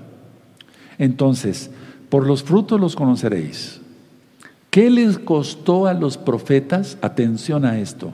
Entonces, 1.00 1.70
por 2.10 2.26
los 2.26 2.44
frutos 2.44 2.80
los 2.80 2.96
conoceréis. 2.96 3.82
¿Qué 4.70 4.90
les 4.90 5.18
costó 5.18 5.88
a 5.88 5.94
los 5.94 6.18
profetas? 6.18 6.98
Atención 7.02 7.66
a 7.66 7.80
esto. 7.80 8.14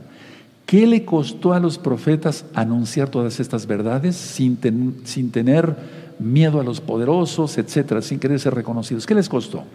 ¿Qué 0.66 0.88
le 0.88 1.04
costó 1.04 1.54
a 1.54 1.60
los 1.60 1.78
profetas 1.78 2.46
anunciar 2.54 3.10
todas 3.10 3.40
estas 3.40 3.68
verdades 3.68 4.16
sin, 4.16 4.58
sin 5.04 5.30
tener 5.30 5.76
miedo 6.20 6.60
a 6.60 6.64
los 6.64 6.80
poderosos, 6.80 7.58
etcétera, 7.58 8.02
sin 8.02 8.18
querer 8.18 8.40
ser 8.40 8.56
reconocidos? 8.56 9.06
¿Qué 9.06 9.14
les 9.14 9.28
costó? 9.28 9.66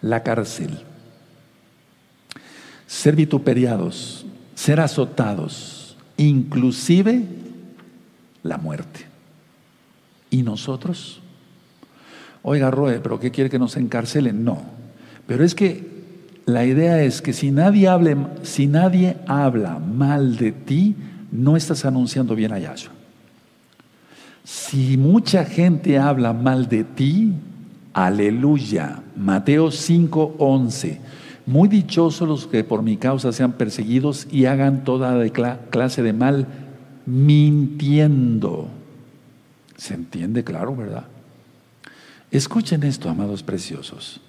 La 0.00 0.22
cárcel, 0.22 0.78
ser 2.86 3.14
vituperiados, 3.14 4.24
ser 4.58 4.80
azotados, 4.80 5.96
inclusive 6.16 7.22
la 8.42 8.58
muerte. 8.58 9.06
¿Y 10.30 10.42
nosotros? 10.42 11.20
Oiga, 12.42 12.68
Roe, 12.68 12.98
¿pero 12.98 13.20
qué 13.20 13.30
quiere 13.30 13.50
que 13.50 13.60
nos 13.60 13.76
encarcelen? 13.76 14.42
No. 14.42 14.60
Pero 15.28 15.44
es 15.44 15.54
que 15.54 15.86
la 16.44 16.64
idea 16.64 17.00
es 17.04 17.22
que 17.22 17.32
si 17.32 17.52
nadie, 17.52 17.88
si 18.42 18.66
nadie 18.66 19.18
habla 19.28 19.78
mal 19.78 20.36
de 20.36 20.50
ti, 20.50 20.96
no 21.30 21.56
estás 21.56 21.84
anunciando 21.84 22.34
bien 22.34 22.52
a 22.52 22.58
Yahshua. 22.58 22.92
Si 24.42 24.96
mucha 24.96 25.44
gente 25.44 25.98
habla 25.98 26.32
mal 26.32 26.68
de 26.68 26.82
ti, 26.82 27.32
aleluya. 27.92 29.02
Mateo 29.14 29.70
5:11. 29.70 30.98
Muy 31.48 31.66
dichosos 31.70 32.28
los 32.28 32.46
que 32.46 32.62
por 32.62 32.82
mi 32.82 32.98
causa 32.98 33.32
sean 33.32 33.52
perseguidos 33.52 34.26
y 34.30 34.44
hagan 34.44 34.84
toda 34.84 35.26
clase 35.70 36.02
de 36.02 36.12
mal 36.12 36.46
mintiendo. 37.06 38.68
¿Se 39.74 39.94
entiende 39.94 40.44
claro, 40.44 40.76
verdad? 40.76 41.06
Escuchen 42.30 42.82
esto, 42.82 43.08
amados 43.08 43.42
preciosos. 43.42 44.20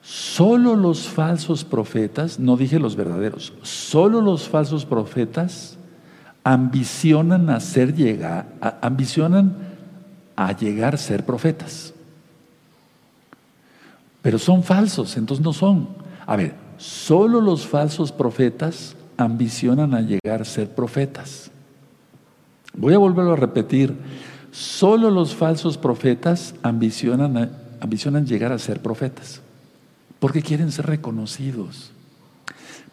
Solo 0.00 0.74
los 0.74 1.06
falsos 1.06 1.64
profetas, 1.64 2.38
no 2.38 2.56
dije 2.56 2.78
los 2.78 2.96
verdaderos, 2.96 3.52
solo 3.60 4.22
los 4.22 4.48
falsos 4.48 4.86
profetas 4.86 5.76
ambicionan 6.44 7.50
a 7.50 7.60
ser 7.60 7.94
llegar, 7.94 8.46
ambicionan 8.80 9.54
a 10.34 10.56
llegar 10.56 10.94
a 10.94 10.98
ser 10.98 11.26
profetas. 11.26 11.92
Pero 14.26 14.40
son 14.40 14.64
falsos, 14.64 15.16
entonces 15.16 15.44
no 15.44 15.52
son. 15.52 15.86
A 16.26 16.34
ver, 16.34 16.56
solo 16.78 17.40
los 17.40 17.64
falsos 17.64 18.10
profetas 18.10 18.96
ambicionan 19.16 19.94
a 19.94 20.00
llegar 20.00 20.42
a 20.42 20.44
ser 20.44 20.68
profetas. 20.68 21.52
Voy 22.74 22.92
a 22.92 22.98
volverlo 22.98 23.34
a 23.34 23.36
repetir. 23.36 23.94
Solo 24.50 25.12
los 25.12 25.36
falsos 25.36 25.78
profetas 25.78 26.56
ambicionan, 26.64 27.52
ambicionan 27.78 28.26
llegar 28.26 28.50
a 28.50 28.58
ser 28.58 28.82
profetas 28.82 29.42
porque 30.18 30.42
quieren 30.42 30.72
ser 30.72 30.86
reconocidos. 30.86 31.92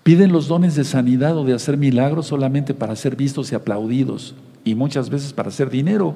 Piden 0.03 0.31
los 0.31 0.47
dones 0.47 0.75
de 0.75 0.83
sanidad 0.83 1.35
o 1.35 1.45
de 1.45 1.55
hacer 1.55 1.77
milagros 1.77 2.27
solamente 2.27 2.75
para 2.75 2.95
ser 2.95 3.15
vistos 3.15 3.51
y 3.51 3.55
aplaudidos 3.55 4.35
y 4.63 4.75
muchas 4.75 5.09
veces 5.09 5.33
para 5.33 5.49
hacer 5.49 5.71
dinero, 5.71 6.13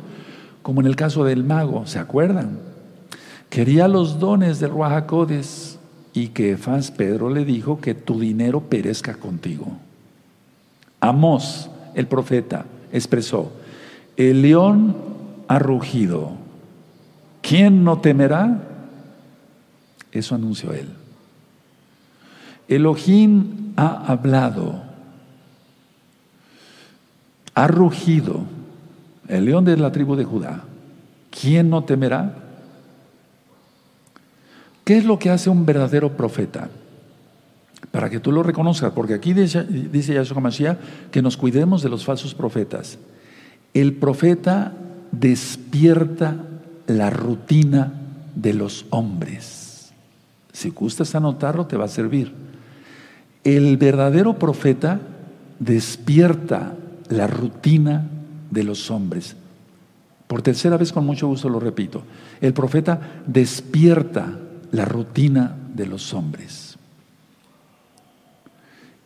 como 0.62 0.82
en 0.82 0.86
el 0.86 0.96
caso 0.96 1.24
del 1.24 1.44
mago, 1.44 1.88
¿se 1.88 1.98
acuerdan? 1.98 2.77
Quería 3.50 3.88
los 3.88 4.20
dones 4.20 4.60
del 4.60 4.72
Ruajacodes 4.72 5.80
y 6.14 6.30
que 6.30 6.58
Pedro 6.96 7.30
le 7.30 7.46
dijo 7.46 7.80
que 7.80 7.94
tu 7.94 8.20
dinero 8.20 8.62
perezca 8.62 9.16
contigo. 9.16 9.78
Amós, 11.00 11.70
el 11.94 12.08
profeta, 12.08 12.66
expresó, 12.92 13.52
el 14.16 14.42
león 14.42 14.96
ha 15.48 15.60
rugido, 15.60 16.32
¿quién 17.42 17.84
no 17.84 18.00
temerá? 18.00 18.64
Eso 20.12 20.36
anunció 20.36 20.74
él. 20.74 20.90
Elohim 22.68 23.74
ha 23.76 24.12
hablado, 24.12 24.82
ha 27.54 27.68
rugido, 27.68 28.42
el 29.28 29.46
león 29.46 29.66
de 29.66 29.78
la 29.78 29.92
tribu 29.92 30.16
de 30.16 30.26
Judá. 30.26 30.64
¿Quién 31.30 31.70
no 31.70 31.84
temerá? 31.84 32.47
¿Qué 34.88 34.96
es 34.96 35.04
lo 35.04 35.20
que 35.20 35.30
hace 35.30 35.50
un 35.50 35.66
verdadero 35.66 36.16
profeta? 36.16 36.70
Para 37.92 38.10
que 38.10 38.22
tú 38.22 38.32
lo 38.32 38.42
reconozcas, 38.42 38.94
porque 38.94 39.16
aquí 39.16 39.34
dice, 39.34 39.66
dice 39.66 40.14
Yahshua 40.14 40.40
Mashiach 40.40 40.78
que 41.12 41.22
nos 41.22 41.36
cuidemos 41.36 41.84
de 41.84 41.90
los 41.90 42.06
falsos 42.06 42.34
profetas. 42.34 42.98
El 43.74 43.96
profeta 43.96 44.72
despierta 45.12 46.38
la 46.86 47.10
rutina 47.10 47.92
de 48.34 48.54
los 48.54 48.86
hombres. 48.90 49.92
Si 50.54 50.70
gustas 50.70 51.16
anotarlo, 51.16 51.68
te 51.68 51.76
va 51.76 51.84
a 51.84 51.90
servir. 51.90 52.32
El 53.44 53.76
verdadero 53.76 54.40
profeta 54.40 55.02
despierta 55.60 56.76
la 57.10 57.28
rutina 57.28 58.08
de 58.52 58.64
los 58.64 58.90
hombres. 58.90 59.36
Por 60.28 60.42
tercera 60.42 60.78
vez, 60.78 60.94
con 60.94 61.06
mucho 61.06 61.28
gusto 61.28 61.50
lo 61.50 61.60
repito. 61.60 62.04
El 62.40 62.54
profeta 62.54 63.02
despierta 63.28 64.40
la 64.72 64.86
rutina 64.86 65.56
de 65.74 65.86
los 65.86 66.14
hombres. 66.14 66.78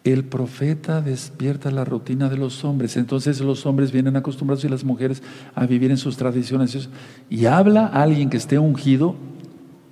El 0.03 0.23
profeta 0.23 1.01
despierta 1.01 1.69
la 1.69 1.85
rutina 1.85 2.27
de 2.27 2.37
los 2.37 2.63
hombres. 2.63 2.97
Entonces 2.97 3.39
los 3.39 3.65
hombres 3.67 3.91
vienen 3.91 4.15
acostumbrados 4.15 4.63
y 4.65 4.69
las 4.69 4.83
mujeres 4.83 5.21
a 5.53 5.67
vivir 5.67 5.91
en 5.91 5.97
sus 5.97 6.17
tradiciones. 6.17 6.89
Y 7.29 7.45
habla 7.45 7.85
a 7.85 8.01
alguien 8.01 8.29
que 8.29 8.37
esté 8.37 8.57
ungido 8.57 9.15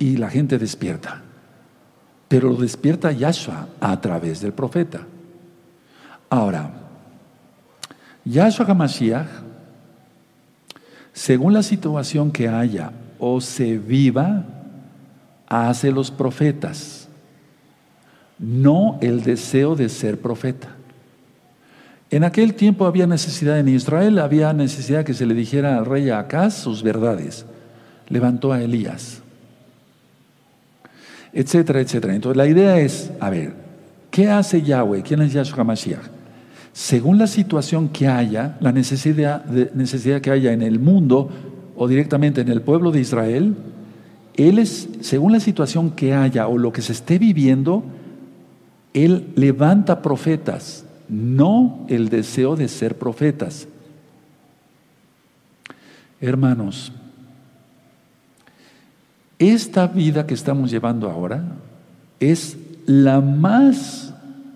y 0.00 0.16
la 0.16 0.28
gente 0.28 0.58
despierta 0.58 1.22
pero 2.30 2.48
lo 2.48 2.54
despierta 2.54 3.10
Yahshua 3.10 3.66
a 3.80 4.00
través 4.00 4.40
del 4.40 4.52
profeta. 4.52 5.00
Ahora, 6.28 6.70
Yahshua 8.24 8.66
HaMashiach, 8.66 9.26
según 11.12 11.52
la 11.52 11.64
situación 11.64 12.30
que 12.30 12.46
haya 12.46 12.92
o 13.18 13.40
se 13.40 13.78
viva, 13.78 14.44
hace 15.50 15.92
los 15.92 16.10
profetas, 16.10 17.08
no 18.38 18.98
el 19.02 19.22
deseo 19.22 19.76
de 19.76 19.90
ser 19.90 20.18
profeta. 20.18 20.68
En 22.10 22.24
aquel 22.24 22.54
tiempo 22.54 22.86
había 22.86 23.06
necesidad 23.06 23.58
en 23.58 23.68
Israel, 23.68 24.18
había 24.18 24.54
necesidad 24.54 25.04
que 25.04 25.12
se 25.12 25.26
le 25.26 25.34
dijera 25.34 25.76
al 25.76 25.84
rey 25.84 26.08
Acaz 26.08 26.54
sus 26.54 26.82
verdades. 26.82 27.44
Levantó 28.08 28.52
a 28.52 28.62
Elías 28.62 29.20
etcétera, 31.32 31.80
etcétera. 31.80 32.14
Entonces 32.14 32.36
la 32.36 32.46
idea 32.46 32.78
es, 32.78 33.10
a 33.20 33.30
ver, 33.30 33.54
¿qué 34.10 34.28
hace 34.28 34.62
Yahweh? 34.62 35.02
¿Quién 35.02 35.22
es 35.22 35.32
Yahshua 35.32 35.64
Mashiach? 35.64 36.08
Según 36.72 37.18
la 37.18 37.26
situación 37.26 37.88
que 37.88 38.08
haya, 38.08 38.56
la 38.60 38.72
necesidad, 38.72 39.44
necesidad 39.74 40.20
que 40.20 40.30
haya 40.30 40.52
en 40.52 40.62
el 40.62 40.78
mundo 40.78 41.28
o 41.76 41.88
directamente 41.88 42.40
en 42.40 42.48
el 42.48 42.62
pueblo 42.62 42.90
de 42.90 43.00
Israel, 43.00 43.54
Él 44.34 44.58
es, 44.58 44.88
según 45.00 45.32
la 45.32 45.40
situación 45.40 45.90
que 45.90 46.14
haya 46.14 46.46
o 46.48 46.58
lo 46.58 46.72
que 46.72 46.82
se 46.82 46.92
esté 46.92 47.18
viviendo, 47.18 47.82
Él 48.94 49.26
levanta 49.36 50.02
profetas, 50.02 50.84
no 51.08 51.84
el 51.88 52.08
deseo 52.08 52.56
de 52.56 52.68
ser 52.68 52.96
profetas. 52.96 53.66
Hermanos, 56.20 56.92
esta 59.38 59.86
vida 59.86 60.26
que 60.26 60.34
estamos 60.34 60.70
llevando 60.70 61.10
ahora 61.10 61.42
es 62.20 62.58
la 62.86 63.20
más 63.20 64.12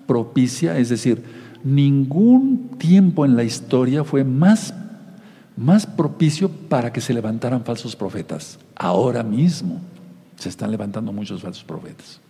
propicia, 0.07 0.77
es 0.79 0.91
decir, 0.91 1.25
ningún 1.65 2.69
tiempo 2.79 3.25
en 3.25 3.37
la 3.37 3.45
historia 3.45 4.05
fue 4.05 4.25
más, 4.25 4.75
más 5.57 5.87
propicio 5.87 6.49
para 6.49 6.93
que 6.93 7.01
se 7.01 7.15
levantaran 7.15 7.65
falsos 7.65 7.95
profetas. 7.95 8.59
Ahora 8.75 9.23
mismo 9.23 9.81
se 10.37 10.49
están 10.49 10.71
levantando 10.71 11.13
muchos 11.13 11.43
falsos 11.43 11.65
profetas. 11.65 12.21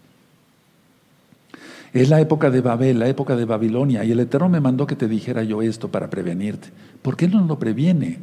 Es 1.92 2.08
la 2.08 2.20
época 2.20 2.50
de 2.50 2.60
Babel, 2.60 2.98
la 2.98 3.08
época 3.08 3.36
de 3.36 3.44
Babilonia, 3.44 4.04
y 4.04 4.10
el 4.10 4.20
Eterno 4.20 4.48
me 4.48 4.60
mandó 4.60 4.86
que 4.86 4.96
te 4.96 5.06
dijera 5.06 5.44
yo 5.44 5.62
esto 5.62 5.88
para 5.88 6.10
prevenirte. 6.10 6.68
¿Por 7.02 7.16
qué 7.16 7.28
no 7.28 7.44
lo 7.46 7.58
previene? 7.58 8.18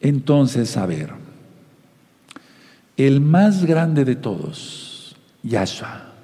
Entonces, 0.00 0.76
a 0.78 0.86
ver, 0.86 1.10
el 2.96 3.20
más 3.20 3.64
grande 3.64 4.04
de 4.04 4.16
todos, 4.16 5.14
Yahshua. 5.42 6.14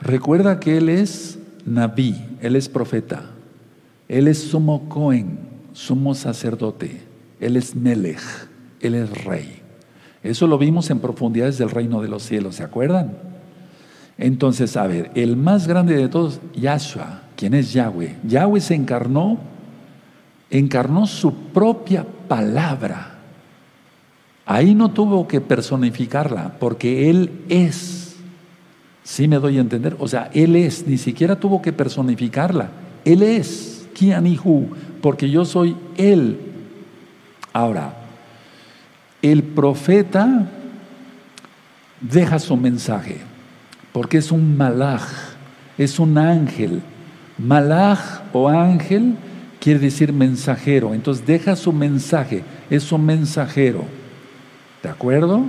Recuerda 0.00 0.60
que 0.60 0.78
Él 0.78 0.88
es 0.88 1.38
Naví, 1.66 2.24
Él 2.40 2.56
es 2.56 2.68
profeta, 2.68 3.30
Él 4.08 4.28
es 4.28 4.38
sumo 4.38 4.88
Cohen, 4.88 5.38
sumo 5.72 6.14
sacerdote, 6.14 7.01
Él 7.42 7.56
es 7.56 7.74
Melech, 7.74 8.20
Él 8.80 8.94
es 8.94 9.24
rey. 9.24 9.60
Eso 10.22 10.46
lo 10.46 10.56
vimos 10.56 10.88
en 10.90 11.00
profundidades 11.00 11.58
del 11.58 11.70
reino 11.70 12.00
de 12.00 12.08
los 12.08 12.22
cielos, 12.22 12.56
¿se 12.56 12.62
acuerdan? 12.62 13.18
Entonces, 14.16 14.76
a 14.76 14.86
ver, 14.86 15.10
el 15.14 15.36
más 15.36 15.66
grande 15.66 15.96
de 15.96 16.08
todos, 16.08 16.40
Yahshua, 16.54 17.22
quien 17.36 17.54
es 17.54 17.72
Yahweh. 17.72 18.16
Yahweh 18.24 18.60
se 18.60 18.74
encarnó, 18.74 19.38
encarnó 20.50 21.06
su 21.06 21.34
propia 21.34 22.06
palabra 22.28 23.12
Ahí 24.44 24.74
no 24.74 24.90
tuvo 24.90 25.28
que 25.28 25.40
personificarla, 25.40 26.56
porque 26.58 27.08
Él 27.08 27.30
es. 27.48 28.16
¿Sí 29.04 29.28
me 29.28 29.36
doy 29.36 29.58
a 29.58 29.60
entender? 29.60 29.96
O 29.98 30.08
sea, 30.08 30.30
Él 30.34 30.56
es, 30.56 30.86
ni 30.86 30.98
siquiera 30.98 31.36
tuvo 31.36 31.62
que 31.62 31.72
personificarla. 31.72 32.70
Él 33.04 33.22
es, 33.22 33.86
Kianihu, 33.94 34.68
porque 35.00 35.30
yo 35.30 35.44
soy 35.44 35.76
Él. 35.96 36.51
Ahora, 37.52 37.94
el 39.20 39.42
profeta 39.42 40.46
deja 42.00 42.38
su 42.38 42.56
mensaje, 42.56 43.18
porque 43.92 44.18
es 44.18 44.32
un 44.32 44.56
malaj, 44.56 45.02
es 45.78 45.98
un 45.98 46.18
ángel. 46.18 46.82
Malaj 47.38 48.22
o 48.32 48.48
ángel 48.48 49.16
quiere 49.60 49.78
decir 49.78 50.12
mensajero, 50.12 50.94
entonces 50.94 51.24
deja 51.24 51.54
su 51.56 51.72
mensaje, 51.72 52.42
es 52.68 52.90
un 52.90 53.06
mensajero. 53.06 53.84
¿De 54.82 54.88
acuerdo? 54.88 55.44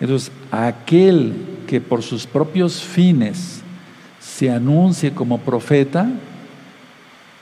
Entonces, 0.00 0.32
aquel 0.50 1.34
que 1.68 1.80
por 1.80 2.02
sus 2.02 2.26
propios 2.26 2.82
fines 2.82 3.62
se 4.18 4.50
anuncie 4.50 5.12
como 5.12 5.38
profeta, 5.38 6.08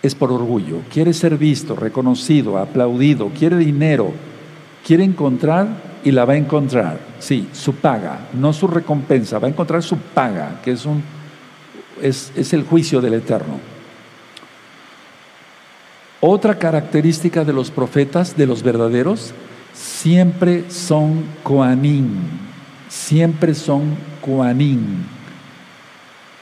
es 0.03 0.15
por 0.17 0.33
orgullo, 0.33 0.81
quiere 0.93 1.13
ser 1.13 1.39
visto, 1.39 1.77
reconocido, 1.77 2.59
aplaudido, 2.59 3.29
quiere 3.29 3.57
dinero, 3.57 4.13
quiere 4.85 5.05
encontrar 5.05 5.69
y 6.03 6.11
la 6.11 6.25
va 6.25 6.33
a 6.33 6.37
encontrar. 6.37 6.99
Sí, 7.21 7.49
su 7.53 7.77
paga, 7.77 8.29
no 8.33 8.53
su 8.53 8.67
recompensa, 8.67 9.39
va 9.39 9.47
a 9.47 9.51
encontrar 9.51 9.83
su 9.83 9.97
paga, 9.97 10.61
que 10.65 10.73
es, 10.73 10.85
un, 10.85 11.03
es, 12.01 12.33
es 12.35 12.53
el 12.53 12.65
juicio 12.65 13.01
del 13.01 13.15
Eterno. 13.15 13.61
Otra 16.21 16.59
característica 16.59 17.45
de 17.45 17.53
los 17.53 17.71
profetas, 17.71 18.37
de 18.37 18.47
los 18.47 18.63
verdaderos, 18.63 19.33
siempre 19.73 20.69
son 20.69 21.25
Koanim, 21.43 22.17
siempre 22.89 23.55
son 23.55 23.97
Koanim. 24.21 25.05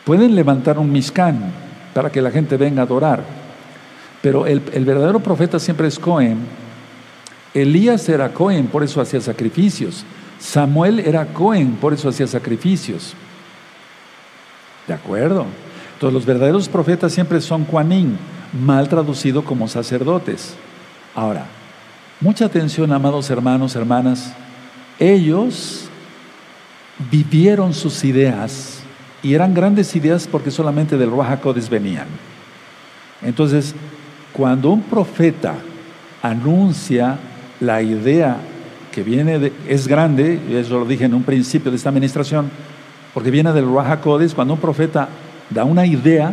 Pueden 0.05 0.35
levantar 0.35 0.79
un 0.79 0.91
Mishkan 0.91 1.53
para 1.95 2.11
que 2.11 2.23
la 2.23 2.31
gente 2.31 2.57
venga 2.57 2.83
a 2.83 2.85
adorar, 2.85 3.40
pero 4.23 4.47
el, 4.47 4.61
verdadero 4.61 5.21
profeta 5.21 5.59
siempre 5.59 5.89
es 5.89 5.99
Cohen. 5.99 6.39
Elías 7.55 8.09
era 8.09 8.33
Cohen, 8.33 8.67
por 8.67 8.83
eso 8.83 9.01
hacía 9.01 9.21
sacrificios. 9.21 10.05
Samuel 10.39 11.01
era 11.01 11.27
Cohen, 11.27 11.73
por 11.73 11.93
eso 11.93 12.09
hacía 12.09 12.27
sacrificios. 12.27 13.15
¿De 14.87 14.95
acuerdo? 14.95 15.47
Entonces 15.95 16.15
los 16.15 16.27
verdaderos 16.27 16.69
profetas 16.69 17.13
siempre 17.13 17.41
son 17.41 17.65
Koanim, 17.65 18.17
mal 18.65 18.89
traducido 18.89 19.45
como 19.45 19.69
sacerdotes. 19.69 20.55
Ahora, 21.15 21.47
Mucha 22.23 22.45
atención, 22.45 22.93
amados 22.93 23.31
hermanos, 23.31 23.75
hermanas. 23.75 24.35
Ellos 24.99 25.89
vivieron 27.11 27.73
sus 27.73 28.05
ideas 28.05 28.81
y 29.23 29.33
eran 29.33 29.55
grandes 29.55 29.97
ideas 29.97 30.29
porque 30.31 30.51
solamente 30.51 30.99
del 30.99 31.11
Ruach 31.11 31.41
venían. 31.71 32.09
Entonces, 33.23 33.75
cuando 34.41 34.71
un 34.71 34.81
profeta 34.81 35.57
anuncia 36.23 37.19
la 37.61 37.83
idea 37.83 38.39
que 38.91 39.03
viene 39.03 39.39
de, 39.39 39.53
es 39.69 39.87
grande, 39.87 40.41
eso 40.51 40.79
lo 40.79 40.87
dije 40.87 41.05
en 41.05 41.13
un 41.13 41.25
principio 41.25 41.71
de 41.71 41.77
esta 41.77 41.91
administración, 41.91 42.51
porque 43.13 43.31
viene 43.31 43.53
del 43.53 43.67
Ruach 43.67 44.01
cuando 44.01 44.55
un 44.55 44.59
profeta 44.59 45.11
da 45.51 45.65
una 45.65 45.85
idea, 45.85 46.33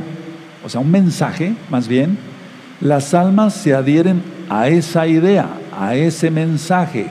o 0.63 0.69
sea, 0.69 0.79
un 0.79 0.89
mensaje 0.89 1.53
más 1.69 1.89
bien, 1.89 2.17
las 2.79 3.13
almas 3.13 3.55
se 3.55 3.75
adhieren 3.75 4.23
a 4.47 4.69
esa 4.69 5.05
idea, 5.05 5.49
a 5.77 5.95
ese 5.95 6.31
mensaje, 6.31 7.09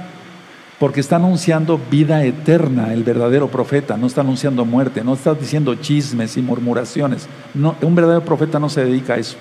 porque 0.79 1.01
está 1.01 1.17
anunciando 1.17 1.79
vida 1.91 2.25
eterna 2.25 2.95
el 2.95 3.05
verdadero 3.05 3.49
profeta, 3.49 3.99
no 3.99 4.07
está 4.07 4.23
anunciando 4.23 4.65
muerte, 4.65 5.05
no 5.05 5.13
está 5.13 5.35
diciendo 5.35 5.75
chismes 5.75 6.39
y 6.39 6.41
murmuraciones. 6.41 7.29
Un 7.83 7.95
verdadero 7.95 8.25
profeta 8.25 8.59
no 8.59 8.71
se 8.71 8.83
dedica 8.83 9.13
a 9.13 9.19
eso. 9.19 9.37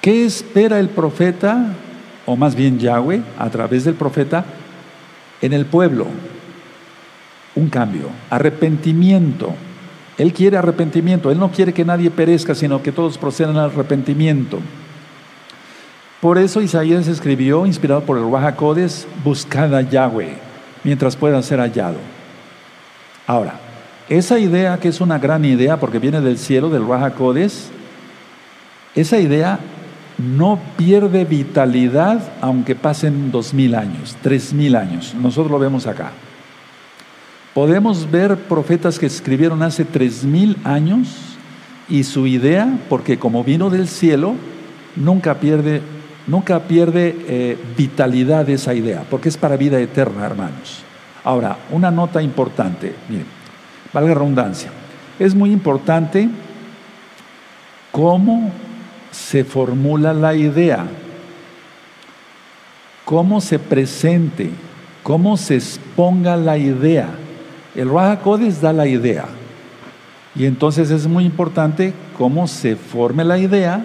¿Qué 0.00 0.24
espera 0.24 0.80
el 0.80 0.88
profeta, 0.88 1.74
o 2.24 2.34
más 2.34 2.54
bien 2.54 2.78
Yahweh, 2.78 3.22
a 3.38 3.50
través 3.50 3.84
del 3.84 3.94
profeta, 3.94 4.44
en 5.42 5.52
el 5.52 5.66
pueblo? 5.66 6.06
Un 7.54 7.68
cambio, 7.68 8.06
arrepentimiento. 8.30 9.54
Él 10.16 10.32
quiere 10.32 10.56
arrepentimiento, 10.56 11.30
Él 11.30 11.38
no 11.38 11.50
quiere 11.50 11.74
que 11.74 11.84
nadie 11.84 12.10
perezca, 12.10 12.54
sino 12.54 12.82
que 12.82 12.92
todos 12.92 13.18
procedan 13.18 13.56
al 13.56 13.70
arrepentimiento. 13.70 14.58
Por 16.20 16.38
eso 16.38 16.60
Isaías 16.60 17.06
escribió, 17.06 17.66
inspirado 17.66 18.02
por 18.02 18.18
el 18.18 18.24
Ruach 18.24 18.56
buscad 19.24 19.74
a 19.74 19.80
Yahweh 19.80 20.36
mientras 20.84 21.16
pueda 21.16 21.42
ser 21.42 21.60
hallado. 21.60 21.96
Ahora, 23.26 23.54
esa 24.08 24.38
idea 24.38 24.78
que 24.78 24.88
es 24.88 25.00
una 25.00 25.18
gran 25.18 25.44
idea 25.44 25.78
porque 25.78 25.98
viene 25.98 26.20
del 26.20 26.36
cielo, 26.36 26.68
del 26.68 26.84
Ruach 26.84 27.14
esa 28.94 29.18
idea 29.18 29.60
no 30.20 30.58
pierde 30.76 31.24
vitalidad 31.24 32.20
aunque 32.40 32.74
pasen 32.74 33.30
dos 33.30 33.54
mil 33.54 33.74
años, 33.74 34.16
tres 34.22 34.52
mil 34.52 34.76
años. 34.76 35.14
Nosotros 35.14 35.50
lo 35.50 35.58
vemos 35.58 35.86
acá. 35.86 36.12
Podemos 37.54 38.10
ver 38.10 38.36
profetas 38.36 38.98
que 38.98 39.06
escribieron 39.06 39.62
hace 39.62 39.84
tres 39.84 40.24
mil 40.24 40.56
años 40.64 41.08
y 41.88 42.04
su 42.04 42.26
idea, 42.26 42.78
porque 42.88 43.18
como 43.18 43.42
vino 43.42 43.70
del 43.70 43.88
cielo, 43.88 44.34
nunca 44.96 45.40
pierde 45.40 45.82
Nunca 46.26 46.60
pierde 46.60 47.16
eh, 47.26 47.58
vitalidad 47.76 48.48
esa 48.48 48.72
idea, 48.72 49.04
porque 49.10 49.28
es 49.28 49.36
para 49.36 49.56
vida 49.56 49.80
eterna, 49.80 50.24
hermanos. 50.24 50.82
Ahora, 51.24 51.56
una 51.72 51.90
nota 51.90 52.22
importante, 52.22 52.94
miren, 53.08 53.26
valga 53.92 54.14
redundancia, 54.14 54.70
es 55.18 55.34
muy 55.34 55.50
importante 55.50 56.28
cómo 57.90 58.52
se 59.10 59.44
formula 59.44 60.12
la 60.12 60.34
idea, 60.34 60.86
cómo 63.04 63.40
se 63.40 63.58
presente, 63.58 64.50
cómo 65.02 65.36
se 65.36 65.56
exponga 65.56 66.36
la 66.36 66.58
idea. 66.58 67.08
El 67.74 67.90
Raja 67.90 68.20
Codes 68.20 68.60
da 68.60 68.72
la 68.72 68.86
idea. 68.86 69.26
Y 70.34 70.46
entonces 70.46 70.90
es 70.90 71.06
muy 71.06 71.24
importante 71.24 71.92
cómo 72.16 72.46
se 72.46 72.76
forme 72.76 73.24
la 73.24 73.38
idea 73.38 73.84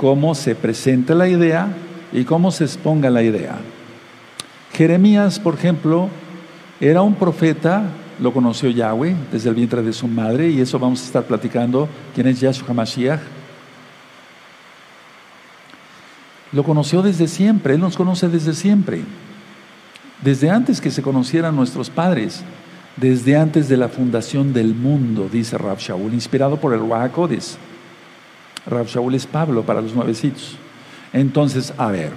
cómo 0.00 0.34
se 0.34 0.54
presenta 0.54 1.14
la 1.14 1.28
idea 1.28 1.68
y 2.10 2.24
cómo 2.24 2.50
se 2.50 2.64
exponga 2.64 3.10
la 3.10 3.22
idea. 3.22 3.58
Jeremías, 4.72 5.38
por 5.38 5.52
ejemplo, 5.52 6.08
era 6.80 7.02
un 7.02 7.14
profeta, 7.14 7.82
lo 8.18 8.32
conoció 8.32 8.70
Yahweh 8.70 9.14
desde 9.30 9.50
el 9.50 9.56
vientre 9.56 9.82
de 9.82 9.92
su 9.92 10.08
madre, 10.08 10.48
y 10.48 10.58
eso 10.62 10.78
vamos 10.78 11.02
a 11.02 11.04
estar 11.04 11.24
platicando, 11.24 11.86
quién 12.14 12.28
es 12.28 12.40
Yahshua 12.40 12.68
HaMashiach. 12.70 13.20
Lo 16.52 16.64
conoció 16.64 17.02
desde 17.02 17.28
siempre, 17.28 17.74
Él 17.74 17.80
nos 17.80 17.96
conoce 17.96 18.28
desde 18.28 18.54
siempre, 18.54 19.02
desde 20.22 20.50
antes 20.50 20.80
que 20.80 20.90
se 20.90 21.02
conocieran 21.02 21.54
nuestros 21.56 21.90
padres, 21.90 22.42
desde 22.96 23.36
antes 23.36 23.68
de 23.68 23.76
la 23.76 23.88
fundación 23.88 24.52
del 24.52 24.74
mundo, 24.74 25.28
dice 25.30 25.56
Rab 25.56 25.78
Shaul, 25.78 26.12
inspirado 26.12 26.56
por 26.58 26.74
el 26.74 26.80
Wahakodes. 26.80 27.56
Rab 28.66 28.86
Shaul 28.86 29.14
es 29.14 29.26
Pablo 29.26 29.62
para 29.62 29.80
los 29.80 29.94
nuevecitos. 29.94 30.56
Entonces, 31.12 31.72
a 31.78 31.86
ver, 31.86 32.12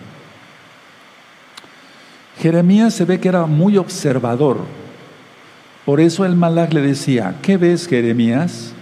Jeremías 2.40 2.94
se 2.94 3.06
ve 3.06 3.20
que 3.20 3.30
era 3.30 3.46
muy 3.46 3.78
observador. 3.78 4.58
Por 5.86 6.00
eso 6.00 6.26
el 6.26 6.36
Malach 6.36 6.74
le 6.74 6.82
decía, 6.82 7.36
¿qué 7.42 7.58
ves 7.58 7.88
Jeremías? 7.88 8.74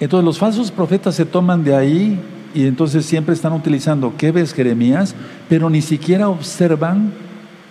Entonces 0.00 0.24
los 0.24 0.38
falsos 0.38 0.70
profetas 0.70 1.14
se 1.14 1.24
toman 1.24 1.62
de 1.62 1.76
ahí 1.76 2.20
y 2.54 2.66
entonces 2.66 3.06
siempre 3.06 3.34
están 3.34 3.52
utilizando, 3.52 4.14
¿qué 4.16 4.32
ves 4.32 4.52
Jeremías? 4.52 5.14
Pero 5.48 5.70
ni 5.70 5.82
siquiera 5.82 6.28
observan 6.28 7.12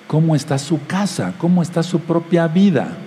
cómo 0.08 0.36
está 0.36 0.58
su 0.58 0.86
casa, 0.86 1.34
cómo 1.38 1.62
está 1.62 1.84
su 1.84 2.00
propia 2.00 2.48
vida, 2.48 2.98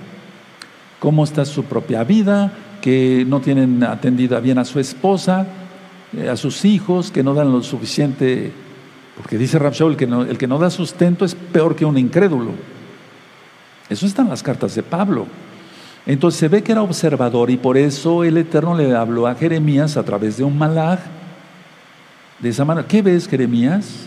cómo 1.01 1.25
está 1.25 1.45
su 1.45 1.65
propia 1.65 2.05
vida, 2.05 2.53
que 2.81 3.25
no 3.27 3.41
tienen 3.41 3.83
atendida 3.83 4.41
bien 4.41 4.59
a 4.59 4.65
su 4.65 4.79
esposa, 4.79 5.47
eh, 6.17 6.29
a 6.29 6.37
sus 6.37 6.65
hijos, 6.65 7.11
que 7.11 7.23
no 7.23 7.35
dan 7.35 7.51
lo 7.53 7.63
suficiente, 7.63 8.53
porque 9.17 9.39
dice 9.39 9.59
Rabshah, 9.59 9.87
el 9.87 9.97
que, 9.97 10.07
no, 10.07 10.23
el 10.23 10.39
que 10.39 10.47
no 10.47 10.59
da 10.59 10.71
sustento 10.71 11.25
es 11.25 11.35
peor 11.35 11.77
que 11.77 11.85
un 11.85 11.99
incrédulo. 11.99 12.53
Eso 13.89 14.07
está 14.07 14.23
en 14.23 14.29
las 14.29 14.43
cartas 14.43 14.75
de 14.75 14.83
Pablo. 14.83 15.27
Entonces 16.07 16.41
se 16.41 16.49
ve 16.49 16.63
que 16.63 16.73
era 16.73 16.83
observador 16.83 17.51
y 17.51 17.57
por 17.57 17.79
eso 17.79 18.25
el 18.25 18.37
Eterno 18.37 18.77
le 18.77 18.95
habló 18.95 19.27
a 19.27 19.35
Jeremías 19.35 19.97
a 19.97 20.03
través 20.03 20.37
de 20.37 20.45
un 20.45 20.59
malaj. 20.59 21.01
De 22.41 22.49
esa 22.49 22.65
manera, 22.65 22.87
¿qué 22.87 23.03
ves 23.03 23.29
Jeremías? 23.29 24.07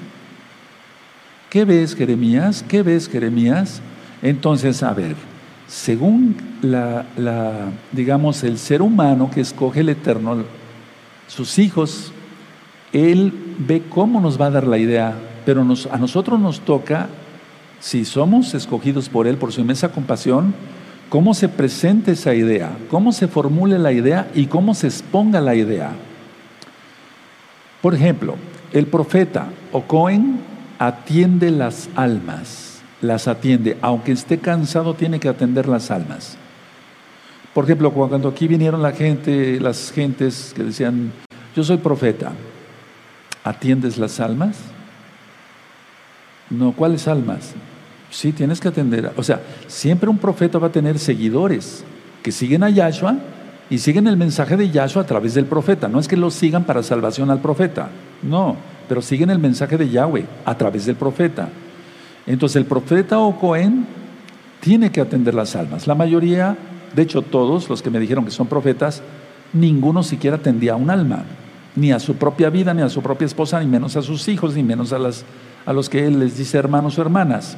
¿Qué 1.49 1.65
ves 1.65 1.95
Jeremías? 1.95 2.63
¿Qué 2.67 2.83
ves 2.83 3.07
Jeremías? 3.07 3.81
Entonces, 4.21 4.83
a 4.83 4.93
ver, 4.93 5.15
según 5.67 6.35
la, 6.61 7.05
digamos, 7.91 8.43
el 8.43 8.57
ser 8.57 8.81
humano 8.81 9.31
que 9.31 9.41
escoge 9.41 9.79
el 9.79 9.89
Eterno, 9.89 10.43
sus 11.27 11.57
hijos, 11.59 12.11
Él 12.93 13.33
ve 13.59 13.83
cómo 13.89 14.19
nos 14.21 14.39
va 14.39 14.47
a 14.47 14.51
dar 14.51 14.67
la 14.67 14.77
idea 14.77 15.15
pero 15.47 15.61
a 15.61 15.97
nosotros 15.97 16.37
nos 16.41 16.59
toca, 16.59 17.07
si 17.79 18.03
somos 18.03 18.53
escogidos 18.53 19.07
por 19.07 19.27
Él, 19.27 19.37
por 19.37 19.53
su 19.53 19.61
inmensa 19.61 19.93
compasión, 19.93 20.53
cómo 21.07 21.33
se 21.33 21.47
presente 21.47 22.11
esa 22.11 22.35
idea, 22.35 22.77
cómo 22.89 23.13
se 23.13 23.29
formule 23.29 23.79
la 23.79 23.93
idea 23.93 24.29
y 24.35 24.47
cómo 24.47 24.73
se 24.73 24.87
exponga 24.87 25.39
la 25.39 25.55
idea. 25.55 25.91
Por 27.81 27.93
ejemplo, 27.93 28.35
el 28.73 28.87
profeta 28.87 29.49
o 29.71 29.83
Cohen 29.83 30.39
atiende 30.79 31.51
las 31.51 31.89
almas, 31.95 32.81
las 33.01 33.27
atiende, 33.27 33.77
aunque 33.81 34.11
esté 34.11 34.39
cansado 34.39 34.93
tiene 34.93 35.19
que 35.19 35.29
atender 35.29 35.67
las 35.67 35.91
almas. 35.91 36.37
Por 37.53 37.63
ejemplo, 37.63 37.91
cuando 37.91 38.29
aquí 38.29 38.47
vinieron 38.47 38.81
la 38.81 38.91
gente, 38.91 39.59
las 39.59 39.91
gentes 39.91 40.53
que 40.55 40.63
decían, 40.63 41.11
yo 41.55 41.63
soy 41.63 41.77
profeta, 41.77 42.33
¿atiendes 43.43 43.97
las 43.97 44.19
almas? 44.19 44.57
No, 46.49 46.71
¿cuáles 46.71 47.07
almas? 47.07 47.53
Sí, 48.09 48.31
tienes 48.31 48.59
que 48.59 48.67
atender. 48.67 49.11
O 49.17 49.23
sea, 49.23 49.41
siempre 49.67 50.09
un 50.09 50.17
profeta 50.17 50.59
va 50.59 50.67
a 50.67 50.71
tener 50.71 50.99
seguidores 50.99 51.83
que 52.23 52.31
siguen 52.31 52.63
a 52.63 52.69
Yahshua 52.69 53.17
y 53.69 53.79
siguen 53.79 54.07
el 54.07 54.17
mensaje 54.17 54.55
de 54.55 54.69
Yahshua 54.69 55.03
a 55.03 55.05
través 55.05 55.33
del 55.33 55.45
profeta. 55.45 55.87
No 55.87 55.99
es 55.99 56.07
que 56.07 56.17
lo 56.17 56.31
sigan 56.31 56.63
para 56.63 56.83
salvación 56.83 57.29
al 57.29 57.39
profeta, 57.39 57.89
no, 58.23 58.55
pero 58.87 59.01
siguen 59.01 59.29
el 59.29 59.39
mensaje 59.39 59.77
de 59.77 59.89
Yahweh 59.89 60.25
a 60.45 60.57
través 60.57 60.85
del 60.85 60.95
profeta. 60.95 61.49
Entonces 62.25 62.55
el 62.57 62.65
profeta 62.65 63.19
o 63.19 63.37
Cohen 63.39 63.85
tiene 64.59 64.91
que 64.91 65.01
atender 65.01 65.33
las 65.33 65.55
almas. 65.55 65.87
La 65.87 65.95
mayoría, 65.95 66.57
de 66.95 67.01
hecho 67.01 67.21
todos 67.21 67.69
los 67.69 67.81
que 67.81 67.89
me 67.89 67.99
dijeron 67.99 68.25
que 68.25 68.31
son 68.31 68.47
profetas, 68.47 69.01
ninguno 69.53 70.03
siquiera 70.03 70.37
atendía 70.37 70.73
a 70.73 70.77
un 70.77 70.89
alma, 70.89 71.23
ni 71.75 71.91
a 71.91 71.99
su 71.99 72.15
propia 72.15 72.49
vida, 72.49 72.73
ni 72.73 72.81
a 72.81 72.89
su 72.89 73.01
propia 73.01 73.25
esposa, 73.25 73.59
ni 73.59 73.67
menos 73.67 73.95
a 73.95 74.01
sus 74.01 74.27
hijos, 74.27 74.55
ni 74.55 74.63
menos 74.63 74.93
a, 74.93 74.99
las, 74.99 75.25
a 75.65 75.73
los 75.73 75.89
que 75.89 76.05
él 76.05 76.19
les 76.19 76.37
dice 76.37 76.57
hermanos 76.57 76.97
o 76.97 77.01
hermanas. 77.01 77.57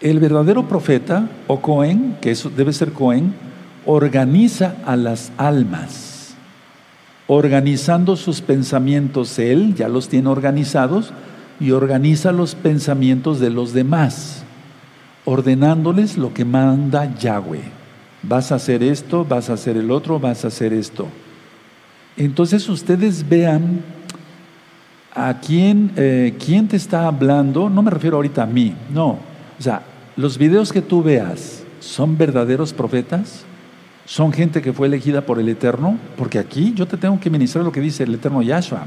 El 0.00 0.20
verdadero 0.20 0.68
profeta 0.68 1.28
o 1.48 1.60
Cohen, 1.60 2.16
que 2.20 2.30
eso 2.30 2.50
debe 2.50 2.72
ser 2.72 2.92
Cohen, 2.92 3.34
organiza 3.90 4.74
a 4.84 4.96
las 4.96 5.32
almas, 5.38 6.34
organizando 7.26 8.16
sus 8.16 8.42
pensamientos 8.42 9.38
él, 9.38 9.74
ya 9.74 9.88
los 9.88 10.10
tiene 10.10 10.28
organizados, 10.28 11.14
y 11.58 11.70
organiza 11.70 12.30
los 12.30 12.54
pensamientos 12.54 13.40
de 13.40 13.48
los 13.48 13.72
demás, 13.72 14.42
ordenándoles 15.24 16.18
lo 16.18 16.34
que 16.34 16.44
manda 16.44 17.16
Yahweh. 17.18 17.62
Vas 18.22 18.52
a 18.52 18.56
hacer 18.56 18.82
esto, 18.82 19.24
vas 19.24 19.48
a 19.48 19.54
hacer 19.54 19.78
el 19.78 19.90
otro, 19.90 20.20
vas 20.20 20.44
a 20.44 20.48
hacer 20.48 20.74
esto. 20.74 21.08
Entonces 22.18 22.68
ustedes 22.68 23.26
vean 23.26 23.82
a 25.14 25.40
quién, 25.40 25.92
eh, 25.96 26.36
quién 26.44 26.68
te 26.68 26.76
está 26.76 27.06
hablando, 27.06 27.70
no 27.70 27.82
me 27.82 27.90
refiero 27.90 28.16
ahorita 28.16 28.42
a 28.42 28.46
mí, 28.46 28.74
no, 28.92 29.18
o 29.58 29.62
sea, 29.62 29.80
los 30.14 30.36
videos 30.36 30.74
que 30.74 30.82
tú 30.82 31.02
veas, 31.02 31.62
¿son 31.80 32.18
verdaderos 32.18 32.74
profetas? 32.74 33.47
¿Son 34.08 34.32
gente 34.32 34.62
que 34.62 34.72
fue 34.72 34.86
elegida 34.86 35.20
por 35.20 35.38
el 35.38 35.50
Eterno? 35.50 35.98
Porque 36.16 36.38
aquí 36.38 36.72
yo 36.74 36.88
te 36.88 36.96
tengo 36.96 37.20
que 37.20 37.28
ministrar 37.28 37.62
lo 37.62 37.70
que 37.70 37.82
dice 37.82 38.04
el 38.04 38.14
Eterno 38.14 38.40
Yahshua. 38.40 38.86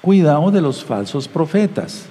Cuidado 0.00 0.52
de 0.52 0.60
los 0.60 0.84
falsos 0.84 1.26
profetas. 1.26 2.06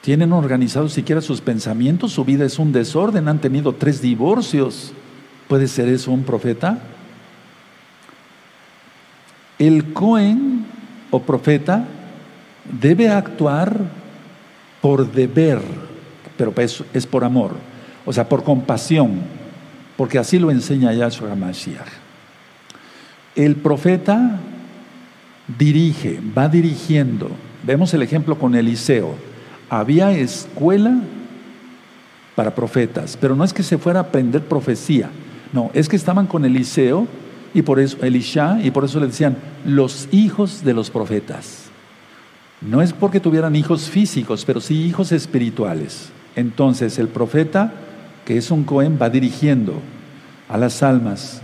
Tienen 0.00 0.32
organizados 0.32 0.94
siquiera 0.94 1.20
sus 1.20 1.42
pensamientos, 1.42 2.12
su 2.12 2.24
vida 2.24 2.46
es 2.46 2.58
un 2.58 2.72
desorden, 2.72 3.28
han 3.28 3.42
tenido 3.42 3.74
tres 3.74 4.00
divorcios. 4.00 4.94
¿Puede 5.48 5.68
ser 5.68 5.88
eso 5.88 6.12
un 6.12 6.22
profeta? 6.22 6.78
El 9.58 9.92
Cohen 9.92 10.64
o 11.10 11.20
profeta 11.20 11.84
debe 12.80 13.10
actuar 13.10 13.76
por 14.80 15.12
deber, 15.12 15.60
pero 16.38 16.54
es, 16.56 16.82
es 16.94 17.06
por 17.06 17.22
amor, 17.22 17.52
o 18.06 18.14
sea, 18.14 18.30
por 18.30 18.44
compasión, 18.44 19.37
porque 19.98 20.16
así 20.16 20.38
lo 20.38 20.52
enseña 20.52 20.92
Yahshua 20.92 21.32
HaMashiach. 21.32 21.88
El 23.34 23.56
profeta 23.56 24.38
dirige, 25.58 26.20
va 26.36 26.48
dirigiendo. 26.48 27.28
Vemos 27.64 27.92
el 27.94 28.02
ejemplo 28.02 28.38
con 28.38 28.54
Eliseo. 28.54 29.16
Había 29.68 30.12
escuela 30.12 31.00
para 32.36 32.54
profetas, 32.54 33.18
pero 33.20 33.34
no 33.34 33.42
es 33.42 33.52
que 33.52 33.64
se 33.64 33.76
fuera 33.76 33.98
a 33.98 34.02
aprender 34.04 34.42
profecía, 34.44 35.10
no, 35.52 35.72
es 35.74 35.88
que 35.88 35.96
estaban 35.96 36.28
con 36.28 36.44
Eliseo 36.44 37.08
y 37.52 37.62
por 37.62 37.80
eso 37.80 37.96
Elisha 38.00 38.60
y 38.62 38.70
por 38.70 38.84
eso 38.84 39.00
le 39.00 39.08
decían 39.08 39.36
los 39.66 40.08
hijos 40.12 40.62
de 40.62 40.74
los 40.74 40.90
profetas. 40.90 41.64
No 42.60 42.82
es 42.82 42.92
porque 42.92 43.18
tuvieran 43.18 43.56
hijos 43.56 43.90
físicos, 43.90 44.44
pero 44.44 44.60
sí 44.60 44.84
hijos 44.84 45.10
espirituales. 45.10 46.10
Entonces 46.36 47.00
el 47.00 47.08
profeta, 47.08 47.72
que 48.28 48.36
es 48.36 48.50
un 48.50 48.64
Cohen, 48.64 48.98
va 49.00 49.08
dirigiendo 49.08 49.80
a 50.50 50.58
las 50.58 50.82
almas 50.82 51.40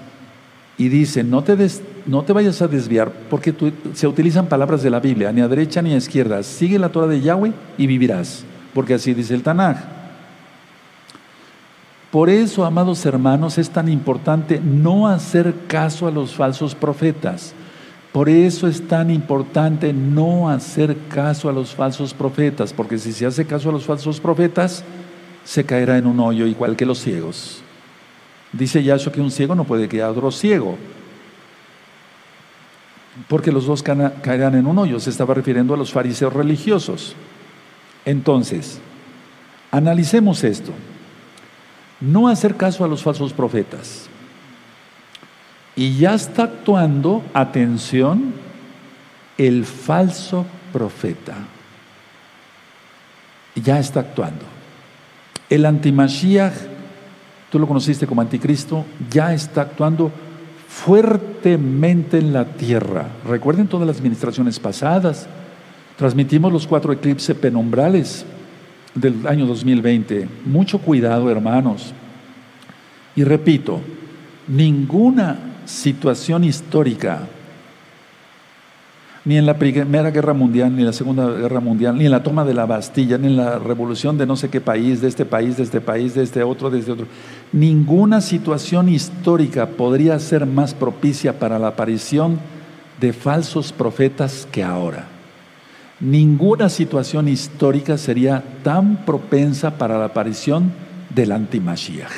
y 0.76 0.90
dice, 0.90 1.24
no 1.24 1.42
te, 1.42 1.56
no 2.04 2.24
te 2.24 2.34
vayas 2.34 2.60
a 2.60 2.68
desviar, 2.68 3.10
porque 3.30 3.54
se 3.94 4.06
utilizan 4.06 4.48
palabras 4.48 4.82
de 4.82 4.90
la 4.90 5.00
Biblia, 5.00 5.32
ni 5.32 5.40
a 5.40 5.48
derecha 5.48 5.80
ni 5.80 5.94
a 5.94 5.96
izquierda. 5.96 6.42
Sigue 6.42 6.78
la 6.78 6.90
Torah 6.90 7.06
de 7.06 7.22
Yahweh 7.22 7.54
y 7.78 7.86
vivirás, 7.86 8.44
porque 8.74 8.92
así 8.92 9.14
dice 9.14 9.32
el 9.32 9.42
Tanaj. 9.42 9.78
Por 12.10 12.28
eso, 12.28 12.66
amados 12.66 13.06
hermanos, 13.06 13.56
es 13.56 13.70
tan 13.70 13.88
importante 13.88 14.60
no 14.62 15.08
hacer 15.08 15.54
caso 15.66 16.06
a 16.06 16.10
los 16.10 16.34
falsos 16.34 16.74
profetas. 16.74 17.54
Por 18.12 18.28
eso 18.28 18.68
es 18.68 18.86
tan 18.86 19.10
importante 19.10 19.94
no 19.94 20.50
hacer 20.50 20.98
caso 21.08 21.48
a 21.48 21.52
los 21.54 21.74
falsos 21.74 22.12
profetas, 22.12 22.74
porque 22.74 22.98
si 22.98 23.14
se 23.14 23.24
hace 23.24 23.46
caso 23.46 23.70
a 23.70 23.72
los 23.72 23.86
falsos 23.86 24.20
profetas, 24.20 24.84
se 25.44 25.64
caerá 25.64 25.98
en 25.98 26.06
un 26.06 26.20
hoyo 26.20 26.46
igual 26.46 26.76
que 26.76 26.86
los 26.86 26.98
ciegos. 26.98 27.62
Dice 28.52 28.82
Yahshua 28.82 29.12
que 29.12 29.20
un 29.20 29.30
ciego 29.30 29.54
no 29.54 29.64
puede 29.64 29.88
quedar 29.88 30.10
otro 30.10 30.30
ciego, 30.30 30.76
porque 33.28 33.52
los 33.52 33.66
dos 33.66 33.82
caerán 33.82 34.54
en 34.54 34.66
un 34.66 34.78
hoyo. 34.78 34.98
Se 35.00 35.10
estaba 35.10 35.34
refiriendo 35.34 35.74
a 35.74 35.76
los 35.76 35.92
fariseos 35.92 36.32
religiosos. 36.32 37.14
Entonces, 38.04 38.80
analicemos 39.70 40.44
esto. 40.44 40.72
No 42.00 42.28
hacer 42.28 42.56
caso 42.56 42.84
a 42.84 42.88
los 42.88 43.02
falsos 43.02 43.32
profetas 43.32 44.08
y 45.76 45.96
ya 45.96 46.14
está 46.14 46.44
actuando, 46.44 47.24
atención, 47.34 48.34
el 49.38 49.64
falso 49.64 50.46
profeta. 50.72 51.34
Ya 53.56 53.78
está 53.78 54.00
actuando. 54.00 54.53
El 55.54 55.66
antimashiach, 55.66 56.52
tú 57.48 57.60
lo 57.60 57.68
conociste 57.68 58.08
como 58.08 58.20
anticristo, 58.20 58.84
ya 59.08 59.32
está 59.32 59.60
actuando 59.60 60.10
fuertemente 60.66 62.18
en 62.18 62.32
la 62.32 62.44
tierra. 62.44 63.06
Recuerden 63.24 63.68
todas 63.68 63.86
las 63.86 63.98
administraciones 63.98 64.58
pasadas. 64.58 65.28
Transmitimos 65.96 66.52
los 66.52 66.66
cuatro 66.66 66.92
eclipses 66.92 67.36
penumbrales 67.36 68.26
del 68.96 69.24
año 69.28 69.46
2020. 69.46 70.28
Mucho 70.44 70.80
cuidado, 70.80 71.30
hermanos. 71.30 71.94
Y 73.14 73.22
repito, 73.22 73.80
ninguna 74.48 75.38
situación 75.66 76.42
histórica, 76.42 77.28
ni 79.24 79.38
en 79.38 79.46
la 79.46 79.58
Primera 79.58 80.10
Guerra 80.10 80.34
Mundial, 80.34 80.74
ni 80.74 80.80
en 80.80 80.86
la 80.86 80.92
Segunda 80.92 81.26
Guerra 81.26 81.60
Mundial, 81.60 81.96
ni 81.96 82.04
en 82.04 82.10
la 82.10 82.22
toma 82.22 82.44
de 82.44 82.52
la 82.52 82.66
Bastilla, 82.66 83.16
ni 83.16 83.28
en 83.28 83.36
la 83.36 83.58
revolución 83.58 84.18
de 84.18 84.26
no 84.26 84.36
sé 84.36 84.50
qué 84.50 84.60
país, 84.60 85.00
de 85.00 85.08
este 85.08 85.24
país, 85.24 85.56
de 85.56 85.62
este 85.62 85.80
país, 85.80 86.14
de 86.14 86.22
este 86.22 86.42
otro, 86.42 86.68
de 86.68 86.80
este 86.80 86.92
otro. 86.92 87.06
Ninguna 87.52 88.20
situación 88.20 88.90
histórica 88.90 89.66
podría 89.66 90.18
ser 90.18 90.44
más 90.44 90.74
propicia 90.74 91.38
para 91.38 91.58
la 91.58 91.68
aparición 91.68 92.38
de 93.00 93.14
falsos 93.14 93.72
profetas 93.72 94.46
que 94.52 94.62
ahora. 94.62 95.06
Ninguna 96.00 96.68
situación 96.68 97.28
histórica 97.28 97.96
sería 97.96 98.44
tan 98.62 99.06
propensa 99.06 99.78
para 99.78 99.96
la 99.96 100.06
aparición 100.06 100.72
del 101.14 101.32
antimashiach. 101.32 102.12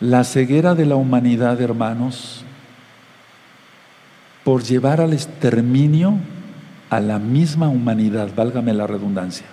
La 0.00 0.24
ceguera 0.24 0.74
de 0.74 0.86
la 0.86 0.96
humanidad, 0.96 1.60
hermanos, 1.60 2.44
por 4.50 4.64
llevar 4.64 5.00
al 5.00 5.12
exterminio 5.12 6.16
a 6.88 6.98
la 6.98 7.20
misma 7.20 7.68
humanidad, 7.68 8.30
válgame 8.34 8.74
la 8.74 8.84
redundancia. 8.84 9.46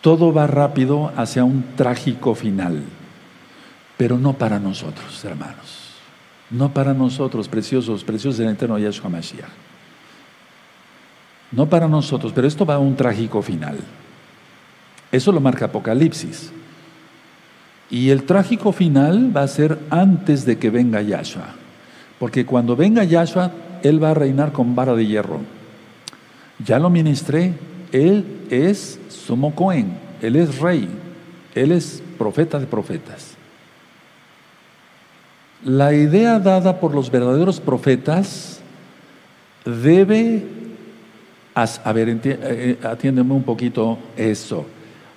Todo 0.00 0.32
va 0.32 0.48
rápido 0.48 1.12
hacia 1.16 1.44
un 1.44 1.62
trágico 1.76 2.34
final, 2.34 2.82
pero 3.96 4.18
no 4.18 4.32
para 4.32 4.58
nosotros, 4.58 5.24
hermanos. 5.24 5.92
No 6.50 6.74
para 6.74 6.94
nosotros, 6.94 7.46
preciosos, 7.46 8.02
preciosos 8.02 8.38
del 8.38 8.48
eterno 8.48 8.76
Yahshua 8.76 9.08
Mashiach. 9.08 9.46
No 11.52 11.68
para 11.68 11.86
nosotros, 11.86 12.32
pero 12.34 12.48
esto 12.48 12.66
va 12.66 12.74
a 12.74 12.80
un 12.80 12.96
trágico 12.96 13.40
final. 13.40 13.78
Eso 15.12 15.30
lo 15.30 15.40
marca 15.40 15.66
Apocalipsis. 15.66 16.50
Y 17.88 18.10
el 18.10 18.24
trágico 18.24 18.72
final 18.72 19.30
va 19.36 19.42
a 19.44 19.46
ser 19.46 19.78
antes 19.90 20.44
de 20.44 20.58
que 20.58 20.70
venga 20.70 21.00
Yahshua. 21.02 21.61
Porque 22.22 22.46
cuando 22.46 22.76
venga 22.76 23.02
Yahshua, 23.02 23.50
Él 23.82 24.00
va 24.00 24.10
a 24.10 24.14
reinar 24.14 24.52
con 24.52 24.76
vara 24.76 24.94
de 24.94 25.04
hierro. 25.04 25.40
Ya 26.64 26.78
lo 26.78 26.88
ministré, 26.88 27.52
Él 27.90 28.46
es 28.48 29.00
sumo 29.08 29.56
Cohen, 29.56 29.98
Él 30.20 30.36
es 30.36 30.60
rey, 30.60 30.88
Él 31.52 31.72
es 31.72 32.00
profeta 32.18 32.60
de 32.60 32.66
profetas. 32.66 33.34
La 35.64 35.94
idea 35.94 36.38
dada 36.38 36.78
por 36.78 36.94
los 36.94 37.10
verdaderos 37.10 37.58
profetas 37.58 38.60
debe, 39.64 40.46
a 41.56 41.92
ver, 41.92 42.20
eh, 42.22 42.78
atiéndeme 42.84 43.34
un 43.34 43.42
poquito 43.42 43.98
eso. 44.16 44.64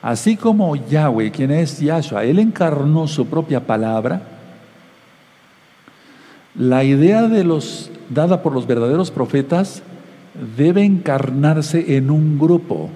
Así 0.01 0.35
como 0.35 0.75
Yahweh, 0.75 1.29
quien 1.29 1.51
es 1.51 1.79
Yahshua, 1.79 2.23
Él 2.23 2.39
encarnó 2.39 3.07
su 3.07 3.27
propia 3.27 3.59
palabra, 3.59 4.34
la 6.57 6.83
idea 6.83 7.23
de 7.23 7.43
los, 7.43 7.91
dada 8.09 8.41
por 8.41 8.53
los 8.53 8.67
verdaderos 8.67 9.11
profetas 9.11 9.83
debe 10.57 10.83
encarnarse 10.83 11.97
en 11.97 12.11
un 12.11 12.37
grupo. 12.39 12.89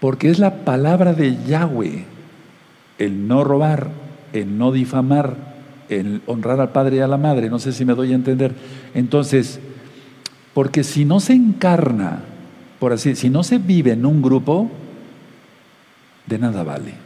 Porque 0.00 0.28
es 0.28 0.38
la 0.38 0.64
palabra 0.64 1.14
de 1.14 1.36
Yahweh, 1.46 2.04
el 2.98 3.26
no 3.26 3.42
robar, 3.44 3.90
el 4.32 4.58
no 4.58 4.72
difamar, 4.72 5.54
el 5.88 6.22
honrar 6.26 6.60
al 6.60 6.72
padre 6.72 6.96
y 6.96 7.00
a 7.00 7.06
la 7.06 7.16
madre, 7.16 7.48
no 7.48 7.58
sé 7.58 7.72
si 7.72 7.84
me 7.84 7.94
doy 7.94 8.12
a 8.12 8.16
entender. 8.16 8.54
Entonces, 8.94 9.60
porque 10.52 10.84
si 10.84 11.04
no 11.04 11.20
se 11.20 11.32
encarna, 11.32 12.20
por 12.78 12.92
así, 12.92 13.16
si 13.16 13.30
no 13.30 13.42
se 13.42 13.58
vive 13.58 13.92
en 13.92 14.04
un 14.04 14.20
grupo, 14.20 14.70
de 16.26 16.38
nada 16.38 16.62
vale. 16.62 17.03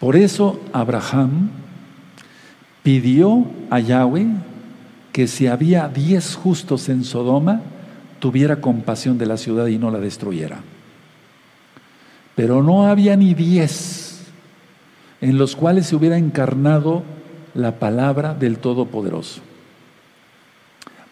Por 0.00 0.16
eso 0.16 0.60
Abraham 0.72 1.50
pidió 2.82 3.46
a 3.70 3.80
Yahweh 3.80 4.28
que 5.12 5.26
si 5.26 5.46
había 5.46 5.88
diez 5.88 6.36
justos 6.36 6.88
en 6.88 7.02
Sodoma, 7.02 7.62
tuviera 8.18 8.60
compasión 8.60 9.16
de 9.16 9.26
la 9.26 9.38
ciudad 9.38 9.66
y 9.66 9.78
no 9.78 9.90
la 9.90 9.98
destruyera. 9.98 10.60
Pero 12.34 12.62
no 12.62 12.86
había 12.86 13.16
ni 13.16 13.32
diez 13.32 14.20
en 15.22 15.38
los 15.38 15.56
cuales 15.56 15.86
se 15.86 15.96
hubiera 15.96 16.18
encarnado 16.18 17.02
la 17.54 17.78
palabra 17.78 18.34
del 18.34 18.58
Todopoderoso. 18.58 19.40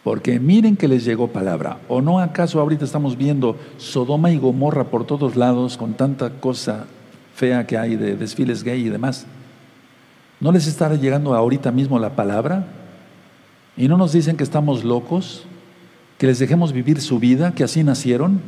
Porque 0.02 0.38
miren 0.38 0.76
que 0.76 0.86
les 0.86 1.06
llegó 1.06 1.28
palabra. 1.28 1.78
¿O 1.88 2.02
no 2.02 2.18
acaso 2.20 2.60
ahorita 2.60 2.84
estamos 2.84 3.16
viendo 3.16 3.56
Sodoma 3.78 4.30
y 4.30 4.38
Gomorra 4.38 4.84
por 4.84 5.06
todos 5.06 5.34
lados 5.34 5.78
con 5.78 5.94
tanta 5.94 6.28
cosa 6.28 6.84
fea 7.34 7.66
que 7.66 7.76
hay 7.76 7.96
de 7.96 8.16
desfiles 8.16 8.62
gay 8.62 8.86
y 8.86 8.88
demás? 8.88 9.26
¿No 10.40 10.52
les 10.52 10.66
estará 10.66 10.94
llegando 10.94 11.34
ahorita 11.34 11.72
mismo 11.72 11.98
la 11.98 12.10
palabra? 12.16 12.66
¿Y 13.76 13.88
no 13.88 13.96
nos 13.96 14.12
dicen 14.12 14.36
que 14.36 14.44
estamos 14.44 14.84
locos? 14.84 15.44
¿Que 16.18 16.26
les 16.26 16.38
dejemos 16.38 16.72
vivir 16.72 17.00
su 17.00 17.18
vida? 17.18 17.52
¿Que 17.54 17.64
así 17.64 17.82
nacieron? 17.82 18.40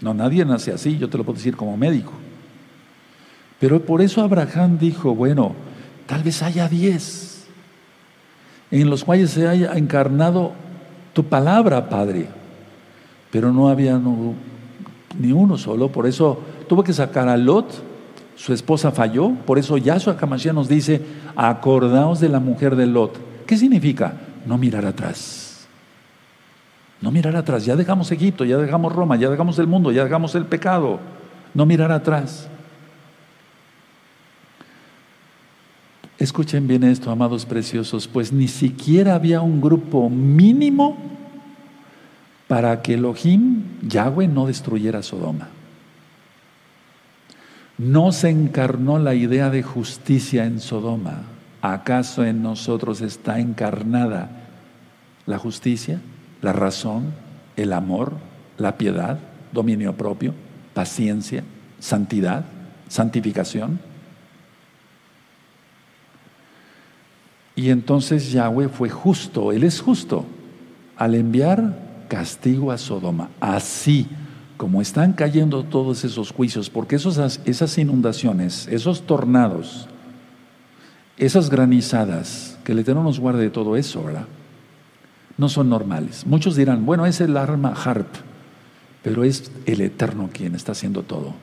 No, 0.00 0.14
nadie 0.14 0.44
nace 0.44 0.72
así, 0.72 0.98
yo 0.98 1.08
te 1.08 1.18
lo 1.18 1.24
puedo 1.24 1.36
decir 1.36 1.56
como 1.56 1.76
médico. 1.76 2.12
Pero 3.60 3.80
por 3.84 4.02
eso 4.02 4.22
Abraham 4.22 4.78
dijo, 4.78 5.14
bueno, 5.14 5.54
tal 6.06 6.22
vez 6.22 6.42
haya 6.42 6.68
diez 6.68 7.46
en 8.72 8.88
los 8.88 9.04
cuales 9.04 9.30
se 9.30 9.46
haya 9.46 9.74
encarnado 9.74 10.52
tu 11.12 11.24
palabra, 11.24 11.88
Padre. 11.88 12.26
Pero 13.30 13.52
no 13.52 13.68
había 13.68 14.00
ni 15.18 15.30
uno 15.30 15.58
solo, 15.58 15.92
por 15.92 16.06
eso 16.06 16.40
tuvo 16.68 16.82
que 16.82 16.92
sacar 16.92 17.28
a 17.28 17.36
Lot, 17.36 17.66
su 18.36 18.52
esposa 18.52 18.90
falló, 18.90 19.30
por 19.46 19.58
eso 19.58 19.76
Yahshua 19.76 20.16
nos 20.52 20.68
dice, 20.68 21.00
acordaos 21.36 22.20
de 22.20 22.28
la 22.28 22.40
mujer 22.40 22.76
de 22.76 22.86
Lot. 22.86 23.18
¿Qué 23.46 23.56
significa? 23.56 24.14
No 24.46 24.58
mirar 24.58 24.86
atrás. 24.86 25.66
No 27.00 27.10
mirar 27.10 27.36
atrás. 27.36 27.64
Ya 27.64 27.76
dejamos 27.76 28.10
Egipto, 28.12 28.44
ya 28.44 28.56
dejamos 28.56 28.92
Roma, 28.92 29.16
ya 29.16 29.28
dejamos 29.28 29.58
el 29.58 29.66
mundo, 29.66 29.92
ya 29.92 30.04
dejamos 30.04 30.34
el 30.34 30.46
pecado. 30.46 31.00
No 31.52 31.66
mirar 31.66 31.92
atrás. 31.92 32.48
Escuchen 36.18 36.68
bien 36.68 36.84
esto, 36.84 37.10
amados 37.10 37.44
preciosos, 37.44 38.06
pues 38.06 38.32
ni 38.32 38.46
siquiera 38.46 39.16
había 39.16 39.40
un 39.40 39.60
grupo 39.60 40.08
mínimo 40.08 40.96
para 42.46 42.80
que 42.80 42.94
Elohim, 42.94 43.64
Yahweh, 43.82 44.28
no 44.28 44.46
destruyera 44.46 45.02
Sodoma. 45.02 45.48
No 47.78 48.12
se 48.12 48.30
encarnó 48.30 48.98
la 48.98 49.14
idea 49.14 49.50
de 49.50 49.62
justicia 49.62 50.44
en 50.44 50.60
Sodoma. 50.60 51.22
¿Acaso 51.62 52.24
en 52.24 52.42
nosotros 52.42 53.00
está 53.00 53.38
encarnada 53.38 54.30
la 55.26 55.38
justicia, 55.38 56.00
la 56.40 56.52
razón, 56.52 57.12
el 57.56 57.72
amor, 57.72 58.14
la 58.58 58.76
piedad, 58.76 59.18
dominio 59.52 59.96
propio, 59.96 60.34
paciencia, 60.74 61.44
santidad, 61.78 62.44
santificación? 62.88 63.80
Y 67.54 67.70
entonces 67.70 68.32
Yahweh 68.32 68.68
fue 68.68 68.88
justo, 68.88 69.52
Él 69.52 69.62
es 69.62 69.80
justo, 69.80 70.26
al 70.96 71.14
enviar 71.14 71.78
castigo 72.08 72.72
a 72.72 72.78
Sodoma. 72.78 73.30
Así 73.40 74.08
como 74.62 74.80
están 74.80 75.12
cayendo 75.12 75.64
todos 75.64 76.04
esos 76.04 76.30
juicios, 76.30 76.70
porque 76.70 76.94
esos, 76.94 77.18
esas 77.44 77.78
inundaciones, 77.78 78.68
esos 78.68 79.02
tornados, 79.02 79.88
esas 81.16 81.50
granizadas, 81.50 82.60
que 82.62 82.70
el 82.70 82.78
Eterno 82.78 83.02
nos 83.02 83.18
guarde 83.18 83.42
de 83.42 83.50
todo 83.50 83.74
eso, 83.74 84.04
¿verdad? 84.04 84.26
No 85.36 85.48
son 85.48 85.68
normales. 85.68 86.24
Muchos 86.28 86.54
dirán, 86.54 86.86
bueno, 86.86 87.06
es 87.06 87.20
el 87.20 87.36
arma 87.36 87.74
harp, 87.74 88.06
pero 89.02 89.24
es 89.24 89.50
el 89.66 89.80
Eterno 89.80 90.30
quien 90.32 90.54
está 90.54 90.70
haciendo 90.70 91.02
todo. 91.02 91.34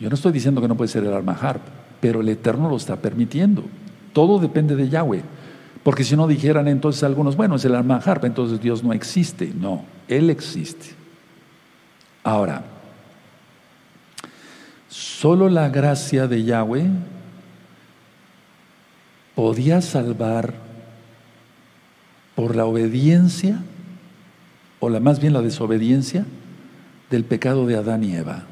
Yo 0.00 0.08
no 0.08 0.16
estoy 0.16 0.32
diciendo 0.32 0.60
que 0.60 0.66
no 0.66 0.76
puede 0.76 0.88
ser 0.88 1.04
el 1.04 1.14
arma 1.14 1.38
harp, 1.40 1.62
pero 2.00 2.22
el 2.22 2.28
Eterno 2.28 2.68
lo 2.68 2.76
está 2.76 2.96
permitiendo. 2.96 3.62
Todo 4.12 4.40
depende 4.40 4.74
de 4.74 4.88
Yahweh. 4.88 5.22
Porque 5.84 6.02
si 6.02 6.16
no 6.16 6.26
dijeran 6.26 6.66
entonces 6.66 7.04
algunos, 7.04 7.36
bueno, 7.36 7.54
es 7.54 7.64
el 7.64 7.76
alma 7.76 8.02
harpa, 8.04 8.26
entonces 8.26 8.60
Dios 8.60 8.82
no 8.82 8.92
existe. 8.92 9.52
No, 9.56 9.84
Él 10.08 10.28
existe. 10.28 11.05
Ahora, 12.26 12.64
solo 14.88 15.48
la 15.48 15.68
gracia 15.68 16.26
de 16.26 16.42
Yahweh 16.42 16.88
podía 19.36 19.80
salvar 19.80 20.54
por 22.34 22.56
la 22.56 22.64
obediencia, 22.64 23.60
o 24.80 24.90
la, 24.90 24.98
más 24.98 25.20
bien 25.20 25.34
la 25.34 25.40
desobediencia, 25.40 26.26
del 27.10 27.22
pecado 27.22 27.64
de 27.64 27.76
Adán 27.76 28.02
y 28.02 28.16
Eva. 28.16 28.42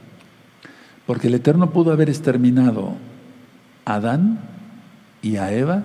Porque 1.05 1.27
el 1.27 1.35
Eterno 1.35 1.70
pudo 1.70 1.91
haber 1.91 2.09
exterminado 2.09 2.95
a 3.85 3.95
Adán 3.95 4.39
y 5.20 5.37
a 5.39 5.51
Eva 5.53 5.83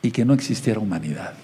y 0.00 0.12
que 0.12 0.24
no 0.24 0.32
existiera 0.32 0.80
humanidad. 0.80 1.34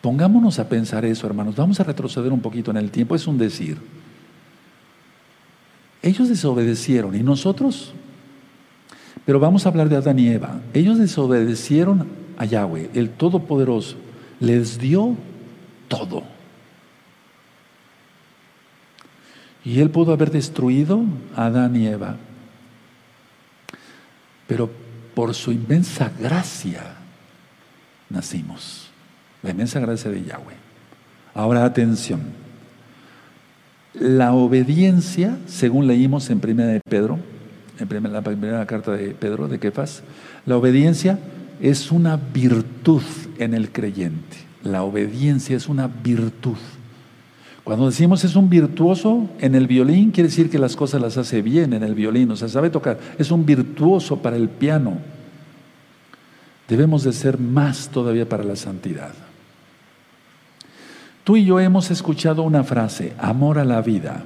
Pongámonos 0.00 0.58
a 0.58 0.68
pensar 0.68 1.04
eso, 1.04 1.26
hermanos. 1.26 1.56
Vamos 1.56 1.80
a 1.80 1.84
retroceder 1.84 2.32
un 2.32 2.40
poquito 2.40 2.70
en 2.70 2.76
el 2.76 2.90
tiempo. 2.90 3.14
Es 3.14 3.26
un 3.26 3.38
decir. 3.38 3.78
Ellos 6.02 6.28
desobedecieron 6.28 7.16
y 7.16 7.22
nosotros, 7.22 7.92
pero 9.26 9.40
vamos 9.40 9.66
a 9.66 9.70
hablar 9.70 9.88
de 9.88 9.96
Adán 9.96 10.18
y 10.18 10.28
Eva. 10.28 10.60
Ellos 10.72 10.98
desobedecieron 10.98 12.06
a 12.36 12.44
Yahweh, 12.44 12.90
el 12.94 13.10
Todopoderoso. 13.10 13.96
Les 14.38 14.78
dio 14.78 15.16
todo. 15.88 16.22
Y 19.64 19.80
él 19.80 19.90
pudo 19.90 20.12
haber 20.12 20.30
destruido 20.30 21.02
a 21.34 21.46
Adán 21.46 21.74
y 21.74 21.88
Eva 21.88 22.16
pero 24.48 24.70
por 25.14 25.34
su 25.34 25.52
inmensa 25.52 26.10
gracia 26.18 26.96
nacimos. 28.08 28.87
La 29.42 29.50
inmensa 29.50 29.80
gracia 29.80 30.10
de 30.10 30.24
Yahweh. 30.24 30.56
Ahora 31.34 31.64
atención. 31.64 32.20
La 33.94 34.32
obediencia, 34.32 35.38
según 35.46 35.86
leímos 35.86 36.30
en 36.30 36.40
primera 36.40 36.68
de 36.68 36.80
Pedro, 36.80 37.18
en 37.78 38.12
la 38.12 38.22
primera 38.22 38.66
carta 38.66 38.92
de 38.92 39.10
Pedro, 39.10 39.48
de 39.48 39.58
Kefas, 39.58 40.02
la 40.46 40.56
obediencia 40.56 41.18
es 41.60 41.90
una 41.90 42.16
virtud 42.16 43.02
en 43.38 43.54
el 43.54 43.70
creyente. 43.70 44.36
La 44.62 44.82
obediencia 44.82 45.56
es 45.56 45.68
una 45.68 45.86
virtud. 45.86 46.56
Cuando 47.64 47.86
decimos 47.86 48.24
es 48.24 48.34
un 48.34 48.48
virtuoso 48.48 49.28
en 49.40 49.54
el 49.54 49.66
violín, 49.66 50.10
quiere 50.10 50.28
decir 50.28 50.50
que 50.50 50.58
las 50.58 50.74
cosas 50.74 51.00
las 51.00 51.16
hace 51.18 51.42
bien 51.42 51.72
en 51.72 51.82
el 51.82 51.94
violín, 51.94 52.30
o 52.30 52.36
sea, 52.36 52.48
sabe 52.48 52.70
tocar. 52.70 52.98
Es 53.18 53.30
un 53.30 53.44
virtuoso 53.44 54.22
para 54.22 54.36
el 54.36 54.48
piano. 54.48 54.98
Debemos 56.66 57.04
de 57.04 57.12
ser 57.12 57.38
más 57.38 57.88
todavía 57.88 58.28
para 58.28 58.44
la 58.44 58.56
santidad. 58.56 59.12
Tú 61.28 61.36
y 61.36 61.44
yo 61.44 61.60
hemos 61.60 61.90
escuchado 61.90 62.42
una 62.42 62.64
frase, 62.64 63.12
amor 63.18 63.58
a 63.58 63.64
la 63.66 63.82
vida. 63.82 64.22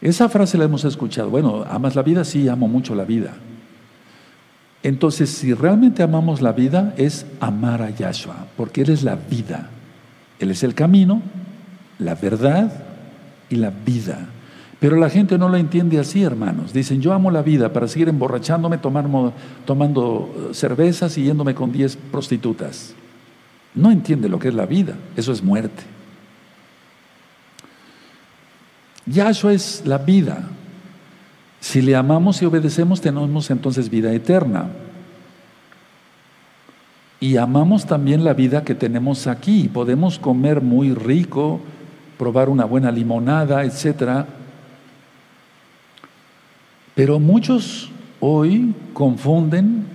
Esa 0.00 0.30
frase 0.30 0.56
la 0.56 0.64
hemos 0.64 0.82
escuchado. 0.86 1.28
Bueno, 1.28 1.66
¿amas 1.68 1.94
la 1.94 2.00
vida? 2.00 2.24
Sí, 2.24 2.48
amo 2.48 2.68
mucho 2.68 2.94
la 2.94 3.04
vida. 3.04 3.34
Entonces, 4.82 5.28
si 5.28 5.52
realmente 5.52 6.02
amamos 6.02 6.40
la 6.40 6.52
vida, 6.52 6.94
es 6.96 7.26
amar 7.38 7.82
a 7.82 7.90
Yahshua, 7.90 8.46
porque 8.56 8.80
Él 8.80 8.88
es 8.88 9.02
la 9.02 9.14
vida. 9.14 9.68
Él 10.38 10.50
es 10.50 10.62
el 10.62 10.74
camino, 10.74 11.20
la 11.98 12.14
verdad 12.14 12.72
y 13.50 13.56
la 13.56 13.68
vida. 13.68 14.28
Pero 14.80 14.96
la 14.96 15.10
gente 15.10 15.36
no 15.36 15.50
lo 15.50 15.58
entiende 15.58 15.98
así, 15.98 16.22
hermanos. 16.22 16.72
Dicen, 16.72 17.02
yo 17.02 17.12
amo 17.12 17.30
la 17.30 17.42
vida 17.42 17.74
para 17.74 17.88
seguir 17.88 18.08
emborrachándome, 18.08 18.78
tomando 19.66 20.34
cervezas 20.52 21.18
y 21.18 21.24
yéndome 21.24 21.54
con 21.54 21.70
diez 21.72 21.98
prostitutas. 22.10 22.94
No 23.74 23.90
entiende 23.90 24.28
lo 24.28 24.38
que 24.38 24.48
es 24.48 24.54
la 24.54 24.66
vida. 24.66 24.94
Eso 25.16 25.32
es 25.32 25.42
muerte. 25.42 25.82
Yahshua 29.06 29.52
es 29.52 29.82
la 29.84 29.98
vida. 29.98 30.48
Si 31.60 31.80
le 31.80 31.96
amamos 31.96 32.42
y 32.42 32.44
obedecemos, 32.44 33.00
tenemos 33.00 33.50
entonces 33.50 33.88
vida 33.88 34.12
eterna. 34.12 34.68
Y 37.20 37.36
amamos 37.36 37.86
también 37.86 38.24
la 38.24 38.34
vida 38.34 38.64
que 38.64 38.74
tenemos 38.74 39.26
aquí. 39.26 39.68
Podemos 39.68 40.18
comer 40.18 40.60
muy 40.60 40.92
rico, 40.92 41.60
probar 42.18 42.48
una 42.48 42.64
buena 42.64 42.90
limonada, 42.90 43.64
etc. 43.64 44.26
Pero 46.94 47.20
muchos 47.20 47.90
hoy 48.18 48.74
confunden 48.92 49.86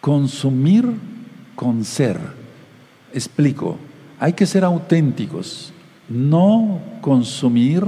consumir 0.00 0.86
con 1.56 1.84
ser. 1.84 2.37
Explico, 3.12 3.76
hay 4.18 4.32
que 4.32 4.46
ser 4.46 4.64
auténticos 4.64 5.72
no 6.08 6.80
consumir, 7.00 7.84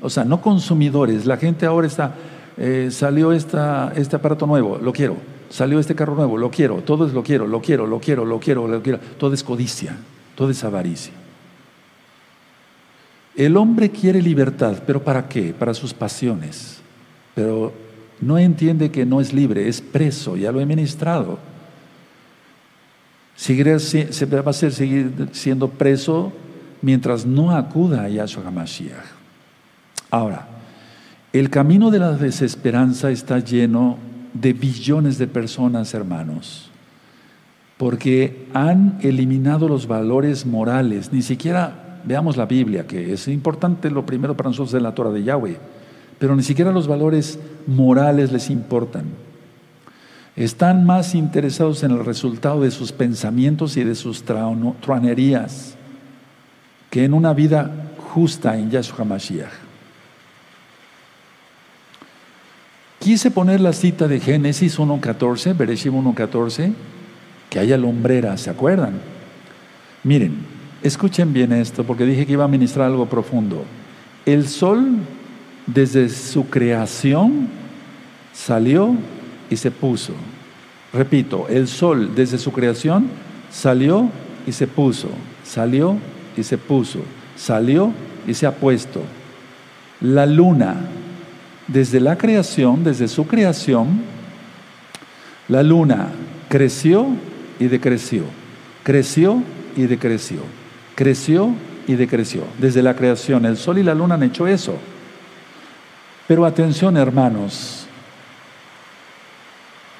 o 0.00 0.10
sea, 0.10 0.24
no 0.24 0.40
consumidores. 0.40 1.26
La 1.26 1.36
gente 1.36 1.66
ahora 1.66 1.86
está, 1.86 2.14
eh, 2.56 2.88
salió 2.90 3.32
esta, 3.32 3.92
este 3.96 4.16
aparato 4.16 4.46
nuevo, 4.46 4.78
lo 4.78 4.92
quiero. 4.92 5.16
Salió 5.48 5.80
este 5.80 5.96
carro 5.96 6.14
nuevo, 6.14 6.38
lo 6.38 6.50
quiero. 6.50 6.76
Todo 6.76 7.06
es 7.06 7.12
lo 7.12 7.22
quiero, 7.22 7.46
lo 7.46 7.60
quiero, 7.60 7.86
lo 7.86 7.98
quiero, 8.00 8.24
lo 8.24 8.38
quiero, 8.38 8.68
lo 8.68 8.82
quiero. 8.82 9.00
Todo 9.18 9.34
es 9.34 9.42
codicia, 9.42 9.96
todo 10.36 10.50
es 10.50 10.62
avaricia. 10.62 11.12
El 13.34 13.56
hombre 13.56 13.90
quiere 13.90 14.22
libertad, 14.22 14.82
pero 14.86 15.02
¿para 15.02 15.28
qué? 15.28 15.52
Para 15.52 15.74
sus 15.74 15.92
pasiones. 15.92 16.80
Pero 17.34 17.72
no 18.20 18.38
entiende 18.38 18.90
que 18.90 19.06
no 19.06 19.20
es 19.20 19.32
libre, 19.32 19.68
es 19.68 19.80
preso, 19.80 20.36
ya 20.36 20.52
lo 20.52 20.60
he 20.60 20.66
ministrado. 20.66 21.38
Se 23.40 24.26
va 24.26 24.50
a 24.50 24.52
ser, 24.52 24.70
seguir 24.70 25.28
siendo 25.32 25.68
preso 25.68 26.30
mientras 26.82 27.24
no 27.24 27.52
acuda 27.52 28.02
a 28.02 28.08
Yahshua 28.10 28.46
HaMashiach. 28.46 29.06
Ahora, 30.10 30.46
el 31.32 31.48
camino 31.48 31.90
de 31.90 32.00
la 32.00 32.12
desesperanza 32.12 33.10
está 33.10 33.38
lleno 33.38 33.96
de 34.34 34.52
billones 34.52 35.16
de 35.16 35.26
personas, 35.26 35.94
hermanos, 35.94 36.70
porque 37.78 38.46
han 38.52 38.98
eliminado 39.00 39.68
los 39.68 39.86
valores 39.86 40.44
morales. 40.44 41.10
Ni 41.10 41.22
siquiera 41.22 42.02
veamos 42.04 42.36
la 42.36 42.44
Biblia, 42.44 42.86
que 42.86 43.10
es 43.14 43.26
importante 43.26 43.88
lo 43.88 44.04
primero 44.04 44.36
para 44.36 44.50
nosotros 44.50 44.74
en 44.74 44.82
la 44.82 44.94
Torah 44.94 45.12
de 45.12 45.22
Yahweh, 45.22 45.56
pero 46.18 46.36
ni 46.36 46.42
siquiera 46.42 46.72
los 46.72 46.86
valores 46.86 47.38
morales 47.66 48.32
les 48.32 48.50
importan. 48.50 49.29
Están 50.40 50.86
más 50.86 51.14
interesados 51.14 51.82
en 51.82 51.90
el 51.90 52.02
resultado 52.02 52.62
de 52.62 52.70
sus 52.70 52.92
pensamientos 52.92 53.76
y 53.76 53.84
de 53.84 53.94
sus 53.94 54.24
truanerías 54.24 55.74
que 56.88 57.04
en 57.04 57.12
una 57.12 57.34
vida 57.34 57.70
justa 58.14 58.56
en 58.56 58.70
Yahshua 58.70 59.04
Mashiach. 59.04 59.52
Quise 63.00 63.30
poner 63.30 63.60
la 63.60 63.74
cita 63.74 64.08
de 64.08 64.18
Génesis 64.18 64.78
1.14, 64.78 65.54
Bereshim 65.54 65.92
1.14, 65.92 66.72
que 67.50 67.58
haya 67.58 67.76
lumbreras, 67.76 68.40
¿se 68.40 68.48
acuerdan? 68.48 68.94
Miren, 70.04 70.38
escuchen 70.82 71.34
bien 71.34 71.52
esto, 71.52 71.84
porque 71.84 72.06
dije 72.06 72.24
que 72.24 72.32
iba 72.32 72.44
a 72.46 72.48
ministrar 72.48 72.86
algo 72.86 73.04
profundo. 73.04 73.62
El 74.24 74.48
sol, 74.48 75.00
desde 75.66 76.08
su 76.08 76.48
creación, 76.48 77.48
salió 78.32 78.96
y 79.50 79.56
se 79.56 79.70
puso. 79.70 80.14
Repito, 80.92 81.46
el 81.48 81.68
sol, 81.68 82.12
desde 82.14 82.38
su 82.38 82.52
creación, 82.52 83.08
salió 83.50 84.10
y 84.46 84.52
se 84.52 84.66
puso. 84.66 85.08
Salió 85.44 85.96
y 86.36 86.42
se 86.42 86.58
puso, 86.58 87.00
salió 87.36 87.92
y 88.26 88.34
se 88.34 88.46
ha 88.46 88.54
puesto. 88.54 89.02
La 90.00 90.26
luna, 90.26 90.76
desde 91.66 92.00
la 92.00 92.16
creación, 92.16 92.84
desde 92.84 93.08
su 93.08 93.26
creación, 93.26 94.02
la 95.48 95.62
luna 95.62 96.08
creció 96.48 97.08
y 97.58 97.66
decreció, 97.66 98.22
creció 98.82 99.42
y 99.76 99.82
decreció, 99.82 100.40
creció 100.94 101.52
y 101.86 101.94
decreció. 101.94 102.44
Desde 102.58 102.82
la 102.82 102.94
creación, 102.94 103.44
el 103.44 103.56
sol 103.56 103.78
y 103.78 103.82
la 103.82 103.94
luna 103.94 104.14
han 104.14 104.22
hecho 104.22 104.46
eso. 104.46 104.76
Pero 106.28 106.44
atención, 106.44 106.96
hermanos, 106.96 107.79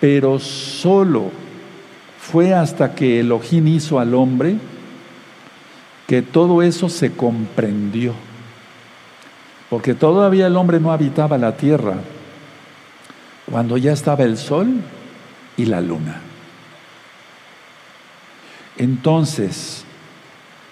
pero 0.01 0.39
solo 0.39 1.31
fue 2.19 2.55
hasta 2.55 2.95
que 2.95 3.21
Elohim 3.21 3.69
hizo 3.69 4.01
al 4.01 4.15
hombre 4.15 4.57
que 6.07 6.23
todo 6.23 6.63
eso 6.63 6.89
se 6.89 7.13
comprendió. 7.13 8.15
Porque 9.69 9.95
todavía 9.95 10.47
el 10.49 10.57
hombre 10.57 10.81
no 10.81 10.91
habitaba 10.91 11.39
la 11.39 11.57
tierra 11.57 11.99
cuando 13.49 13.77
ya 13.77 13.93
estaba 13.93 14.25
el 14.25 14.37
sol 14.37 14.69
y 15.57 15.67
la 15.67 15.81
luna. 15.81 16.21
Entonces, 18.77 19.85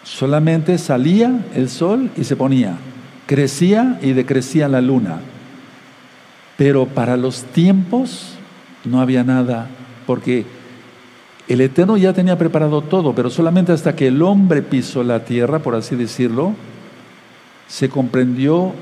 solamente 0.02 0.78
salía 0.78 1.44
el 1.54 1.68
sol 1.68 2.10
y 2.16 2.24
se 2.24 2.34
ponía, 2.34 2.76
crecía 3.26 3.98
y 4.00 4.14
decrecía 4.14 4.66
la 4.66 4.80
luna. 4.80 5.20
Pero 6.56 6.86
para 6.86 7.16
los 7.16 7.44
tiempos 7.44 8.37
no 8.84 9.00
había 9.00 9.24
nada, 9.24 9.68
porque 10.06 10.46
el 11.48 11.60
Eterno 11.62 11.96
ya 11.96 12.12
tenía 12.12 12.36
preparado 12.36 12.82
todo, 12.82 13.14
pero 13.14 13.30
solamente 13.30 13.72
hasta 13.72 13.96
que 13.96 14.08
el 14.08 14.20
hombre 14.22 14.62
pisó 14.62 15.02
la 15.02 15.24
tierra, 15.24 15.60
por 15.60 15.74
así 15.74 15.96
decirlo, 15.96 16.54
se 17.66 17.88
comprendió 17.88 18.74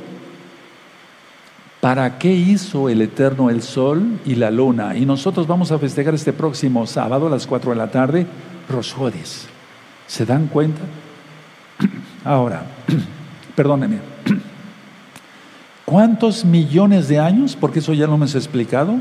para 1.81 2.19
qué 2.19 2.33
hizo 2.33 2.89
el 2.89 3.03
Eterno 3.03 3.51
el 3.51 3.63
sol 3.63 4.19
y 4.25 4.35
la 4.35 4.51
luna. 4.51 4.97
Y 4.97 5.07
nosotros 5.07 5.47
vamos 5.47 5.71
a 5.71 5.79
festejar 5.79 6.15
este 6.15 6.33
próximo 6.33 6.87
sábado 6.87 7.29
a 7.29 7.31
las 7.31 7.47
4 7.47 7.71
de 7.71 7.77
la 7.77 7.91
tarde, 7.91 8.27
Rosjodes. 8.69 9.47
¿Se 10.09 10.27
dan 10.27 10.49
cuenta? 10.49 10.81
Ahora, 12.25 12.65
perdónenme. 13.55 14.01
¿Cuántos 15.85 16.45
millones 16.45 17.07
de 17.07 17.21
años? 17.21 17.57
Porque 17.59 17.79
eso 17.79 17.95
ya 17.95 18.09
lo 18.09 18.15
hemos 18.15 18.35
explicado. 18.35 18.97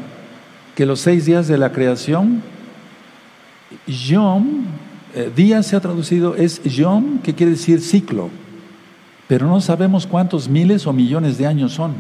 Que 0.75 0.85
los 0.85 0.99
seis 0.99 1.25
días 1.25 1.47
de 1.47 1.57
la 1.57 1.71
creación 1.71 2.43
Yom, 3.87 4.65
eh, 5.13 5.31
día 5.35 5.63
se 5.63 5.75
ha 5.75 5.79
traducido, 5.79 6.35
es 6.35 6.61
Yom, 6.63 7.19
que 7.19 7.33
quiere 7.33 7.53
decir 7.53 7.81
ciclo, 7.81 8.29
pero 9.27 9.47
no 9.47 9.61
sabemos 9.61 10.05
cuántos 10.05 10.47
miles 10.47 10.85
o 10.87 10.93
millones 10.93 11.37
de 11.37 11.47
años 11.47 11.73
son. 11.73 11.95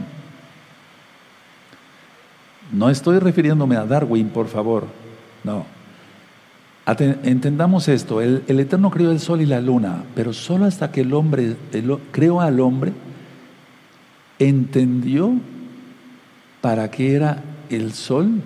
No 2.71 2.89
estoy 2.89 3.19
refiriéndome 3.19 3.75
a 3.75 3.85
Darwin, 3.85 4.29
por 4.29 4.47
favor, 4.47 4.87
no. 5.43 5.65
Entendamos 7.23 7.87
esto, 7.87 8.21
el, 8.21 8.43
Eterno 8.47 8.91
creó 8.91 9.11
el 9.11 9.19
sol 9.19 9.41
y 9.41 9.47
la 9.47 9.59
luna, 9.59 10.03
pero 10.13 10.33
solo 10.33 10.65
hasta 10.65 10.91
que 10.91 11.01
el 11.01 11.13
hombre 11.13 11.55
creó 12.11 12.41
al 12.41 12.59
hombre, 12.59 12.93
entendió 14.37 15.33
para 16.61 16.91
qué 16.91 17.15
era 17.15 17.43
el 17.69 17.93
sol 17.93 18.41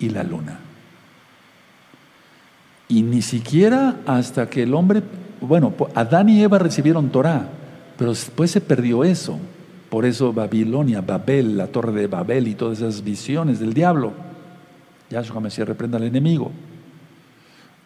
y 0.00 0.08
la 0.08 0.24
luna. 0.24 0.58
Y 2.88 3.02
ni 3.02 3.22
siquiera 3.22 3.98
hasta 4.04 4.50
que 4.50 4.64
el 4.64 4.74
hombre, 4.74 5.02
bueno, 5.40 5.72
Adán 5.94 6.28
y 6.28 6.42
Eva 6.42 6.58
recibieron 6.58 7.10
Torah, 7.10 7.48
pero 7.96 8.10
después 8.10 8.50
se 8.50 8.60
perdió 8.60 9.04
eso. 9.04 9.38
Por 9.88 10.04
eso 10.04 10.32
Babilonia, 10.32 11.00
Babel, 11.00 11.56
la 11.56 11.68
torre 11.68 11.92
de 11.92 12.06
Babel 12.08 12.48
y 12.48 12.54
todas 12.54 12.78
esas 12.78 13.04
visiones 13.04 13.60
del 13.60 13.74
diablo. 13.74 14.12
Yahshua 15.10 15.40
Mesías 15.40 15.68
reprenda 15.68 15.98
al 15.98 16.04
enemigo. 16.04 16.50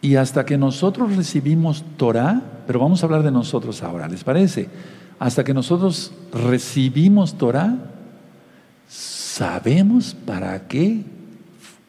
Y 0.01 0.15
hasta 0.15 0.45
que 0.45 0.57
nosotros 0.57 1.15
recibimos 1.15 1.83
Torah, 1.97 2.41
pero 2.67 2.79
vamos 2.79 3.01
a 3.01 3.05
hablar 3.07 3.23
de 3.23 3.31
nosotros 3.31 3.81
ahora, 3.81 4.07
¿les 4.07 4.23
parece? 4.23 4.69
Hasta 5.17 5.43
que 5.43 5.53
nosotros 5.53 6.11
recibimos 6.31 7.37
Torah, 7.37 7.75
sabemos 8.87 10.15
para 10.25 10.67
qué 10.67 11.03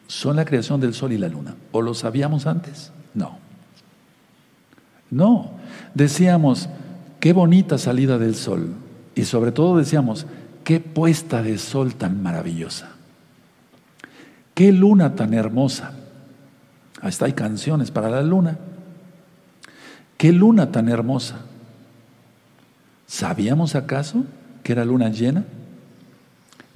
son 0.06 0.36
la 0.36 0.44
creación 0.44 0.80
del 0.80 0.94
sol 0.94 1.12
y 1.12 1.18
la 1.18 1.28
luna. 1.28 1.54
¿O 1.72 1.82
lo 1.82 1.94
sabíamos 1.94 2.46
antes? 2.46 2.92
No. 3.14 3.38
No. 5.10 5.50
Decíamos, 5.94 6.68
qué 7.20 7.32
bonita 7.32 7.78
salida 7.78 8.18
del 8.18 8.34
sol. 8.34 8.74
Y 9.14 9.24
sobre 9.24 9.52
todo 9.52 9.78
decíamos, 9.78 10.26
qué 10.64 10.80
puesta 10.80 11.42
de 11.42 11.58
sol 11.58 11.94
tan 11.94 12.22
maravillosa. 12.22 12.90
qué 14.54 14.72
luna 14.72 15.14
tan 15.14 15.34
hermosa. 15.34 15.92
Hasta 17.02 17.26
hay 17.26 17.34
canciones 17.34 17.90
para 17.90 18.08
la 18.08 18.22
luna. 18.22 18.58
Qué 20.16 20.32
luna 20.32 20.72
tan 20.72 20.88
hermosa. 20.88 21.40
¿Sabíamos 23.06 23.74
acaso 23.74 24.24
que 24.62 24.72
era 24.72 24.84
luna 24.84 25.10
llena? 25.10 25.44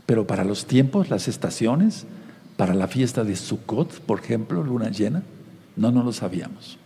Pero 0.05 0.27
para 0.27 0.45
los 0.45 0.67
tiempos, 0.67 1.09
las 1.09 1.27
estaciones, 1.27 2.07
para 2.61 2.75
la 2.75 2.89
fiesta 2.89 3.25
de 3.25 3.37
Sukkot, 3.37 4.01
por 4.01 4.21
ejemplo, 4.21 4.63
luna 4.63 4.91
llena, 4.91 5.23
no, 5.77 5.91
no 5.91 6.03
lo 6.03 6.13
sabíamos. 6.13 6.77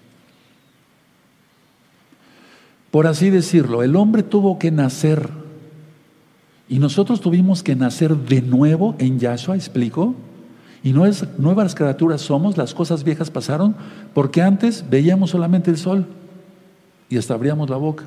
Por 2.93 3.09
así 3.09 3.29
decirlo, 3.29 3.83
el 3.83 3.97
hombre 3.97 4.23
tuvo 4.23 4.57
que 4.61 4.71
nacer 4.71 5.31
y 6.69 6.79
nosotros 6.79 7.21
tuvimos 7.21 7.65
que 7.65 7.75
nacer 7.75 8.17
de 8.17 8.41
nuevo 8.41 8.95
en 9.01 9.19
Yahshua, 9.19 9.57
¿explico? 9.57 10.15
Y 10.85 10.93
no 10.93 11.07
es, 11.07 11.27
nuevas 11.41 11.75
criaturas 11.75 12.21
somos, 12.21 12.57
las 12.57 12.73
cosas 12.73 13.03
viejas 13.03 13.33
pasaron, 13.33 13.75
porque 14.15 14.43
antes 14.43 14.85
veíamos 14.89 15.31
solamente 15.31 15.73
el 15.73 15.77
sol 15.77 16.07
y 17.09 17.19
hasta 17.19 17.35
abríamos 17.35 17.69
la 17.69 17.79
boca. 17.79 18.05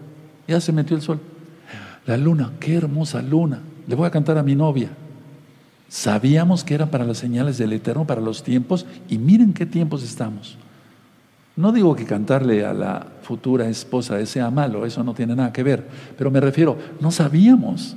Ya 0.47 0.61
se 0.61 0.71
metió 0.71 0.95
el 0.95 1.01
sol. 1.01 1.19
La 2.05 2.15
luna, 2.15 2.53
qué 2.61 2.75
hermosa 2.75 3.21
luna. 3.21 3.59
Le 3.87 3.95
voy 3.95 4.07
a 4.07 4.11
cantar 4.11 4.37
a 4.37 4.43
mi 4.43 4.55
novia. 4.55 4.89
Sabíamos 5.89 6.63
que 6.63 6.73
era 6.73 6.91
para 6.91 7.05
las 7.05 7.17
señales 7.17 7.57
del 7.57 7.73
Eterno, 7.73 8.05
para 8.05 8.21
los 8.21 8.43
tiempos, 8.43 8.85
y 9.07 9.17
miren 9.17 9.53
qué 9.53 9.65
tiempos 9.65 10.03
estamos. 10.03 10.57
No 11.55 11.71
digo 11.71 11.95
que 11.95 12.05
cantarle 12.05 12.65
a 12.65 12.73
la 12.73 13.07
futura 13.23 13.67
esposa 13.67 14.23
sea 14.25 14.51
malo, 14.51 14.85
eso 14.85 15.03
no 15.03 15.13
tiene 15.13 15.35
nada 15.35 15.51
que 15.51 15.63
ver, 15.63 15.87
pero 16.17 16.29
me 16.29 16.39
refiero, 16.39 16.77
no 16.99 17.09
sabíamos, 17.09 17.95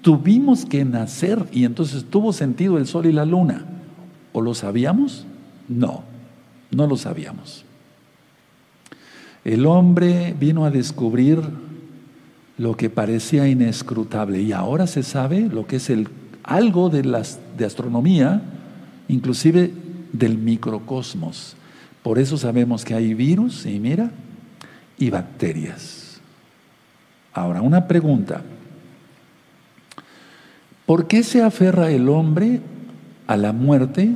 tuvimos 0.00 0.64
que 0.64 0.84
nacer 0.84 1.44
y 1.50 1.64
entonces 1.64 2.04
tuvo 2.04 2.32
sentido 2.32 2.78
el 2.78 2.86
sol 2.86 3.06
y 3.06 3.12
la 3.12 3.24
luna. 3.24 3.64
¿O 4.32 4.40
lo 4.40 4.54
sabíamos? 4.54 5.26
No, 5.68 6.04
no 6.70 6.86
lo 6.86 6.96
sabíamos. 6.96 7.64
El 9.44 9.66
hombre 9.66 10.34
vino 10.38 10.64
a 10.64 10.70
descubrir 10.70 11.40
lo 12.58 12.76
que 12.76 12.90
parecía 12.90 13.48
inescrutable 13.48 14.40
y 14.40 14.52
ahora 14.52 14.86
se 14.86 15.02
sabe 15.02 15.48
lo 15.48 15.66
que 15.66 15.76
es 15.76 15.90
el 15.90 16.08
algo 16.50 16.90
de, 16.90 17.04
las, 17.04 17.38
de 17.56 17.64
astronomía, 17.64 18.42
inclusive 19.06 19.72
del 20.12 20.36
microcosmos. 20.36 21.54
Por 22.02 22.18
eso 22.18 22.36
sabemos 22.36 22.84
que 22.84 22.92
hay 22.92 23.14
virus, 23.14 23.66
y 23.66 23.78
mira, 23.78 24.10
y 24.98 25.10
bacterias. 25.10 26.20
Ahora, 27.32 27.62
una 27.62 27.86
pregunta. 27.86 28.42
¿Por 30.86 31.06
qué 31.06 31.22
se 31.22 31.40
aferra 31.40 31.92
el 31.92 32.08
hombre 32.08 32.60
a 33.28 33.36
la 33.36 33.52
muerte 33.52 34.10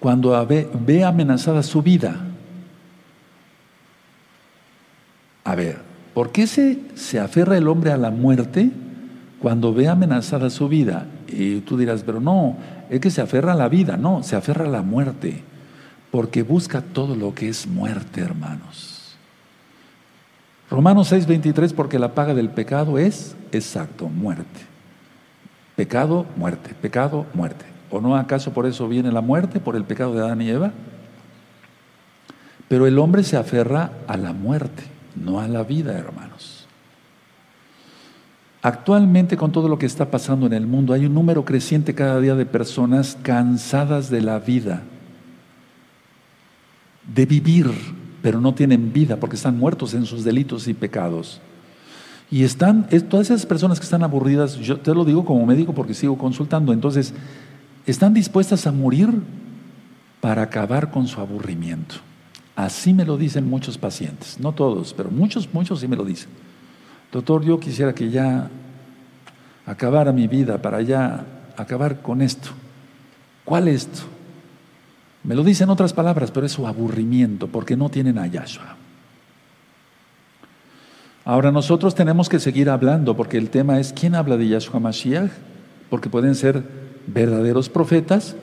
cuando 0.00 0.46
ve, 0.46 1.04
amenazada 1.04 1.62
su 1.62 1.82
vida? 1.82 2.24
A 5.44 5.54
ver, 5.54 5.76
¿por 6.14 6.32
qué 6.32 6.46
se, 6.46 6.80
se 6.94 7.20
aferra 7.20 7.58
el 7.58 7.68
hombre 7.68 7.92
a 7.92 7.98
la 7.98 8.10
muerte 8.10 8.70
cuando 9.40 9.74
ve 9.74 9.88
amenazada 9.88 10.48
su 10.48 10.68
vida? 10.68 11.06
Y 11.36 11.60
tú 11.60 11.76
dirás, 11.76 12.04
pero 12.04 12.20
no, 12.20 12.56
es 12.88 13.00
que 13.00 13.10
se 13.10 13.20
aferra 13.20 13.52
a 13.52 13.56
la 13.56 13.68
vida, 13.68 13.96
no, 13.96 14.22
se 14.22 14.36
aferra 14.36 14.66
a 14.66 14.68
la 14.68 14.82
muerte, 14.82 15.42
porque 16.10 16.42
busca 16.42 16.80
todo 16.80 17.16
lo 17.16 17.34
que 17.34 17.48
es 17.48 17.66
muerte, 17.66 18.20
hermanos. 18.20 19.16
Romanos 20.70 21.12
6:23, 21.12 21.72
porque 21.74 21.98
la 21.98 22.14
paga 22.14 22.34
del 22.34 22.50
pecado 22.50 22.98
es, 22.98 23.36
exacto, 23.52 24.08
muerte. 24.08 24.60
Pecado, 25.76 26.24
muerte, 26.36 26.74
pecado, 26.80 27.26
muerte. 27.34 27.64
¿O 27.90 28.00
no 28.00 28.16
acaso 28.16 28.52
por 28.52 28.66
eso 28.66 28.88
viene 28.88 29.10
la 29.10 29.20
muerte, 29.20 29.58
por 29.58 29.74
el 29.74 29.84
pecado 29.84 30.14
de 30.14 30.20
Adán 30.20 30.40
y 30.40 30.50
Eva? 30.50 30.72
Pero 32.68 32.86
el 32.86 32.98
hombre 32.98 33.24
se 33.24 33.36
aferra 33.36 33.90
a 34.06 34.16
la 34.16 34.32
muerte, 34.32 34.84
no 35.16 35.40
a 35.40 35.48
la 35.48 35.64
vida, 35.64 35.98
hermanos. 35.98 36.63
Actualmente 38.64 39.36
con 39.36 39.52
todo 39.52 39.68
lo 39.68 39.78
que 39.78 39.84
está 39.84 40.10
pasando 40.10 40.46
en 40.46 40.54
el 40.54 40.66
mundo 40.66 40.94
hay 40.94 41.04
un 41.04 41.12
número 41.12 41.44
creciente 41.44 41.94
cada 41.94 42.18
día 42.18 42.34
de 42.34 42.46
personas 42.46 43.18
cansadas 43.20 44.08
de 44.08 44.22
la 44.22 44.38
vida, 44.38 44.84
de 47.14 47.26
vivir, 47.26 47.70
pero 48.22 48.40
no 48.40 48.54
tienen 48.54 48.90
vida 48.90 49.18
porque 49.20 49.36
están 49.36 49.58
muertos 49.58 49.92
en 49.92 50.06
sus 50.06 50.24
delitos 50.24 50.66
y 50.66 50.72
pecados. 50.72 51.42
Y 52.30 52.42
están, 52.42 52.88
todas 53.10 53.26
esas 53.26 53.44
personas 53.44 53.78
que 53.78 53.84
están 53.84 54.02
aburridas, 54.02 54.56
yo 54.56 54.80
te 54.80 54.94
lo 54.94 55.04
digo 55.04 55.26
como 55.26 55.44
médico 55.44 55.74
porque 55.74 55.92
sigo 55.92 56.16
consultando, 56.16 56.72
entonces, 56.72 57.12
están 57.84 58.14
dispuestas 58.14 58.66
a 58.66 58.72
morir 58.72 59.10
para 60.22 60.40
acabar 60.40 60.90
con 60.90 61.06
su 61.06 61.20
aburrimiento. 61.20 61.96
Así 62.56 62.94
me 62.94 63.04
lo 63.04 63.18
dicen 63.18 63.46
muchos 63.46 63.76
pacientes, 63.76 64.40
no 64.40 64.52
todos, 64.52 64.94
pero 64.94 65.10
muchos, 65.10 65.52
muchos 65.52 65.80
sí 65.80 65.86
me 65.86 65.96
lo 65.96 66.04
dicen. 66.06 66.30
Doctor, 67.14 67.44
yo 67.44 67.60
quisiera 67.60 67.94
que 67.94 68.10
ya 68.10 68.50
acabara 69.66 70.10
mi 70.10 70.26
vida 70.26 70.60
para 70.60 70.82
ya 70.82 71.24
acabar 71.56 72.02
con 72.02 72.20
esto. 72.20 72.48
¿Cuál 73.44 73.68
esto? 73.68 74.00
Me 75.22 75.36
lo 75.36 75.44
dicen 75.44 75.70
otras 75.70 75.92
palabras, 75.92 76.32
pero 76.32 76.44
es 76.44 76.50
su 76.50 76.66
aburrimiento, 76.66 77.46
porque 77.46 77.76
no 77.76 77.88
tienen 77.88 78.18
a 78.18 78.26
Yahshua. 78.26 78.74
Ahora 81.24 81.52
nosotros 81.52 81.94
tenemos 81.94 82.28
que 82.28 82.40
seguir 82.40 82.68
hablando, 82.68 83.16
porque 83.16 83.38
el 83.38 83.48
tema 83.48 83.78
es 83.78 83.92
quién 83.92 84.16
habla 84.16 84.36
de 84.36 84.48
Yahshua 84.48 84.80
Mashiach, 84.80 85.30
porque 85.90 86.10
pueden 86.10 86.34
ser 86.34 86.64
verdaderos 87.06 87.68
profetas 87.68 88.34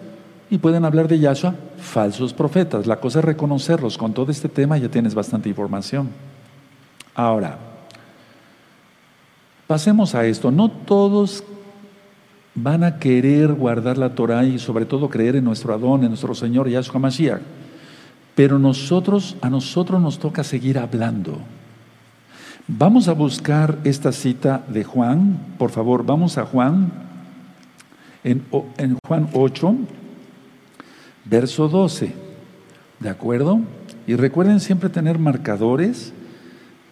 y 0.50 0.60
pueden 0.60 0.86
hablar 0.86 1.10
de 1.10 1.20
Yahshua 1.20 1.56
falsos 1.78 2.34
profetas. 2.34 2.88
La 2.88 3.02
cosa 3.02 3.20
es 3.20 3.26
reconocerlos. 3.26 3.98
Con 3.98 4.14
todo 4.14 4.32
este 4.32 4.48
tema 4.48 4.78
ya 4.78 4.88
tienes 4.88 5.14
bastante 5.14 5.50
información. 5.50 6.08
Ahora, 7.14 7.71
Pasemos 9.72 10.16
a 10.16 10.26
esto. 10.26 10.52
No 10.52 10.70
todos 10.70 11.46
van 12.56 12.84
a 12.84 13.00
querer 13.00 13.54
guardar 13.54 13.98
la 13.98 14.14
Torah 14.16 14.44
y 14.44 14.60
sobre 14.60 14.84
todo 14.84 15.10
creer 15.10 15.38
en 15.38 15.46
nuestro 15.46 15.74
Adón, 15.74 16.04
en 16.04 16.10
nuestro 16.10 16.36
Señor 16.36 16.68
Yahshua 16.68 17.00
Mashiach. 17.00 17.40
Pero 18.36 18.60
nosotros, 18.60 19.38
a 19.40 19.50
nosotros 19.50 20.02
nos 20.02 20.20
toca 20.20 20.44
seguir 20.44 20.78
hablando. 20.78 21.38
Vamos 22.68 23.08
a 23.08 23.14
buscar 23.14 23.78
esta 23.86 24.12
cita 24.12 24.62
de 24.68 24.84
Juan, 24.84 25.40
por 25.58 25.70
favor, 25.70 26.06
vamos 26.06 26.38
a 26.38 26.46
Juan, 26.46 26.92
en, 28.26 28.44
en 28.78 28.98
Juan 29.08 29.30
8, 29.32 29.74
verso 31.24 31.70
12, 31.70 32.14
¿de 33.00 33.10
acuerdo? 33.10 33.62
Y 34.06 34.16
recuerden 34.16 34.60
siempre 34.60 34.90
tener 34.90 35.18
marcadores 35.18 36.12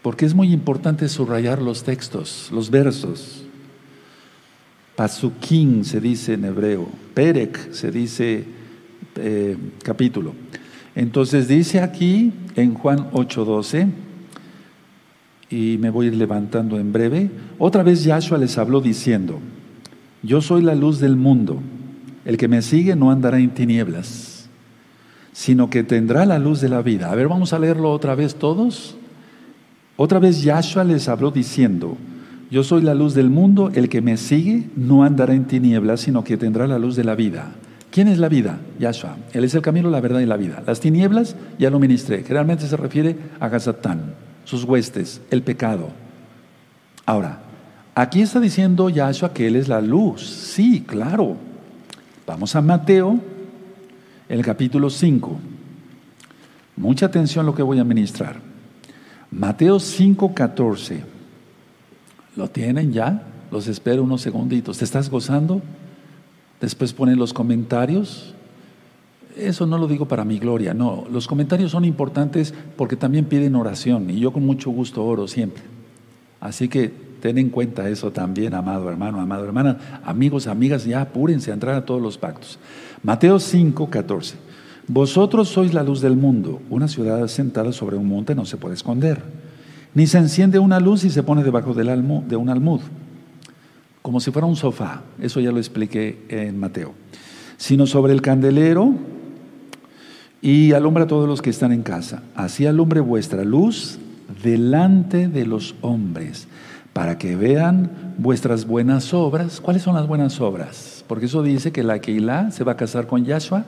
porque 0.02 0.26
es 0.26 0.34
muy 0.34 0.54
importante 0.54 1.08
subrayar 1.10 1.62
los 1.62 1.84
textos, 1.84 2.50
los 2.52 2.70
versos. 2.70 3.44
Pasukim 4.96 5.84
se 5.84 6.02
dice 6.02 6.34
en 6.34 6.46
hebreo, 6.46 6.88
Perek 7.14 7.72
se 7.72 7.92
dice 7.92 8.46
eh, 9.16 9.58
capítulo. 9.84 10.34
Entonces 10.96 11.48
dice 11.48 11.80
aquí 11.80 12.34
en 12.56 12.74
Juan 12.74 13.12
8:12, 13.12 13.90
y 15.50 15.78
me 15.80 15.90
voy 15.90 16.08
a 16.08 16.10
ir 16.10 16.16
levantando 16.16 16.78
en 16.80 16.92
breve, 16.92 17.32
otra 17.58 17.84
vez 17.84 18.04
Yahshua 18.04 18.38
les 18.38 18.58
habló 18.58 18.82
diciendo, 18.82 19.40
yo 20.22 20.42
soy 20.42 20.62
la 20.62 20.76
luz 20.76 21.00
del 21.00 21.16
mundo, 21.16 21.60
el 22.26 22.38
que 22.38 22.48
me 22.48 22.62
sigue 22.62 22.96
no 22.96 23.12
andará 23.12 23.40
en 23.40 23.52
tinieblas, 23.52 24.50
sino 25.32 25.70
que 25.70 25.84
tendrá 25.84 26.26
la 26.26 26.40
luz 26.40 26.62
de 26.62 26.70
la 26.70 26.82
vida. 26.82 27.12
A 27.12 27.16
ver, 27.16 27.28
vamos 27.28 27.54
a 27.54 27.60
leerlo 27.60 27.92
otra 27.92 28.16
vez 28.16 28.36
todos. 28.36 28.96
Otra 30.02 30.20
vez 30.20 30.44
Yahshua 30.44 30.86
les 30.86 31.10
habló 31.10 31.30
diciendo, 31.30 31.98
yo 32.50 32.64
soy 32.64 32.82
la 32.82 32.96
luz 32.96 33.14
del 33.16 33.30
mundo, 33.30 33.70
el 33.76 33.90
que 33.90 34.02
me 34.02 34.16
sigue 34.16 34.70
no 34.78 35.04
andará 35.04 35.34
en 35.34 35.44
tinieblas, 35.44 36.00
sino 36.00 36.24
que 36.24 36.38
tendrá 36.38 36.68
la 36.68 36.80
luz 36.80 36.96
de 36.96 37.04
la 37.04 37.16
vida. 37.16 37.52
¿Quién 37.92 38.08
es 38.08 38.18
la 38.18 38.30
vida? 38.30 38.62
Yahshua. 38.80 39.18
Él 39.34 39.44
es 39.44 39.56
el 39.56 39.62
camino, 39.62 39.90
la 39.90 40.00
verdad 40.00 40.22
y 40.22 40.26
la 40.26 40.38
vida. 40.38 40.64
Las 40.66 40.80
tinieblas 40.80 41.36
ya 41.58 41.70
lo 41.70 41.80
ministré. 41.82 42.24
Generalmente 42.24 42.66
se 42.66 42.78
refiere 42.78 43.18
a 43.42 43.50
Gazatán, 43.50 44.14
sus 44.46 44.64
huestes, 44.64 45.20
el 45.32 45.44
pecado. 45.44 45.90
Ahora, 47.06 47.42
aquí 47.94 48.22
está 48.22 48.40
diciendo 48.40 48.90
Yahshua 48.90 49.34
que 49.34 49.48
Él 49.48 49.58
es 49.58 49.68
la 49.68 49.82
luz. 49.82 50.26
Sí, 50.26 50.86
claro. 50.88 51.36
Vamos 52.26 52.56
a 52.56 52.62
Mateo, 52.62 53.20
el 54.30 54.42
capítulo 54.44 54.90
5. 54.90 55.38
Mucha 56.78 57.08
atención 57.08 57.44
a 57.44 57.48
lo 57.48 57.54
que 57.54 57.64
voy 57.64 57.80
a 57.80 57.84
ministrar. 57.84 58.49
Mateo 59.32 59.80
5:14. 59.80 61.04
¿Lo 62.36 62.50
tienen 62.50 62.94
ya? 62.94 63.24
Los 63.52 63.68
espero 63.68 64.04
unos 64.04 64.22
segunditos. 64.22 64.78
¿Te 64.78 64.86
estás 64.86 65.10
gozando? 65.10 65.62
Después 66.62 66.94
ponen 66.94 67.18
los 67.18 67.34
comentarios. 67.34 68.34
Eso 69.36 69.66
no 69.66 69.78
lo 69.78 69.88
digo 69.88 70.08
para 70.08 70.26
mi 70.26 70.40
gloria, 70.40 70.74
no. 70.74 71.06
Los 71.12 71.28
comentarios 71.28 71.72
son 71.72 71.86
importantes 71.86 72.54
porque 72.76 72.96
también 72.96 73.26
piden 73.26 73.56
oración 73.56 74.10
y 74.10 74.20
yo 74.20 74.34
con 74.34 74.46
mucho 74.46 74.70
gusto 74.72 75.06
oro 75.06 75.28
siempre. 75.28 75.64
Así 76.42 76.68
que 76.68 77.10
Ten 77.20 77.38
en 77.38 77.50
cuenta 77.50 77.90
eso 77.90 78.12
también, 78.12 78.54
amado 78.54 78.90
hermano, 78.90 79.20
amado 79.20 79.44
hermana. 79.44 80.02
Amigos, 80.06 80.48
amigas, 80.48 80.86
ya 80.86 81.02
apúrense 81.02 81.52
a 81.52 81.54
entrar 81.54 81.76
a 81.76 81.86
todos 81.86 82.02
los 82.02 82.18
pactos. 82.18 82.60
Mateo 83.04 83.40
5, 83.40 83.90
14. 83.90 84.36
Vosotros 84.90 85.50
sois 85.50 85.72
la 85.72 85.84
luz 85.84 86.02
del 86.02 86.16
mundo. 86.16 86.62
Una 86.72 86.88
ciudad 86.88 87.24
asentada 87.24 87.72
sobre 87.72 87.96
un 87.96 88.08
monte 88.08 88.34
no 88.34 88.44
se 88.46 88.58
puede 88.58 88.74
esconder. 88.74 89.22
Ni 89.94 90.08
se 90.08 90.18
enciende 90.18 90.58
una 90.58 90.80
luz 90.80 91.04
y 91.04 91.12
se 91.12 91.22
pone 91.22 91.44
debajo 91.44 91.76
del 91.76 91.88
de 92.28 92.36
un 92.36 92.50
almud, 92.50 92.82
como 94.02 94.20
si 94.20 94.32
fuera 94.32 94.48
un 94.48 94.56
sofá. 94.56 95.04
Eso 95.22 95.40
ya 95.40 95.52
lo 95.52 95.60
expliqué 95.60 96.26
en 96.30 96.60
Mateo. 96.60 96.94
Sino 97.58 97.86
sobre 97.86 98.14
el 98.14 98.24
candelero 98.24 98.96
y 100.42 100.74
alumbra 100.74 101.04
a 101.04 101.08
todos 101.08 101.28
los 101.28 101.44
que 101.44 101.52
están 101.52 101.72
en 101.72 101.84
casa. 101.84 102.24
Así 102.36 102.66
alumbre 102.66 103.00
vuestra 103.00 103.44
luz 103.44 104.00
delante 104.44 105.28
de 105.28 105.46
los 105.46 105.76
hombres, 105.82 106.48
para 106.94 107.20
que 107.20 107.36
vean 107.36 107.92
vuestras 108.18 108.66
buenas 108.66 109.14
obras. 109.14 109.62
¿Cuáles 109.62 109.84
son 109.84 109.94
las 109.94 110.08
buenas 110.08 110.42
obras? 110.42 111.06
Porque 111.08 111.28
eso 111.28 111.44
dice 111.44 111.72
que 111.72 111.84
la 111.84 112.00
Keilah 112.00 112.50
se 112.50 112.64
va 112.64 112.72
a 112.72 112.78
casar 112.78 113.06
con 113.06 113.24
Yahshua. 113.24 113.66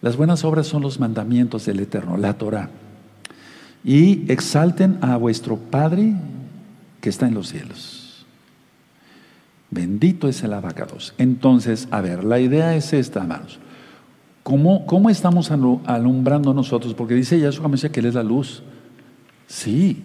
Las 0.00 0.16
buenas 0.16 0.44
obras 0.44 0.66
son 0.66 0.82
los 0.82 1.00
mandamientos 1.00 1.66
del 1.66 1.80
Eterno, 1.80 2.16
la 2.16 2.34
Torah. 2.34 2.70
Y 3.84 4.30
exalten 4.30 4.98
a 5.00 5.16
vuestro 5.16 5.56
Padre 5.56 6.14
que 7.00 7.08
está 7.08 7.26
en 7.26 7.34
los 7.34 7.48
cielos. 7.48 8.26
Bendito 9.70 10.28
es 10.28 10.42
el 10.42 10.52
abacados. 10.52 11.14
Entonces, 11.18 11.88
a 11.90 12.00
ver, 12.00 12.24
la 12.24 12.40
idea 12.40 12.74
es 12.74 12.92
esta, 12.92 13.20
hermanos. 13.20 13.58
¿Cómo, 14.42 14.86
¿Cómo, 14.86 15.10
estamos 15.10 15.50
alumbrando 15.50 16.54
nosotros? 16.54 16.94
Porque 16.94 17.14
dice 17.14 17.38
Yahshua 17.38 17.68
Mesías 17.68 17.92
que 17.92 18.00
Él 18.00 18.06
es 18.06 18.14
la 18.14 18.22
luz. 18.22 18.62
Sí, 19.46 20.02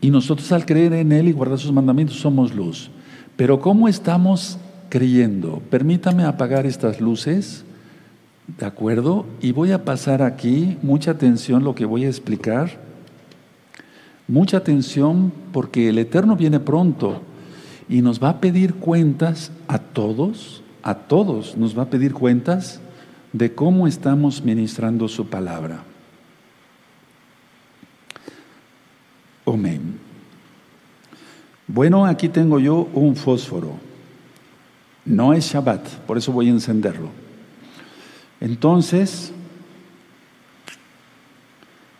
y 0.00 0.10
nosotros 0.10 0.50
al 0.52 0.64
creer 0.64 0.92
en 0.92 1.10
Él 1.12 1.28
y 1.28 1.32
guardar 1.32 1.58
sus 1.58 1.72
mandamientos 1.72 2.18
somos 2.20 2.54
luz. 2.54 2.90
Pero 3.36 3.60
¿cómo 3.60 3.88
estamos 3.88 4.58
creyendo? 4.88 5.60
Permítame 5.70 6.24
apagar 6.24 6.66
estas 6.66 7.00
luces, 7.00 7.64
¿de 8.58 8.66
acuerdo? 8.66 9.26
Y 9.40 9.52
voy 9.52 9.72
a 9.72 9.84
pasar 9.84 10.22
aquí, 10.22 10.78
mucha 10.82 11.12
atención 11.12 11.64
lo 11.64 11.74
que 11.74 11.84
voy 11.84 12.04
a 12.04 12.08
explicar. 12.08 12.80
Mucha 14.28 14.58
atención 14.58 15.32
porque 15.52 15.88
el 15.88 15.98
Eterno 15.98 16.36
viene 16.36 16.60
pronto 16.60 17.22
y 17.88 18.02
nos 18.02 18.22
va 18.22 18.30
a 18.30 18.40
pedir 18.40 18.74
cuentas 18.74 19.50
a 19.66 19.78
todos, 19.78 20.62
a 20.82 20.94
todos 20.94 21.56
nos 21.56 21.76
va 21.76 21.84
a 21.84 21.90
pedir 21.90 22.12
cuentas 22.12 22.80
de 23.32 23.54
cómo 23.54 23.86
estamos 23.86 24.44
ministrando 24.44 25.08
su 25.08 25.26
palabra. 25.28 25.82
Amén. 29.46 29.98
Bueno, 31.66 32.06
aquí 32.06 32.28
tengo 32.28 32.60
yo 32.60 32.88
un 32.94 33.16
fósforo. 33.16 33.74
No 35.04 35.32
es 35.32 35.46
Shabbat, 35.46 35.88
por 36.06 36.18
eso 36.18 36.30
voy 36.30 36.48
a 36.48 36.50
encenderlo. 36.50 37.29
Entonces, 38.40 39.32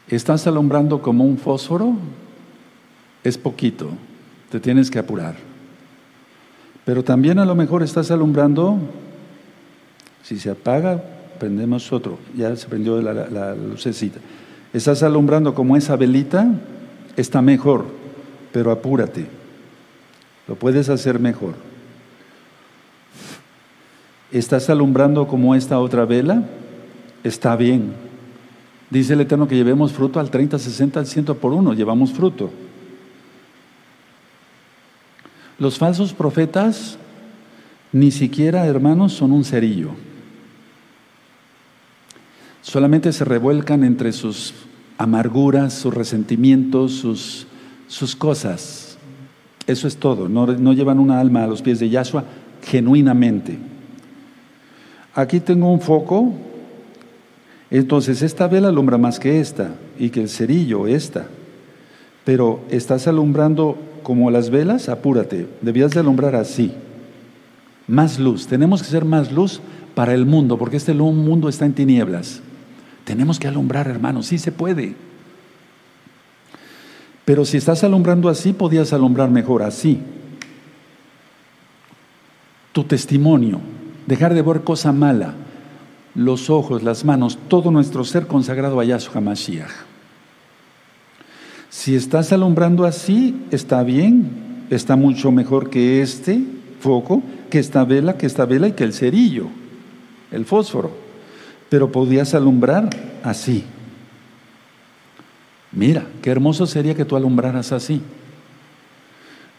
¿estás 0.08 0.46
alumbrando 0.46 1.02
como 1.02 1.24
un 1.24 1.36
fósforo? 1.36 1.94
Es 3.22 3.36
poquito, 3.36 3.90
te 4.50 4.58
tienes 4.58 4.90
que 4.90 4.98
apurar. 4.98 5.36
Pero 6.84 7.04
también 7.04 7.38
a 7.38 7.44
lo 7.44 7.54
mejor 7.54 7.82
estás 7.82 8.10
alumbrando, 8.10 8.78
si 10.22 10.38
se 10.38 10.50
apaga, 10.50 11.02
prendemos 11.38 11.92
otro, 11.92 12.18
ya 12.36 12.56
se 12.56 12.66
prendió 12.66 13.00
la, 13.02 13.54
lucecita. 13.54 14.18
Estás 14.72 15.02
alumbrando 15.02 15.54
como 15.54 15.76
esa 15.76 15.96
velita, 15.96 16.46
está 17.16 17.42
mejor, 17.42 17.86
pero 18.52 18.70
apúrate. 18.70 19.26
Lo 20.48 20.54
puedes 20.54 20.88
hacer 20.88 21.18
mejor. 21.18 21.54
¿Estás 24.32 24.70
alumbrando 24.70 25.26
como 25.26 25.54
esta 25.54 25.78
otra 25.80 26.04
vela? 26.04 26.44
Está 27.24 27.56
bien. 27.56 27.92
Dice 28.88 29.14
el 29.14 29.20
Eterno 29.20 29.48
que 29.48 29.56
llevemos 29.56 29.92
fruto 29.92 30.20
al 30.20 30.30
30, 30.30 30.58
60, 30.58 31.00
al 31.00 31.06
100 31.06 31.24
por 31.36 31.52
uno. 31.52 31.74
Llevamos 31.74 32.12
fruto. 32.12 32.50
Los 35.58 35.78
falsos 35.78 36.12
profetas 36.12 36.96
ni 37.92 38.10
siquiera, 38.10 38.66
hermanos, 38.66 39.12
son 39.12 39.32
un 39.32 39.44
cerillo. 39.44 39.90
Solamente 42.62 43.12
se 43.12 43.24
revuelcan 43.24 43.84
entre 43.84 44.12
sus 44.12 44.54
amarguras, 44.96 45.74
sus 45.74 45.92
resentimientos, 45.92 46.92
sus, 46.92 47.46
sus 47.88 48.14
cosas. 48.14 48.96
Eso 49.66 49.88
es 49.88 49.96
todo. 49.96 50.28
No, 50.28 50.46
no 50.46 50.72
llevan 50.72 50.98
una 51.00 51.20
alma 51.20 51.44
a 51.44 51.46
los 51.46 51.62
pies 51.62 51.80
de 51.80 51.88
Yahshua 51.88 52.24
genuinamente. 52.62 53.58
Aquí 55.14 55.40
tengo 55.40 55.72
un 55.72 55.80
foco. 55.80 56.32
Entonces, 57.70 58.22
esta 58.22 58.48
vela 58.48 58.68
alumbra 58.68 58.98
más 58.98 59.18
que 59.18 59.40
esta 59.40 59.74
y 59.98 60.10
que 60.10 60.22
el 60.22 60.28
cerillo, 60.28 60.86
esta. 60.86 61.26
Pero 62.24 62.60
estás 62.70 63.06
alumbrando 63.06 63.76
como 64.02 64.30
las 64.30 64.50
velas, 64.50 64.88
apúrate. 64.88 65.46
Debías 65.60 65.92
de 65.92 66.00
alumbrar 66.00 66.34
así. 66.34 66.72
Más 67.86 68.18
luz. 68.18 68.46
Tenemos 68.46 68.82
que 68.82 68.88
ser 68.88 69.04
más 69.04 69.32
luz 69.32 69.60
para 69.94 70.14
el 70.14 70.26
mundo, 70.26 70.58
porque 70.58 70.76
este 70.76 70.94
mundo 70.94 71.48
está 71.48 71.66
en 71.66 71.74
tinieblas. 71.74 72.40
Tenemos 73.04 73.38
que 73.38 73.48
alumbrar, 73.48 73.88
hermanos, 73.88 74.26
sí 74.26 74.38
se 74.38 74.52
puede. 74.52 74.94
Pero 77.24 77.44
si 77.44 77.56
estás 77.56 77.84
alumbrando 77.84 78.28
así, 78.28 78.52
podías 78.52 78.92
alumbrar 78.92 79.30
mejor 79.30 79.62
así. 79.62 79.98
Tu 82.72 82.84
testimonio, 82.84 83.60
dejar 84.10 84.34
de 84.34 84.42
ver 84.42 84.62
cosa 84.62 84.92
mala, 84.92 85.34
los 86.14 86.50
ojos, 86.50 86.82
las 86.82 87.04
manos, 87.04 87.38
todo 87.46 87.70
nuestro 87.70 88.04
ser 88.04 88.26
consagrado 88.26 88.80
a 88.80 88.84
Yahshua 88.84 89.20
Mashiach. 89.20 89.70
Si 91.68 91.94
estás 91.94 92.32
alumbrando 92.32 92.84
así, 92.84 93.46
está 93.52 93.84
bien, 93.84 94.66
está 94.68 94.96
mucho 94.96 95.30
mejor 95.30 95.70
que 95.70 96.02
este 96.02 96.42
foco, 96.80 97.22
que 97.48 97.60
esta 97.60 97.84
vela, 97.84 98.18
que 98.18 98.26
esta 98.26 98.44
vela 98.44 98.66
y 98.66 98.72
que 98.72 98.84
el 98.84 98.92
cerillo, 98.92 99.46
el 100.32 100.44
fósforo 100.44 101.08
pero 101.70 101.92
podías 101.92 102.34
alumbrar 102.34 102.90
así. 103.22 103.64
Mira, 105.72 106.04
qué 106.20 106.30
hermoso 106.30 106.66
sería 106.66 106.96
que 106.96 107.04
tú 107.06 107.16
alumbraras 107.16 107.72
así. 107.72 108.02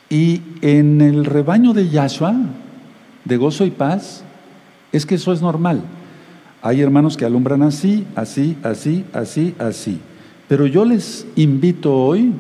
Y 0.10 0.42
en 0.62 1.00
el 1.00 1.24
rebaño 1.24 1.72
de 1.74 1.88
Yahshua, 1.88 2.36
de 3.24 3.38
gozo 3.38 3.66
y 3.66 3.72
paz, 3.72 4.26
es 4.92 5.06
que 5.06 5.16
eso 5.16 5.34
es 5.34 5.42
normal. 5.42 5.82
Hay 6.62 6.82
hermanos 6.82 7.18
que 7.18 7.26
alumbran 7.26 7.64
así, 7.64 8.06
así, 8.16 8.58
así, 8.64 9.06
así, 9.14 9.56
así. 9.58 10.00
Pero 10.48 10.68
yo 10.68 10.86
les 10.86 11.26
invito 11.36 11.96
hoy 11.96 12.34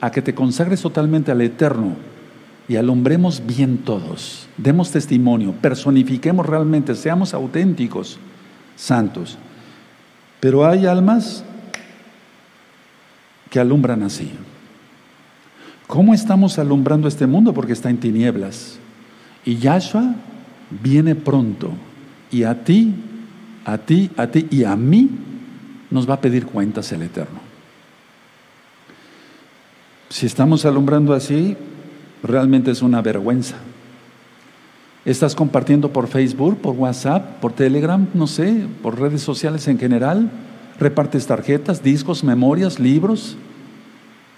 a 0.00 0.10
que 0.10 0.22
te 0.22 0.34
consagres 0.34 0.80
totalmente 0.80 1.30
al 1.30 1.40
Eterno 1.40 1.94
y 2.68 2.76
alumbremos 2.76 3.42
bien 3.46 3.78
todos. 3.78 4.48
Demos 4.56 4.90
testimonio, 4.90 5.52
personifiquemos 5.60 6.46
realmente, 6.46 6.94
seamos 6.94 7.34
auténticos 7.34 8.18
santos. 8.76 9.38
Pero 10.40 10.66
hay 10.66 10.86
almas 10.86 11.44
que 13.50 13.60
alumbran 13.60 14.02
así. 14.02 14.30
¿Cómo 15.86 16.14
estamos 16.14 16.58
alumbrando 16.58 17.08
este 17.08 17.26
mundo? 17.26 17.52
Porque 17.52 17.72
está 17.72 17.90
en 17.90 17.98
tinieblas. 17.98 18.78
Y 19.44 19.56
Yahshua 19.56 20.14
viene 20.82 21.14
pronto. 21.14 21.72
Y 22.30 22.44
a 22.44 22.64
ti, 22.64 22.94
a 23.64 23.78
ti, 23.78 24.10
a 24.16 24.26
ti 24.28 24.46
y 24.50 24.64
a 24.64 24.76
mí 24.76 25.10
nos 25.90 26.08
va 26.08 26.14
a 26.14 26.20
pedir 26.20 26.46
cuentas 26.46 26.92
el 26.92 27.02
Eterno. 27.02 27.40
Si 30.08 30.26
estamos 30.26 30.64
alumbrando 30.64 31.14
así, 31.14 31.56
realmente 32.22 32.70
es 32.70 32.82
una 32.82 33.02
vergüenza. 33.02 33.56
¿Estás 35.04 35.34
compartiendo 35.34 35.92
por 35.92 36.08
Facebook, 36.08 36.58
por 36.58 36.74
WhatsApp, 36.74 37.40
por 37.40 37.52
Telegram, 37.52 38.06
no 38.12 38.26
sé, 38.26 38.66
por 38.82 39.00
redes 39.00 39.22
sociales 39.22 39.66
en 39.68 39.78
general? 39.78 40.30
¿Repartes 40.78 41.26
tarjetas, 41.26 41.82
discos, 41.82 42.22
memorias, 42.22 42.78
libros? 42.78 43.36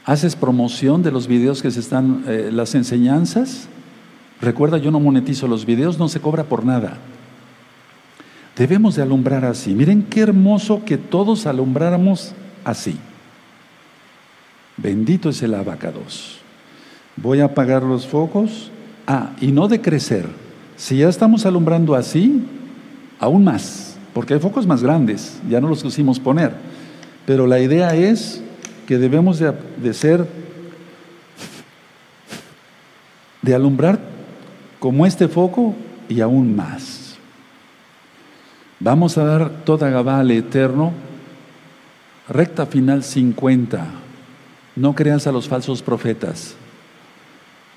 ¿Haces 0.05 0.37
promoción 0.37 1.03
de 1.03 1.11
los 1.11 1.27
videos 1.27 1.63
que 1.63 1.71
se 1.71 1.81
están, 1.81 2.25
eh, 2.27 2.51
las 2.53 2.75
enseñanzas? 2.75 3.69
Recuerda, 4.41 4.79
yo 4.79 4.91
no 4.91 5.01
monetizo 5.01 5.49
los 5.49 5.67
videos, 5.67 5.99
no 5.99 6.09
se 6.09 6.21
cobra 6.21 6.45
por 6.45 6.65
nada. 6.65 6.99
Debemos 8.57 8.97
de 8.97 9.03
alumbrar 9.03 9.45
así. 9.45 9.75
Miren 9.75 10.03
qué 10.03 10.21
hermoso 10.21 10.85
que 10.85 10.99
todos 10.99 11.47
alumbráramos 11.47 12.33
así. 12.65 12.97
Bendito 14.77 15.31
es 15.31 15.43
el 15.43 15.55
abacados. 15.55 16.39
Voy 17.17 17.41
a 17.41 17.47
apagar 17.47 17.83
los 17.83 18.07
focos. 18.07 18.71
Ah, 19.07 19.31
y 19.41 19.53
no 19.53 19.69
de 19.69 19.81
crecer 19.81 20.27
si 20.83 20.99
ya 20.99 21.09
estamos 21.09 21.47
alumbrando 21.47 21.95
así, 21.95 22.43
aún 23.21 23.45
más, 23.45 23.97
porque 24.13 24.35
hay 24.35 24.41
focos 24.41 24.67
más 24.67 24.83
grandes, 24.83 25.41
ya 25.49 25.61
no 25.61 25.69
los 25.69 25.83
quisimos 25.83 26.19
poner. 26.19 26.55
Pero 27.25 27.47
la 27.47 27.61
idea 27.61 27.95
es 27.95 28.43
que 28.87 28.99
debemos 28.99 29.39
de, 29.39 29.95
ser 29.95 30.27
de 33.43 33.55
alumbrar 33.55 34.01
como 34.81 35.07
este 35.07 35.29
foco 35.29 35.75
y 36.09 36.21
aún 36.21 36.57
más. 36.57 37.02
Vamos 38.85 39.17
a 39.17 39.25
dar 39.25 39.49
toda 39.65 39.91
Gabá 39.91 40.19
al 40.19 40.33
Eterno, 40.33 40.93
recta 42.29 42.67
final 42.67 43.05
50. 43.05 43.87
No 44.75 44.93
creas 44.97 45.29
a 45.29 45.33
los 45.33 45.47
falsos 45.47 45.83
profetas. 45.83 46.57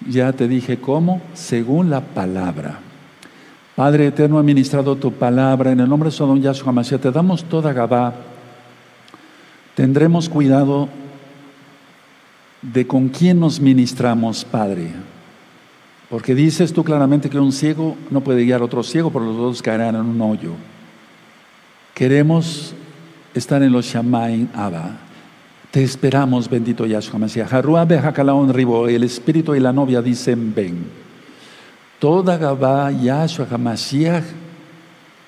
Ya 0.09 0.33
te 0.33 0.47
dije 0.47 0.79
cómo, 0.79 1.21
según 1.35 1.91
la 1.91 2.01
palabra. 2.01 2.79
Padre 3.75 4.07
eterno, 4.07 4.39
administrado 4.39 4.95
tu 4.95 5.11
palabra, 5.11 5.71
en 5.71 5.79
el 5.79 5.87
nombre 5.87 6.09
de 6.09 6.15
Sodom 6.15 6.41
Yahshua 6.41 6.71
Mashiach, 6.71 7.01
te 7.01 7.11
damos 7.11 7.43
toda 7.43 7.71
Gabá. 7.71 8.15
Tendremos 9.75 10.27
cuidado 10.27 10.89
de 12.63 12.87
con 12.87 13.09
quién 13.09 13.39
nos 13.39 13.59
ministramos, 13.59 14.43
Padre. 14.43 14.89
Porque 16.09 16.33
dices 16.33 16.73
tú 16.73 16.83
claramente 16.83 17.29
que 17.29 17.37
un 17.37 17.51
ciego 17.51 17.95
no 18.09 18.21
puede 18.21 18.43
guiar 18.43 18.61
a 18.61 18.65
otro 18.65 18.81
ciego, 18.81 19.11
por 19.11 19.21
los 19.21 19.37
dos 19.37 19.61
caerán 19.61 19.93
en 19.93 20.01
un 20.01 20.19
hoyo. 20.19 20.53
Queremos 21.95 22.73
estar 23.33 23.63
en 23.63 23.71
los 23.71 23.85
Shamaim 23.85 24.49
Abba. 24.53 24.97
Te 25.71 25.81
esperamos, 25.81 26.49
bendito 26.49 26.85
Yahshua 26.85 27.17
Mashiach. 27.17 27.51
ribo, 28.53 28.89
el 28.89 29.03
espíritu 29.03 29.55
y 29.55 29.61
la 29.61 29.71
novia 29.71 30.01
dicen 30.01 30.53
ven. 30.53 30.85
Toda 31.99 32.37
Gabá, 32.37 32.91
Yahshua 32.91 33.47
HaMashiach, 33.49 34.25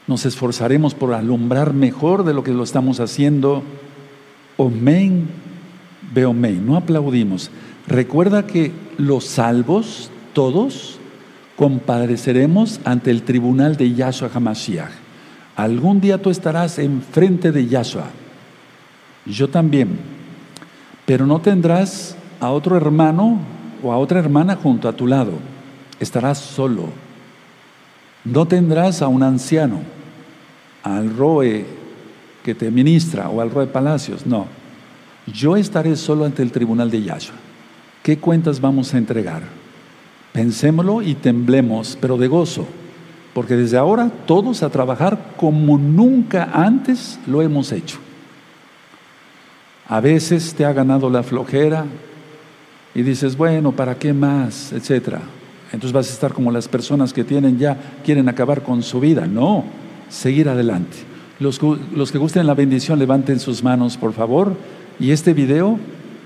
nos 0.07 0.25
esforzaremos 0.25 0.93
por 0.93 1.13
alumbrar 1.13 1.73
mejor 1.73 2.25
de 2.25 2.33
lo 2.33 2.43
que 2.43 2.51
lo 2.51 2.63
estamos 2.63 2.99
haciendo. 2.99 3.63
Omen, 4.57 5.29
Beomen, 6.13 6.65
no 6.65 6.75
aplaudimos. 6.75 7.49
Recuerda 7.87 8.45
que 8.45 8.73
los 8.97 9.23
salvos, 9.23 10.11
todos, 10.33 10.99
compareceremos 11.55 12.81
ante 12.83 13.09
el 13.09 13.23
tribunal 13.23 13.77
de 13.77 13.93
Yahshua 13.93 14.29
HaMashiach. 14.33 15.06
Algún 15.57 15.99
día 15.99 16.21
tú 16.21 16.29
estarás 16.29 16.79
enfrente 16.79 17.51
de 17.51 17.67
Yahshua. 17.67 18.05
Yo 19.25 19.49
también. 19.49 19.99
Pero 21.05 21.25
no 21.25 21.41
tendrás 21.41 22.15
a 22.39 22.51
otro 22.51 22.77
hermano 22.77 23.39
o 23.83 23.91
a 23.91 23.97
otra 23.97 24.19
hermana 24.19 24.55
junto 24.55 24.87
a 24.87 24.93
tu 24.93 25.07
lado 25.07 25.33
estarás 25.99 26.37
solo. 26.37 26.89
No 28.23 28.45
tendrás 28.45 29.01
a 29.01 29.07
un 29.07 29.23
anciano, 29.23 29.79
al 30.83 31.15
roe 31.15 31.65
que 32.43 32.55
te 32.55 32.71
ministra 32.71 33.29
o 33.29 33.41
al 33.41 33.51
roe 33.51 33.67
palacios, 33.67 34.25
no. 34.25 34.47
Yo 35.25 35.57
estaré 35.57 35.95
solo 35.95 36.25
ante 36.25 36.41
el 36.41 36.51
tribunal 36.51 36.89
de 36.89 37.03
Yahshua. 37.03 37.35
¿Qué 38.03 38.17
cuentas 38.17 38.61
vamos 38.61 38.93
a 38.93 38.97
entregar? 38.97 39.43
Pensémoslo 40.31 41.01
y 41.01 41.15
temblemos, 41.15 41.97
pero 41.99 42.17
de 42.17 42.27
gozo, 42.27 42.67
porque 43.37 43.55
desde 43.55 43.77
ahora 43.77 44.09
todos 44.25 44.63
a 44.63 44.69
trabajar 44.71 45.35
como 45.37 45.77
nunca 45.77 46.49
antes 46.51 47.19
lo 47.27 47.43
hemos 47.43 47.71
hecho. 47.71 47.99
A 49.87 50.01
veces 50.01 50.55
te 50.55 50.65
ha 50.65 50.73
ganado 50.73 51.07
la 51.07 51.21
flojera 51.21 51.85
y 52.95 53.03
dices, 53.03 53.37
bueno, 53.37 53.73
¿para 53.73 53.93
qué 53.93 54.11
más? 54.11 54.73
etcétera. 54.73 55.21
Entonces 55.65 55.91
vas 55.91 56.09
a 56.09 56.13
estar 56.13 56.33
como 56.33 56.51
las 56.51 56.67
personas 56.67 57.13
que 57.13 57.23
tienen 57.23 57.59
ya, 57.59 57.77
quieren 58.03 58.27
acabar 58.27 58.63
con 58.63 58.81
su 58.81 58.99
vida. 58.99 59.27
No, 59.27 59.65
seguir 60.09 60.49
adelante. 60.49 60.97
Los, 61.39 61.59
que 61.59 62.17
gusten 62.17 62.47
la 62.47 62.55
bendición, 62.55 62.97
levanten 62.97 63.39
sus 63.39 63.63
manos, 63.63 63.97
por 63.97 64.13
favor. 64.13 64.55
Y 64.99 65.11
este 65.11 65.35
video, 65.35 65.77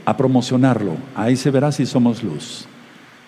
a 0.05 0.15
promocionarlo. 0.15 0.93
Ahí 1.13 1.35
se 1.35 1.51
verá 1.51 1.73
si 1.73 1.85
somos 1.85 2.23
luz. 2.23 2.67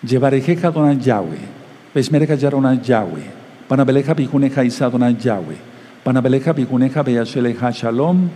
Donan 0.01 1.01
Yahweh. 1.01 2.37
Yaronan 2.39 2.81
Yahweh. 2.81 3.42
Panabeleja 3.67 4.13
bijuneja 4.13 4.63
isa 4.63 4.89
donan 4.89 5.17
Yahweh. 5.17 5.57
Panabeleja 6.03 6.53
beyasheleja 6.53 7.71
shalom. 7.71 8.29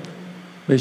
Que 0.68 0.78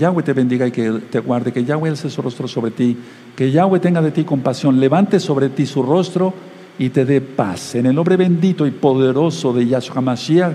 Yahweh 0.00 0.22
te 0.22 0.32
bendiga 0.32 0.66
y 0.66 0.70
que 0.70 0.90
te 1.10 1.20
guarde, 1.20 1.52
que 1.52 1.62
Yahweh 1.62 1.90
alce 1.90 2.08
su 2.08 2.22
rostro 2.22 2.48
sobre 2.48 2.70
ti, 2.70 2.96
que 3.36 3.50
Yahweh 3.50 3.78
tenga 3.78 4.00
de 4.00 4.10
ti 4.10 4.24
compasión, 4.24 4.80
levante 4.80 5.20
sobre 5.20 5.50
ti 5.50 5.66
su 5.66 5.82
rostro 5.82 6.32
y 6.78 6.88
te 6.88 7.04
dé 7.04 7.20
paz. 7.20 7.74
En 7.74 7.84
el 7.84 7.94
nombre 7.94 8.16
bendito 8.16 8.66
y 8.66 8.70
poderoso 8.70 9.52
de 9.52 9.66
Yahshua 9.66 10.00
Mashiach, 10.00 10.54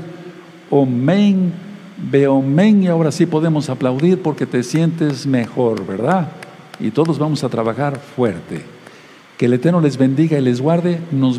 Omen, 0.71 1.53
y 2.11 2.87
ahora 2.87 3.11
sí 3.11 3.27
podemos 3.27 3.69
aplaudir 3.69 4.19
porque 4.19 4.47
te 4.47 4.63
sientes 4.63 5.27
mejor, 5.27 5.85
¿verdad? 5.85 6.29
Y 6.79 6.89
todos 6.89 7.19
vamos 7.19 7.43
a 7.43 7.49
trabajar 7.49 7.99
fuerte. 7.99 8.63
Que 9.37 9.45
el 9.45 9.53
Eterno 9.53 9.79
les 9.81 9.97
bendiga 9.97 10.39
y 10.39 10.41
les 10.41 10.59
guarde. 10.59 10.99
Nos 11.11 11.31